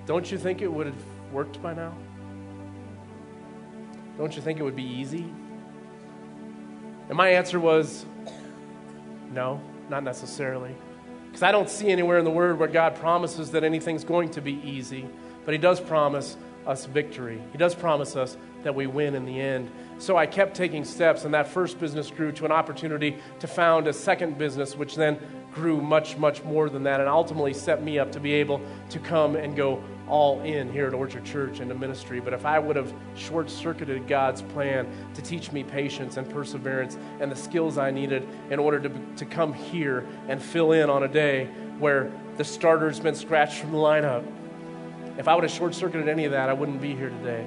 don't 0.05 0.31
you 0.31 0.37
think 0.37 0.61
it 0.61 0.71
would 0.71 0.87
have 0.87 1.03
worked 1.31 1.61
by 1.61 1.73
now? 1.73 1.93
Don't 4.17 4.35
you 4.35 4.41
think 4.41 4.59
it 4.59 4.63
would 4.63 4.75
be 4.75 4.83
easy? 4.83 5.31
And 7.09 7.17
my 7.17 7.29
answer 7.29 7.59
was, 7.59 8.05
No, 9.31 9.59
not 9.89 10.03
necessarily. 10.03 10.75
Because 11.25 11.43
I 11.43 11.51
don't 11.51 11.69
see 11.69 11.89
anywhere 11.89 12.19
in 12.19 12.25
the 12.25 12.31
Word 12.31 12.59
where 12.59 12.67
God 12.67 12.95
promises 12.95 13.51
that 13.51 13.63
anything's 13.63 14.03
going 14.03 14.29
to 14.31 14.41
be 14.41 14.53
easy, 14.67 15.07
but 15.45 15.53
He 15.53 15.57
does 15.57 15.79
promise 15.79 16.37
us 16.65 16.85
victory. 16.85 17.41
He 17.51 17.57
does 17.57 17.75
promise 17.75 18.15
us 18.15 18.37
that 18.63 18.75
we 18.75 18.87
win 18.87 19.15
in 19.15 19.25
the 19.25 19.39
end. 19.39 19.71
So 19.97 20.17
I 20.17 20.25
kept 20.25 20.55
taking 20.55 20.85
steps, 20.85 21.25
and 21.25 21.33
that 21.33 21.47
first 21.47 21.79
business 21.79 22.09
grew 22.11 22.31
to 22.33 22.45
an 22.45 22.51
opportunity 22.51 23.17
to 23.39 23.47
found 23.47 23.87
a 23.87 23.93
second 23.93 24.37
business, 24.37 24.75
which 24.75 24.95
then 24.95 25.19
grew 25.53 25.81
much, 25.81 26.17
much 26.17 26.43
more 26.43 26.69
than 26.69 26.83
that, 26.83 26.99
and 26.99 27.09
ultimately 27.09 27.53
set 27.53 27.83
me 27.83 27.99
up 27.99 28.11
to 28.11 28.19
be 28.19 28.33
able 28.33 28.61
to 28.89 28.99
come 28.99 29.35
and 29.35 29.55
go 29.55 29.83
all 30.07 30.41
in 30.41 30.71
here 30.71 30.87
at 30.87 30.93
Orchard 30.93 31.23
Church 31.23 31.59
the 31.59 31.73
ministry. 31.73 32.19
But 32.19 32.33
if 32.33 32.45
I 32.45 32.59
would 32.59 32.75
have 32.75 32.93
short 33.15 33.49
circuited 33.49 34.07
God's 34.07 34.41
plan 34.41 34.87
to 35.13 35.21
teach 35.21 35.51
me 35.51 35.63
patience 35.63 36.17
and 36.17 36.29
perseverance 36.29 36.97
and 37.19 37.31
the 37.31 37.35
skills 37.35 37.77
I 37.77 37.91
needed 37.91 38.27
in 38.49 38.59
order 38.59 38.79
to, 38.79 38.89
to 38.89 39.25
come 39.25 39.53
here 39.53 40.05
and 40.27 40.41
fill 40.41 40.73
in 40.73 40.89
on 40.89 41.03
a 41.03 41.07
day 41.07 41.45
where 41.79 42.11
the 42.37 42.43
starter's 42.43 42.99
been 42.99 43.15
scratched 43.15 43.59
from 43.59 43.71
the 43.71 43.77
lineup, 43.77 44.25
if 45.17 45.27
I 45.27 45.35
would 45.35 45.43
have 45.43 45.51
short 45.51 45.75
circuited 45.75 46.07
any 46.07 46.25
of 46.25 46.31
that, 46.31 46.49
I 46.49 46.53
wouldn't 46.53 46.81
be 46.81 46.95
here 46.95 47.09
today. 47.09 47.45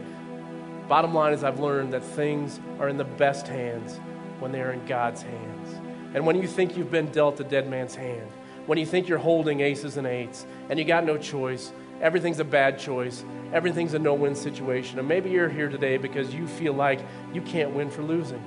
Bottom 0.88 1.14
line 1.14 1.32
is, 1.32 1.42
I've 1.42 1.60
learned 1.60 1.92
that 1.94 2.04
things 2.04 2.60
are 2.78 2.88
in 2.88 2.96
the 2.96 3.04
best 3.04 3.48
hands 3.48 3.98
when 4.38 4.52
they 4.52 4.60
are 4.60 4.72
in 4.72 4.84
God's 4.86 5.22
hands. 5.22 5.80
And 6.14 6.26
when 6.26 6.40
you 6.40 6.46
think 6.46 6.76
you've 6.76 6.90
been 6.90 7.10
dealt 7.10 7.40
a 7.40 7.44
dead 7.44 7.68
man's 7.68 7.94
hand, 7.94 8.30
when 8.66 8.78
you 8.78 8.86
think 8.86 9.08
you're 9.08 9.18
holding 9.18 9.60
aces 9.60 9.96
and 9.96 10.06
eights 10.06 10.46
and 10.68 10.78
you 10.78 10.84
got 10.84 11.04
no 11.04 11.16
choice, 11.18 11.72
everything's 12.00 12.38
a 12.38 12.44
bad 12.44 12.78
choice, 12.78 13.24
everything's 13.52 13.94
a 13.94 13.98
no 13.98 14.14
win 14.14 14.34
situation. 14.34 14.98
And 14.98 15.08
maybe 15.08 15.30
you're 15.30 15.48
here 15.48 15.68
today 15.68 15.96
because 15.96 16.34
you 16.34 16.46
feel 16.46 16.74
like 16.74 17.00
you 17.32 17.40
can't 17.42 17.70
win 17.70 17.90
for 17.90 18.02
losing. 18.02 18.42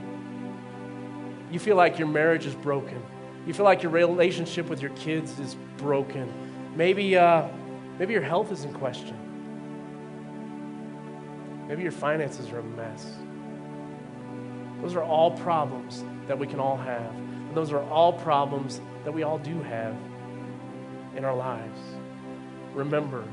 You 1.52 1.60
feel 1.60 1.76
like 1.76 1.98
your 1.98 2.08
marriage 2.08 2.46
is 2.46 2.56
broken. 2.56 3.02
You 3.46 3.54
feel 3.54 3.66
like 3.66 3.82
your 3.82 3.92
relationship 3.92 4.68
with 4.68 4.82
your 4.82 4.92
kids 4.92 5.40
is 5.40 5.56
broken. 5.78 6.32
Maybe, 6.76 7.18
uh, 7.18 7.48
maybe 8.00 8.14
your 8.14 8.22
health 8.22 8.52
is 8.52 8.64
in 8.64 8.74
question. 8.74 9.18
Maybe 11.68 11.84
your 11.84 11.92
finances 11.92 12.50
are 12.52 12.60
a 12.60 12.64
mess. 12.64 13.18
Those 14.82 14.96
are 14.96 15.04
all 15.04 15.32
problems 15.32 16.04
that 16.28 16.38
we 16.38 16.48
can 16.48 16.60
all 16.60 16.78
have. 16.78 17.14
And 17.14 17.56
those 17.56 17.72
are 17.72 17.84
all 17.90 18.14
problems 18.14 18.80
that 19.04 19.12
we 19.12 19.24
all 19.24 19.38
do 19.38 19.62
have 19.64 19.96
in 21.16 21.26
our 21.26 21.36
lives. 21.36 21.80
Remember, 22.74 23.24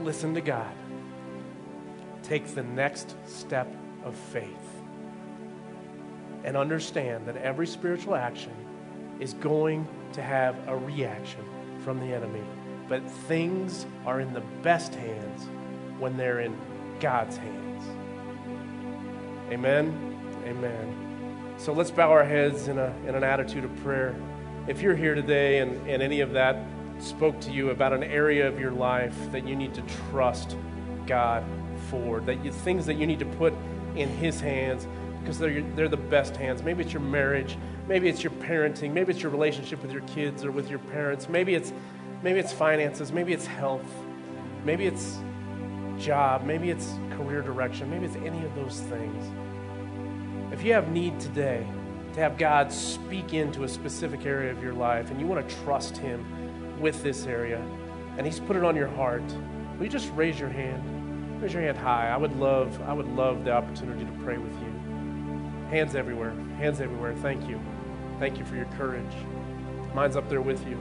listen 0.00 0.34
to 0.34 0.40
God. 0.40 0.72
Take 2.22 2.48
the 2.48 2.62
next 2.62 3.14
step 3.26 3.72
of 4.04 4.14
faith. 4.14 4.46
And 6.44 6.56
understand 6.56 7.26
that 7.26 7.36
every 7.36 7.66
spiritual 7.66 8.14
action 8.14 8.54
is 9.20 9.34
going 9.34 9.86
to 10.14 10.22
have 10.22 10.56
a 10.68 10.76
reaction 10.76 11.44
from 11.80 12.00
the 12.00 12.14
enemy. 12.14 12.42
But 12.90 13.08
things 13.08 13.86
are 14.04 14.18
in 14.18 14.34
the 14.34 14.40
best 14.62 14.96
hands 14.96 15.46
when 16.00 16.16
they're 16.16 16.40
in 16.40 16.58
God's 16.98 17.36
hands. 17.36 17.84
Amen. 19.48 20.18
Amen. 20.44 21.54
So 21.56 21.72
let's 21.72 21.92
bow 21.92 22.10
our 22.10 22.24
heads 22.24 22.66
in, 22.66 22.78
a, 22.78 22.92
in 23.06 23.14
an 23.14 23.22
attitude 23.22 23.64
of 23.64 23.76
prayer. 23.84 24.16
If 24.66 24.82
you're 24.82 24.96
here 24.96 25.14
today 25.14 25.60
and, 25.60 25.88
and 25.88 26.02
any 26.02 26.20
of 26.20 26.32
that 26.32 26.66
spoke 26.98 27.38
to 27.42 27.52
you 27.52 27.70
about 27.70 27.92
an 27.92 28.02
area 28.02 28.48
of 28.48 28.58
your 28.58 28.72
life 28.72 29.16
that 29.30 29.46
you 29.46 29.54
need 29.54 29.72
to 29.74 29.82
trust 30.10 30.56
God 31.06 31.44
for, 31.90 32.18
that 32.22 32.44
you, 32.44 32.50
things 32.50 32.86
that 32.86 32.94
you 32.94 33.06
need 33.06 33.20
to 33.20 33.24
put 33.24 33.54
in 33.94 34.08
His 34.08 34.40
hands 34.40 34.88
because 35.20 35.38
they're, 35.38 35.62
they're 35.76 35.88
the 35.88 35.96
best 35.96 36.36
hands. 36.36 36.64
Maybe 36.64 36.82
it's 36.82 36.92
your 36.92 37.02
marriage, 37.02 37.56
maybe 37.86 38.08
it's 38.08 38.24
your 38.24 38.32
parenting, 38.32 38.92
maybe 38.92 39.12
it's 39.12 39.22
your 39.22 39.30
relationship 39.30 39.80
with 39.80 39.92
your 39.92 40.02
kids 40.02 40.44
or 40.44 40.50
with 40.50 40.68
your 40.68 40.80
parents, 40.80 41.28
maybe 41.28 41.54
it's, 41.54 41.72
maybe 42.22 42.38
it's 42.38 42.52
finances, 42.52 43.12
maybe 43.12 43.32
it's 43.32 43.46
health, 43.46 43.86
maybe 44.64 44.86
it's 44.86 45.18
job, 45.98 46.44
maybe 46.44 46.70
it's 46.70 46.94
career 47.10 47.42
direction, 47.42 47.90
maybe 47.90 48.06
it's 48.06 48.16
any 48.16 48.44
of 48.44 48.54
those 48.54 48.80
things. 48.80 50.52
If 50.52 50.62
you 50.64 50.72
have 50.72 50.90
need 50.90 51.18
today 51.20 51.66
to 52.14 52.20
have 52.20 52.36
God 52.36 52.72
speak 52.72 53.34
into 53.34 53.64
a 53.64 53.68
specific 53.68 54.26
area 54.26 54.50
of 54.50 54.62
your 54.62 54.72
life 54.72 55.10
and 55.10 55.20
you 55.20 55.26
want 55.26 55.48
to 55.48 55.56
trust 55.64 55.96
Him 55.96 56.80
with 56.80 57.02
this 57.02 57.26
area 57.26 57.62
and 58.16 58.26
He's 58.26 58.40
put 58.40 58.56
it 58.56 58.64
on 58.64 58.74
your 58.74 58.88
heart, 58.88 59.22
will 59.76 59.84
you 59.84 59.90
just 59.90 60.12
raise 60.14 60.38
your 60.38 60.48
hand? 60.48 61.40
Raise 61.40 61.54
your 61.54 61.62
hand 61.62 61.78
high. 61.78 62.08
I 62.08 62.16
would 62.16 62.36
love, 62.36 62.80
I 62.82 62.92
would 62.92 63.08
love 63.08 63.44
the 63.44 63.52
opportunity 63.52 64.04
to 64.04 64.12
pray 64.24 64.36
with 64.36 64.52
you. 64.52 64.80
Hands 65.70 65.94
everywhere. 65.94 66.34
Hands 66.58 66.80
everywhere. 66.80 67.14
Thank 67.14 67.48
you. 67.48 67.60
Thank 68.18 68.38
you 68.38 68.44
for 68.44 68.56
your 68.56 68.66
courage. 68.76 69.14
Mine's 69.94 70.16
up 70.16 70.28
there 70.28 70.42
with 70.42 70.66
you. 70.66 70.78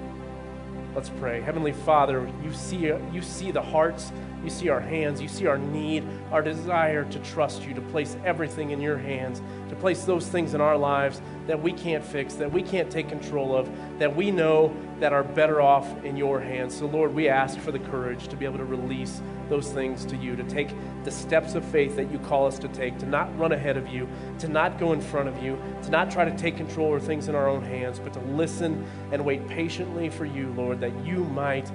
Let's 0.95 1.09
pray. 1.09 1.39
Heavenly 1.41 1.71
Father, 1.71 2.27
you 2.43 2.51
see, 2.51 2.77
you 3.11 3.21
see 3.21 3.51
the 3.51 3.61
hearts, 3.61 4.11
you 4.43 4.49
see 4.49 4.69
our 4.69 4.79
hands, 4.79 5.21
you 5.21 5.27
see 5.27 5.45
our 5.45 5.57
need, 5.57 6.03
our 6.31 6.41
desire 6.41 7.05
to 7.05 7.19
trust 7.19 7.63
you, 7.63 7.75
to 7.75 7.81
place 7.81 8.17
everything 8.25 8.71
in 8.71 8.81
your 8.81 8.97
hands, 8.97 9.41
to 9.69 9.75
place 9.75 10.03
those 10.03 10.27
things 10.27 10.55
in 10.55 10.61
our 10.61 10.77
lives 10.77 11.21
that 11.49 11.59
we 11.59 11.73
can't 11.73 12.05
fix, 12.05 12.35
that 12.35 12.51
we 12.51 12.61
can't 12.61 12.91
take 12.91 13.09
control 13.09 13.55
of, 13.55 13.67
that 13.97 14.15
we 14.15 14.29
know 14.29 14.71
that 14.99 15.13
are 15.13 15.23
better 15.23 15.59
off 15.59 16.05
in 16.05 16.15
your 16.15 16.39
hands. 16.39 16.77
So, 16.77 16.85
Lord, 16.85 17.11
we 17.11 17.27
ask 17.27 17.57
for 17.57 17.71
the 17.71 17.79
courage 17.79 18.27
to 18.27 18.35
be 18.35 18.45
able 18.45 18.59
to 18.59 18.65
release 18.65 19.19
those 19.49 19.71
things 19.71 20.05
to 20.05 20.15
you, 20.15 20.35
to 20.35 20.43
take 20.43 20.69
the 21.05 21.09
steps 21.09 21.55
of 21.55 21.65
faith 21.65 21.95
that 21.95 22.11
you 22.11 22.19
call 22.19 22.45
us 22.45 22.59
to 22.59 22.67
take, 22.67 22.99
to 22.99 23.07
not 23.07 23.35
run 23.35 23.51
ahead 23.51 23.77
of 23.77 23.87
you, 23.87 24.07
to 24.37 24.47
not 24.47 24.77
go 24.77 24.93
in 24.93 25.01
front 25.01 25.27
of 25.27 25.41
you, 25.41 25.59
to 25.81 25.89
not 25.89 26.11
try 26.11 26.23
to 26.23 26.37
take 26.37 26.55
control 26.55 26.95
of 26.95 27.01
things 27.01 27.29
in 27.29 27.33
our 27.33 27.49
own 27.49 27.63
hands, 27.63 27.97
but 27.97 28.13
to 28.13 28.19
listen 28.19 28.85
and 29.11 29.25
wait 29.25 29.47
patiently 29.47 30.07
for 30.07 30.25
you, 30.25 30.53
Lord, 30.55 30.79
that 30.81 31.03
you 31.03 31.23
might 31.23 31.71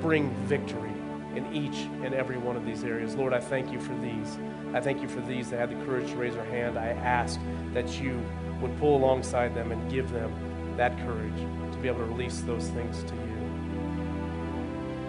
bring 0.00 0.30
victory 0.46 0.89
in 1.36 1.54
each 1.54 1.88
and 2.04 2.14
every 2.14 2.36
one 2.36 2.56
of 2.56 2.64
these 2.64 2.84
areas. 2.84 3.14
Lord, 3.14 3.32
I 3.32 3.40
thank 3.40 3.70
you 3.72 3.80
for 3.80 3.94
these. 3.96 4.38
I 4.74 4.80
thank 4.80 5.00
you 5.00 5.08
for 5.08 5.20
these 5.20 5.50
that 5.50 5.58
had 5.58 5.70
the 5.70 5.84
courage 5.84 6.10
to 6.10 6.16
raise 6.16 6.34
their 6.34 6.44
hand. 6.44 6.78
I 6.78 6.88
ask 6.88 7.38
that 7.72 8.00
you 8.00 8.20
would 8.60 8.76
pull 8.78 8.96
alongside 8.96 9.54
them 9.54 9.72
and 9.72 9.90
give 9.90 10.10
them 10.10 10.32
that 10.76 10.96
courage 10.98 11.38
to 11.72 11.78
be 11.78 11.88
able 11.88 11.98
to 11.98 12.04
release 12.04 12.40
those 12.40 12.68
things 12.68 13.02
to 13.04 13.14
you. 13.14 13.20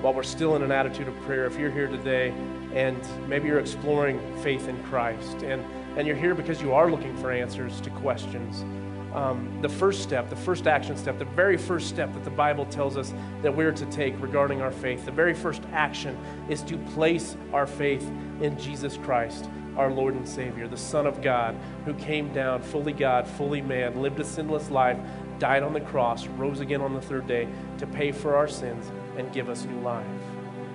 while 0.01 0.13
we're 0.13 0.23
still 0.23 0.55
in 0.55 0.63
an 0.63 0.71
attitude 0.71 1.07
of 1.07 1.15
prayer, 1.21 1.45
if 1.45 1.57
you're 1.59 1.71
here 1.71 1.87
today 1.87 2.33
and 2.73 2.99
maybe 3.27 3.47
you're 3.47 3.59
exploring 3.59 4.19
faith 4.41 4.67
in 4.67 4.81
Christ 4.83 5.43
and, 5.43 5.63
and 5.97 6.07
you're 6.07 6.15
here 6.15 6.33
because 6.33 6.61
you 6.61 6.73
are 6.73 6.89
looking 6.89 7.15
for 7.17 7.31
answers 7.31 7.79
to 7.81 7.89
questions, 7.91 8.65
um, 9.13 9.61
the 9.61 9.69
first 9.69 10.01
step, 10.03 10.29
the 10.29 10.35
first 10.35 10.67
action 10.67 10.95
step, 10.95 11.19
the 11.19 11.25
very 11.25 11.57
first 11.57 11.89
step 11.89 12.13
that 12.13 12.23
the 12.23 12.29
Bible 12.29 12.65
tells 12.65 12.97
us 12.97 13.13
that 13.41 13.55
we're 13.55 13.71
to 13.71 13.85
take 13.87 14.19
regarding 14.21 14.61
our 14.61 14.71
faith, 14.71 15.05
the 15.05 15.11
very 15.11 15.33
first 15.33 15.61
action 15.73 16.17
is 16.49 16.61
to 16.63 16.77
place 16.77 17.35
our 17.53 17.67
faith 17.67 18.09
in 18.41 18.57
Jesus 18.57 18.97
Christ, 18.97 19.49
our 19.77 19.91
Lord 19.91 20.15
and 20.15 20.27
Savior, 20.27 20.67
the 20.67 20.77
Son 20.77 21.05
of 21.05 21.21
God, 21.21 21.55
who 21.85 21.93
came 21.95 22.33
down, 22.33 22.61
fully 22.61 22.93
God, 22.93 23.27
fully 23.27 23.61
man, 23.61 24.01
lived 24.01 24.19
a 24.19 24.25
sinless 24.25 24.69
life, 24.71 24.97
died 25.39 25.63
on 25.63 25.73
the 25.73 25.81
cross, 25.81 26.27
rose 26.27 26.59
again 26.59 26.81
on 26.81 26.93
the 26.93 27.01
third 27.01 27.27
day 27.27 27.47
to 27.79 27.87
pay 27.87 28.11
for 28.11 28.35
our 28.35 28.47
sins 28.47 28.91
and 29.17 29.31
give 29.33 29.49
us 29.49 29.65
new 29.65 29.79
life. 29.81 30.05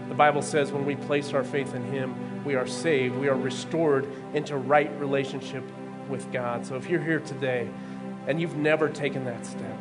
The 0.09 0.15
Bible 0.15 0.43
says 0.43 0.73
when 0.73 0.85
we 0.85 0.97
place 0.97 1.33
our 1.33 1.45
faith 1.45 1.75
in 1.75 1.85
Him, 1.85 2.45
we 2.45 2.55
are 2.55 2.67
saved, 2.67 3.17
we 3.17 3.29
are 3.29 3.37
restored 3.37 4.07
into 4.35 4.57
right 4.57 4.91
relationship 5.01 5.65
with 6.09 6.31
God. 6.33 6.65
So 6.65 6.77
if 6.77 6.89
you're 6.89 7.03
here 7.03 7.21
today, 7.21 7.69
and 8.27 8.41
you've 8.41 8.57
never 8.57 8.89
taken 8.89 9.25
that 9.25 9.47
step, 9.47 9.79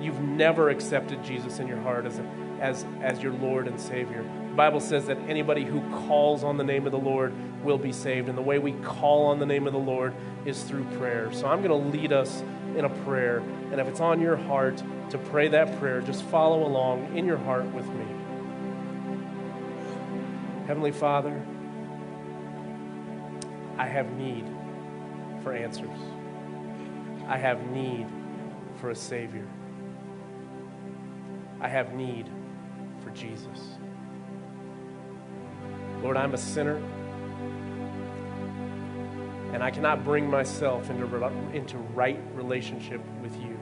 you've 0.00 0.20
never 0.20 0.70
accepted 0.70 1.22
Jesus 1.24 1.58
in 1.58 1.66
your 1.66 1.80
heart 1.80 2.06
as, 2.06 2.18
a, 2.18 2.22
as, 2.60 2.84
as 3.00 3.22
your 3.22 3.32
Lord 3.32 3.66
and 3.66 3.80
Savior. 3.80 4.22
The 4.22 4.54
Bible 4.54 4.80
says 4.80 5.06
that 5.06 5.18
anybody 5.28 5.64
who 5.64 5.80
calls 6.06 6.44
on 6.44 6.56
the 6.56 6.64
name 6.64 6.86
of 6.86 6.92
the 6.92 6.98
Lord 6.98 7.32
will 7.62 7.78
be 7.78 7.92
saved. 7.92 8.28
And 8.28 8.38
the 8.38 8.42
way 8.42 8.58
we 8.58 8.72
call 8.72 9.26
on 9.26 9.38
the 9.38 9.46
name 9.46 9.66
of 9.66 9.72
the 9.72 9.78
Lord 9.78 10.14
is 10.44 10.62
through 10.62 10.84
prayer. 10.96 11.32
So 11.32 11.46
I'm 11.46 11.62
going 11.62 11.92
to 11.92 11.98
lead 11.98 12.12
us 12.12 12.42
in 12.76 12.84
a 12.84 12.88
prayer. 12.88 13.38
And 13.70 13.80
if 13.80 13.86
it's 13.86 14.00
on 14.00 14.20
your 14.20 14.36
heart 14.36 14.82
to 15.10 15.18
pray 15.18 15.48
that 15.48 15.78
prayer, 15.78 16.00
just 16.00 16.22
follow 16.24 16.66
along 16.66 17.16
in 17.16 17.26
your 17.26 17.38
heart 17.38 17.66
with 17.66 17.86
me. 17.86 18.06
Heavenly 20.66 20.92
Father, 20.92 21.42
I 23.78 23.86
have 23.86 24.10
need 24.12 24.46
for 25.42 25.52
answers. 25.52 26.15
I 27.28 27.36
have 27.36 27.70
need 27.70 28.06
for 28.76 28.90
a 28.90 28.94
Savior. 28.94 29.46
I 31.60 31.68
have 31.68 31.94
need 31.94 32.28
for 33.02 33.10
Jesus. 33.10 33.78
Lord, 36.02 36.16
I'm 36.16 36.34
a 36.34 36.38
sinner, 36.38 36.76
and 39.52 39.62
I 39.62 39.70
cannot 39.70 40.04
bring 40.04 40.30
myself 40.30 40.88
into, 40.90 41.06
into 41.52 41.78
right 41.78 42.20
relationship 42.34 43.00
with 43.20 43.34
you 43.40 43.58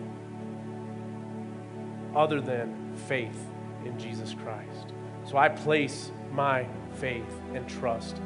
other 2.15 2.41
than 2.41 2.95
faith 3.07 3.47
in 3.85 3.99
Jesus 3.99 4.35
Christ. 4.35 4.93
So 5.25 5.39
I 5.39 5.49
place 5.49 6.13
my 6.33 6.67
faith 6.97 7.41
and 7.55 7.69
trust 7.69 8.21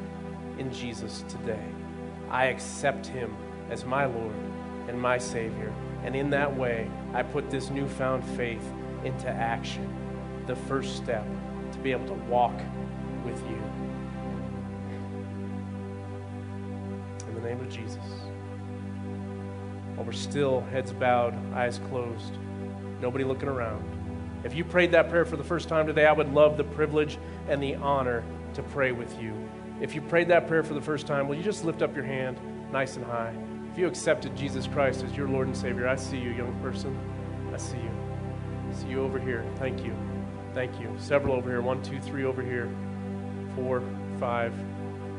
in 0.57 0.73
Jesus 0.73 1.23
today. 1.27 1.65
I 2.29 2.45
accept 2.45 3.07
him 3.07 3.35
as 3.69 3.85
my 3.85 4.05
Lord 4.05 4.35
and 4.89 4.99
my 4.99 5.17
Savior. 5.17 5.71
And 6.03 6.15
in 6.15 6.31
that 6.31 6.53
way, 6.53 6.89
I 7.13 7.23
put 7.23 7.49
this 7.49 7.69
newfound 7.69 8.25
faith 8.35 8.65
into 9.05 9.29
action. 9.29 9.87
The 10.47 10.55
first 10.55 10.97
step 10.97 11.25
to 11.71 11.77
be 11.77 11.91
able 11.91 12.07
to 12.07 12.13
walk 12.25 12.59
with 13.23 13.39
you. 13.47 13.61
In 17.27 17.35
the 17.35 17.41
name 17.41 17.59
of 17.59 17.69
Jesus. 17.69 17.97
While 19.95 20.05
we're 20.05 20.11
still 20.11 20.61
heads 20.71 20.91
bowed, 20.91 21.35
eyes 21.53 21.79
closed, 21.89 22.33
nobody 22.99 23.23
looking 23.23 23.49
around. 23.49 23.83
If 24.43 24.55
you 24.55 24.63
prayed 24.63 24.91
that 24.93 25.09
prayer 25.09 25.25
for 25.25 25.37
the 25.37 25.43
first 25.43 25.69
time 25.69 25.85
today, 25.85 26.05
I 26.05 26.13
would 26.13 26.33
love 26.33 26.57
the 26.57 26.63
privilege 26.63 27.19
and 27.47 27.61
the 27.61 27.75
honor 27.75 28.23
to 28.55 28.63
pray 28.63 28.91
with 28.91 29.21
you. 29.21 29.33
If 29.81 29.93
you 29.93 30.01
prayed 30.01 30.29
that 30.29 30.47
prayer 30.47 30.63
for 30.63 30.73
the 30.73 30.81
first 30.81 31.05
time, 31.05 31.27
will 31.27 31.35
you 31.35 31.43
just 31.43 31.63
lift 31.63 31.81
up 31.81 31.95
your 31.95 32.05
hand 32.05 32.39
nice 32.71 32.95
and 32.95 33.05
high? 33.05 33.35
If 33.71 33.77
you 33.77 33.87
accepted 33.87 34.35
Jesus 34.35 34.67
Christ 34.67 35.03
as 35.03 35.15
your 35.15 35.27
Lord 35.27 35.47
and 35.47 35.55
Savior, 35.55 35.87
I 35.87 35.95
see 35.95 36.17
you, 36.17 36.31
young 36.31 36.59
person. 36.59 36.97
I 37.53 37.57
see 37.57 37.77
you. 37.77 37.91
I 38.69 38.73
see 38.73 38.87
you 38.87 39.01
over 39.01 39.19
here. 39.19 39.45
Thank 39.57 39.85
you. 39.85 39.95
Thank 40.53 40.79
you. 40.79 40.93
Several 40.97 41.35
over 41.35 41.49
here. 41.49 41.61
One, 41.61 41.81
two, 41.83 41.99
three 41.99 42.25
over 42.25 42.41
here. 42.41 42.67
Four, 43.55 43.83
five. 44.19 44.53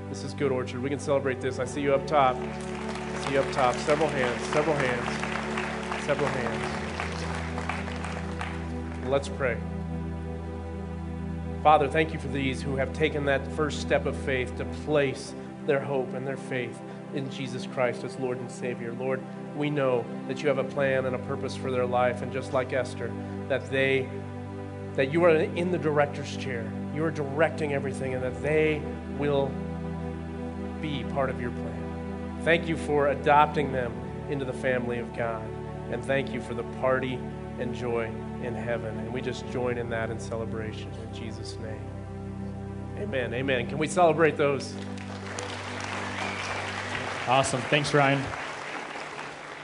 This 0.09 0.25
is 0.25 0.35
good, 0.35 0.51
Orchard. 0.51 0.83
We 0.83 0.91
can 0.91 0.99
celebrate 0.99 1.41
this. 1.41 1.61
I 1.61 1.65
see 1.65 1.81
you 1.81 1.95
up 1.95 2.07
top. 2.07 2.37
I 2.37 3.25
see 3.25 3.35
you 3.35 3.41
up 3.41 3.53
top. 3.53 3.77
Several 3.77 4.09
hands. 4.09 4.45
Several 4.47 4.77
hands. 4.77 6.05
Several 6.05 6.29
hands. 6.29 6.81
Let's 9.07 9.29
pray. 9.29 9.57
Father, 11.63 11.89
thank 11.89 12.13
you 12.13 12.19
for 12.19 12.29
these 12.29 12.61
who 12.61 12.75
have 12.77 12.93
taken 12.93 13.25
that 13.27 13.47
first 13.53 13.81
step 13.81 14.07
of 14.07 14.17
faith 14.17 14.57
to 14.57 14.65
place 14.85 15.35
their 15.67 15.81
hope 15.81 16.15
and 16.15 16.27
their 16.27 16.37
faith 16.37 16.81
in 17.15 17.31
Jesus 17.31 17.67
Christ 17.67 18.05
as 18.05 18.19
Lord 18.19 18.39
and 18.39 18.51
Savior. 18.51 18.93
Lord, 18.93 19.21
we 19.57 19.71
know 19.71 20.05
that 20.29 20.43
you 20.43 20.49
have 20.49 20.59
a 20.59 20.65
plan 20.65 21.07
and 21.07 21.15
a 21.15 21.19
purpose 21.21 21.57
for 21.57 21.71
their 21.71 21.87
life, 21.87 22.23
and 22.23 22.33
just 22.33 22.53
like 22.53 22.73
Esther, 22.73 23.13
that 23.49 23.71
they 23.71 24.09
that 24.97 25.13
you 25.13 25.25
are 25.25 25.31
in 25.31 25.71
the 25.71 25.79
director's 25.79 26.37
chair. 26.37 26.71
You 26.95 27.05
are 27.05 27.11
directing 27.11 27.73
everything, 27.73 28.15
and 28.15 28.23
that 28.23 28.43
they 28.43 28.83
will 29.19 29.51
be 30.81 31.05
part 31.05 31.31
of 31.31 31.41
your 31.41 31.51
plan. 31.51 32.41
Thank 32.43 32.69
you 32.69 32.77
for 32.77 33.09
adopting 33.09 33.73
them 33.73 33.93
into 34.29 34.45
the 34.45 34.53
family 34.53 34.99
of 34.99 35.15
God. 35.17 35.45
And 35.91 36.05
thank 36.05 36.33
you 36.33 36.41
for 36.41 36.55
the 36.55 36.63
party 36.81 37.19
and 37.59 37.75
joy 37.75 38.11
in 38.43 38.55
heaven. 38.55 38.97
And 38.99 39.13
we 39.13 39.21
just 39.21 39.47
join 39.51 39.77
in 39.77 39.91
that 39.91 40.11
in 40.11 40.19
celebration 40.19 40.91
in 40.93 41.15
Jesus' 41.15 41.57
name. 41.59 41.85
Amen. 42.99 43.35
Amen. 43.35 43.67
Can 43.67 43.79
we 43.79 43.87
celebrate 43.87 44.37
those? 44.37 44.75
Awesome. 47.31 47.61
Thanks, 47.61 47.95
Ryan. 47.95 48.21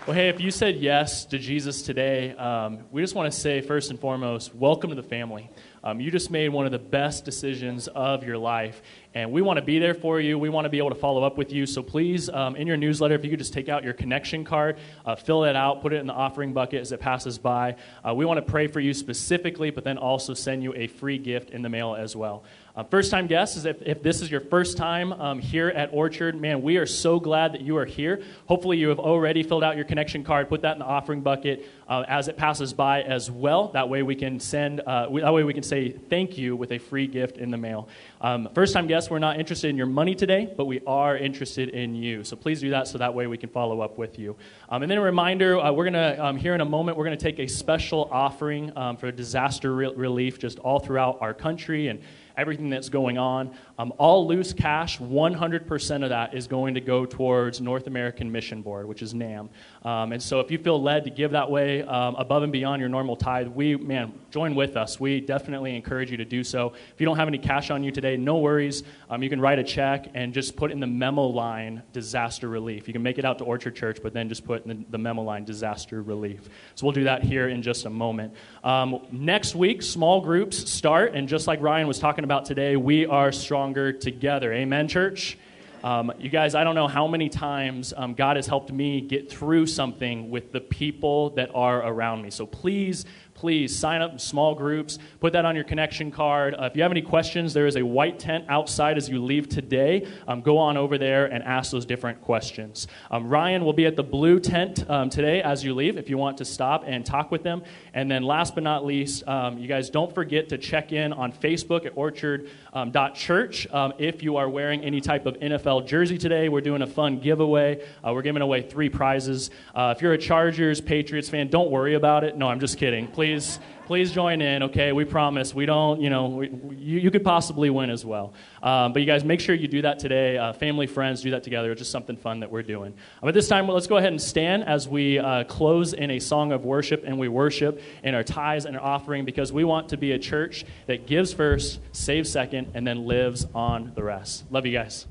Well, 0.07 0.15
hey, 0.15 0.29
if 0.29 0.41
you 0.41 0.53
said 0.53 0.77
yes 0.77 1.25
to 1.25 1.37
Jesus 1.37 1.83
today, 1.83 2.31
um, 2.37 2.85
we 2.93 3.03
just 3.03 3.17
want 3.17 3.33
to 3.33 3.37
say, 3.37 3.61
first 3.61 3.91
and 3.91 3.99
foremost, 3.99 4.55
welcome 4.55 4.91
to 4.91 4.95
the 4.95 5.03
family. 5.03 5.51
Um, 5.83 5.99
you 5.99 6.13
just 6.13 6.31
made 6.31 6.51
one 6.51 6.65
of 6.65 6.71
the 6.71 6.79
best 6.79 7.25
decisions 7.25 7.89
of 7.89 8.23
your 8.23 8.39
life, 8.39 8.83
and 9.15 9.33
we 9.33 9.43
want 9.43 9.57
to 9.57 9.65
be 9.65 9.81
there 9.81 9.95
for 9.95 10.21
you. 10.21 10.39
We 10.39 10.49
want 10.49 10.65
to 10.65 10.69
be 10.69 10.79
able 10.79 10.91
to 10.91 10.95
follow 10.95 11.25
up 11.25 11.37
with 11.37 11.51
you. 11.51 11.67
So 11.67 11.83
please, 11.83 12.29
um, 12.29 12.55
in 12.55 12.69
your 12.69 12.77
newsletter, 12.77 13.17
if 13.17 13.25
you 13.25 13.31
could 13.31 13.41
just 13.41 13.53
take 13.53 13.69
out 13.69 13.83
your 13.83 13.95
connection 13.95 14.45
card, 14.45 14.79
uh, 15.05 15.17
fill 15.17 15.43
it 15.43 15.57
out, 15.57 15.83
put 15.83 15.93
it 15.93 15.97
in 15.97 16.07
the 16.07 16.13
offering 16.13 16.53
bucket 16.53 16.83
as 16.83 16.93
it 16.93 17.01
passes 17.01 17.37
by. 17.37 17.75
Uh, 18.09 18.15
we 18.15 18.25
want 18.25 18.39
to 18.39 18.49
pray 18.49 18.69
for 18.69 18.79
you 18.79 18.95
specifically, 18.95 19.71
but 19.71 19.83
then 19.83 19.99
also 19.99 20.35
send 20.35 20.63
you 20.63 20.73
a 20.75 20.87
free 20.87 21.19
gift 21.19 21.51
in 21.51 21.63
the 21.63 21.69
mail 21.69 21.97
as 21.97 22.15
well. 22.15 22.45
Uh, 22.77 22.85
first 22.85 23.11
time 23.11 23.27
guests, 23.27 23.65
if, 23.65 23.81
if 23.81 24.03
this 24.03 24.21
is 24.21 24.31
your 24.31 24.41
first 24.41 24.77
time 24.77 25.11
um, 25.15 25.39
here 25.39 25.69
at 25.69 25.89
Orchard, 25.95 26.39
man, 26.39 26.61
we 26.61 26.77
are 26.77 26.85
so 26.85 27.19
glad 27.19 27.55
that 27.55 27.63
you 27.63 27.79
are 27.79 27.87
here. 27.87 28.23
Hopefully, 28.45 28.77
you 28.77 28.91
have 28.91 28.99
already 28.99 29.43
filled 29.43 29.65
out 29.65 29.77
your 29.77 29.87
connection 29.87 30.23
card, 30.23 30.51
put 30.51 30.61
that 30.61 30.75
in 30.75 30.81
the 30.81 30.85
offering 30.85 31.23
bucket 31.23 31.67
uh, 31.89 32.05
as 32.07 32.29
it 32.29 32.37
passes 32.37 32.75
by 32.75 33.01
as 33.01 33.31
well. 33.31 33.69
That 33.69 33.89
way, 33.89 34.03
we 34.03 34.15
can 34.15 34.39
send, 34.39 34.81
uh, 34.81 35.07
we, 35.09 35.23
that 35.23 35.33
way, 35.33 35.43
we 35.43 35.55
can 35.55 35.63
say 35.63 35.91
thank 35.91 36.37
you 36.37 36.55
with 36.55 36.71
a 36.71 36.77
free 36.77 37.07
gift 37.07 37.39
in 37.39 37.51
the 37.51 37.57
mail. 37.57 37.89
Um, 38.21 38.47
first 38.55 38.75
time 38.75 38.87
guests, 38.87 39.09
we're 39.09 39.21
not 39.21 39.41
interested 39.41 39.71
in 39.71 39.79
your 39.79 39.87
money 39.87 40.15
today, 40.15 40.53
but 40.55 40.67
we 40.67 40.81
are 40.87 41.17
interested 41.17 41.71
in 41.71 41.95
you. 41.95 42.25
So 42.25 42.37
please 42.37 42.61
do 42.61 42.69
that 42.71 42.89
so 42.89 42.99
that 42.99 43.15
way 43.15 43.27
we 43.27 43.39
can 43.39 43.49
follow 43.49 43.81
up 43.81 43.97
with 43.97 44.19
you. 44.19 44.37
Um, 44.69 44.83
and 44.83 44.91
then 44.91 44.99
a 44.99 45.03
reminder 45.03 45.59
uh, 45.59 45.73
we're 45.73 45.89
to, 45.89 46.23
um, 46.23 46.37
here 46.37 46.55
in 46.55 46.61
a 46.61 46.67
moment, 46.67 46.99
we're 46.99 47.07
going 47.07 47.17
to 47.17 47.25
take 47.25 47.39
a 47.39 47.47
special 47.47 48.07
offering 48.13 48.77
um, 48.77 48.99
for 48.99 49.11
disaster 49.11 49.75
re- 49.75 49.95
relief 49.95 50.39
just 50.39 50.59
all 50.59 50.79
throughout 50.79 51.17
our 51.23 51.33
country 51.33 51.89
and 51.89 52.03
everything 52.37 52.71
that's 52.71 52.89
going 52.89 53.19
on. 53.19 53.57
Um, 53.79 53.93
all 53.99 54.27
loose 54.27 54.53
cash, 54.53 54.99
100% 54.99 56.03
of 56.03 56.09
that 56.09 56.35
is 56.35 56.47
going 56.47 56.75
to 56.75 56.81
go 56.81 57.05
towards 57.05 57.61
North 57.61 57.87
American 57.87 58.33
Mission 58.33 58.63
Board, 58.63 58.87
which 58.87 59.03
is 59.03 59.13
NAM. 59.13 59.51
Um, 59.85 60.13
and 60.13 60.23
so 60.23 60.41
if 60.41 60.51
you 60.51 60.59
feel 60.59 60.83
led 60.83 61.05
to 61.05 61.11
give 61.11 61.33
that 61.33 61.51
way 61.51 61.83
um, 61.83 62.15
above 62.17 62.43
and 62.43 62.51
beyond 62.51 62.81
your 62.81 62.89
normal 62.89 63.17
tithe, 63.17 63.49
we, 63.49 63.77
man, 63.77 64.15
join 64.31 64.55
with 64.55 64.77
us. 64.77 64.99
We 64.99 65.21
definitely 65.21 65.77
encourage 65.77 66.11
you 66.11 66.17
to 66.17 66.25
do 66.25 66.43
so. 66.43 66.73
If 66.95 67.01
you 67.01 67.05
don't 67.05 67.19
have 67.19 67.29
any 67.29 67.39
cash 67.39 67.71
on 67.71 67.83
you 67.83 67.91
today, 67.91 68.17
no 68.17 68.39
worries. 68.39 68.83
Um, 69.11 69.23
you 69.23 69.29
can 69.29 69.41
write 69.41 69.59
a 69.59 69.65
check 69.65 70.11
and 70.15 70.33
just 70.33 70.57
put 70.57 70.73
in 70.73 70.81
the 70.81 70.87
memo 70.87 71.27
line 71.27 71.83
disaster 71.93 72.49
relief. 72.49 72.87
You 72.87 72.95
can 72.95 73.03
make 73.03 73.19
it 73.19 73.25
out 73.27 73.39
to 73.39 73.45
Orchard 73.45 73.77
Church, 73.77 73.99
but 74.03 74.15
then 74.15 74.29
just 74.29 74.45
put 74.45 74.65
in 74.65 74.69
the, 74.69 74.85
the 74.93 74.99
memo 74.99 75.23
line 75.23 75.45
disaster 75.45 76.03
relief. 76.03 76.49
So 76.75 76.87
we'll 76.87 76.95
do 76.95 77.05
that 77.05 77.23
here 77.23 77.49
in 77.49 77.61
just 77.61 77.85
a 77.85 77.91
moment. 77.91 78.33
Um, 78.65 79.07
next 79.13 79.55
week, 79.55 79.83
small 79.83 80.23
groups 80.23 80.71
start, 80.71 81.15
and 81.15 81.29
just 81.29 81.47
like 81.47 81.61
Ryan 81.61 81.87
was 81.87 81.99
talking 81.99 82.25
about 82.25 82.47
today, 82.47 82.77
we 82.77 83.05
are 83.05 83.33
stronger 83.67 83.93
together. 83.93 84.53
Amen, 84.53 84.87
church? 84.87 85.37
Um, 85.83 86.13
you 86.21 86.29
guys, 86.29 86.55
I 86.55 86.63
don't 86.63 86.77
know 86.77 86.87
how 86.87 87.09
many 87.09 87.29
times 87.29 87.93
um, 87.97 88.15
God 88.15 88.37
has 88.37 88.47
helped 88.47 88.71
me 88.71 89.01
get 89.01 89.29
through 89.29 89.67
something 89.67 90.31
with 90.31 90.53
the 90.53 90.61
people 90.61 91.31
that 91.31 91.51
are 91.53 91.85
around 91.85 92.23
me. 92.23 92.31
So 92.31 92.47
please 92.47 93.07
please 93.37 93.79
sign 93.79 94.01
up 94.01 94.13
in 94.13 94.19
small 94.19 94.55
groups. 94.55 94.99
Put 95.21 95.35
that 95.35 95.45
on 95.45 95.55
your 95.55 95.65
connection 95.65 96.11
card. 96.11 96.55
Uh, 96.55 96.65
if 96.65 96.75
you 96.75 96.83
have 96.83 96.91
any 96.91 97.03
questions, 97.03 97.53
there 97.53 97.67
is 97.67 97.77
a 97.77 97.85
white 97.85 98.19
tent 98.19 98.47
outside 98.49 98.97
as 98.97 99.11
you 99.11 99.23
leave 99.23 99.49
today. 99.49 100.09
Um, 100.27 100.41
go 100.41 100.57
on 100.57 100.79
over 100.79 100.97
there 100.97 101.27
and 101.27 101.45
ask 101.45 101.71
those 101.71 101.85
different 101.85 102.23
questions. 102.23 102.89
Um, 103.11 103.29
Ryan 103.29 103.63
will 103.63 103.75
be 103.75 103.85
at 103.85 103.95
the 103.95 104.03
blue 104.03 104.41
tent 104.41 104.89
um, 104.89 105.11
today 105.11 105.43
as 105.43 105.63
you 105.63 105.75
leave 105.75 105.99
if 105.99 106.09
you 106.09 106.17
want 106.17 106.39
to 106.39 106.47
stop 106.47 106.85
and 106.87 107.05
talk 107.05 107.31
with 107.31 107.43
them. 107.43 107.63
And 107.93 108.11
then, 108.11 108.23
last 108.23 108.55
but 108.55 108.65
not 108.65 108.87
least, 108.87 109.29
um, 109.29 109.59
you 109.59 109.69
guys 109.69 109.91
don't 109.91 110.15
forget 110.15 110.49
to 110.49 110.59
check 110.59 110.93
in 110.93 111.13
on 111.13 111.31
Facebook 111.31 111.85
at 111.85 111.93
orchard.church. 111.95 113.67
Um, 113.71 113.93
if 113.99 114.23
you 114.23 114.37
are 114.37 114.49
wearing 114.49 114.83
any 114.83 115.03
type 115.03 115.27
of 115.27 115.35
NFL 115.35 115.87
jersey 115.87 116.17
today, 116.17 116.49
we're 116.49 116.63
doing 116.63 116.81
a 116.81 116.87
fun 116.87 117.21
giveaway. 117.21 117.87
Uh, 118.03 118.15
we're 118.15 118.23
giving 118.23 118.43
away 118.43 118.63
three 118.63 118.89
prizes. 118.89 119.51
Uh, 119.75 119.93
if 119.95 120.01
you're 120.01 120.15
a 120.15 120.19
Chargers, 120.19 120.81
Patriots 120.81 121.29
fan, 121.29 121.49
don't 121.49 121.71
worry 121.71 121.95
about 121.95 122.25
it. 122.25 122.39
No, 122.39 122.49
I'm 122.49 122.61
just 122.61 122.79
kidding. 122.79 123.07
Please 123.09 123.26
please, 123.27 123.59
please 123.87 124.13
join 124.13 124.41
in, 124.41 124.63
okay? 124.63 124.93
We 124.93 125.05
promise. 125.05 125.53
We 125.53 125.67
don't, 125.67 126.01
you 126.01 126.11
know, 126.11 126.27
we, 126.27 126.49
you, 126.49 127.01
you 127.01 127.11
could 127.11 127.25
possibly 127.25 127.71
win 127.71 127.91
as 127.91 128.05
well. 128.05 128.35
Um, 128.63 128.93
but 128.93 129.03
you 129.03 129.07
guys, 129.07 129.25
make 129.25 129.41
sure 129.41 129.53
you 129.53 129.67
do 129.67 129.83
that 129.83 129.99
today. 129.99 130.39
Uh, 130.39 130.53
family, 130.53 130.87
friends, 130.87 131.23
do 131.23 131.33
that 131.33 131.43
together. 131.43 131.73
It's 131.73 131.81
just 131.81 131.91
something 131.91 132.17
fun 132.17 132.41
that 132.41 132.51
we're 132.53 132.63
doing. 132.63 132.95
At 133.25 133.35
this 133.35 133.49
time, 133.49 133.67
let's 133.67 133.89
go 133.89 133.97
ahead 133.97 134.13
and 134.13 134.23
stand 134.23 134.63
as 134.65 134.89
we 134.89 135.19
uh, 135.19 135.43
close 135.45 135.93
in 135.93 136.13
a 136.13 136.21
song 136.21 136.53
of 136.53 136.65
worship, 136.65 137.03
and 137.05 137.19
we 137.19 137.27
worship 137.27 137.81
in 138.05 138.15
our 138.15 138.23
tithes 138.23 138.65
and 138.65 138.77
our 138.77 138.83
offering 138.83 139.25
because 139.25 139.53
we 139.53 139.65
want 139.65 139.89
to 139.89 139.97
be 139.97 140.13
a 140.13 140.19
church 140.21 140.65
that 140.87 141.09
gives 141.09 141.33
first, 141.33 141.81
saves 141.91 142.31
second, 142.31 142.71
and 142.75 142.87
then 142.87 143.07
lives 143.07 143.45
on 143.57 143.91
the 143.97 144.05
rest. 144.05 144.45
Love 144.53 144.67
you 144.67 144.73
guys. 144.73 145.07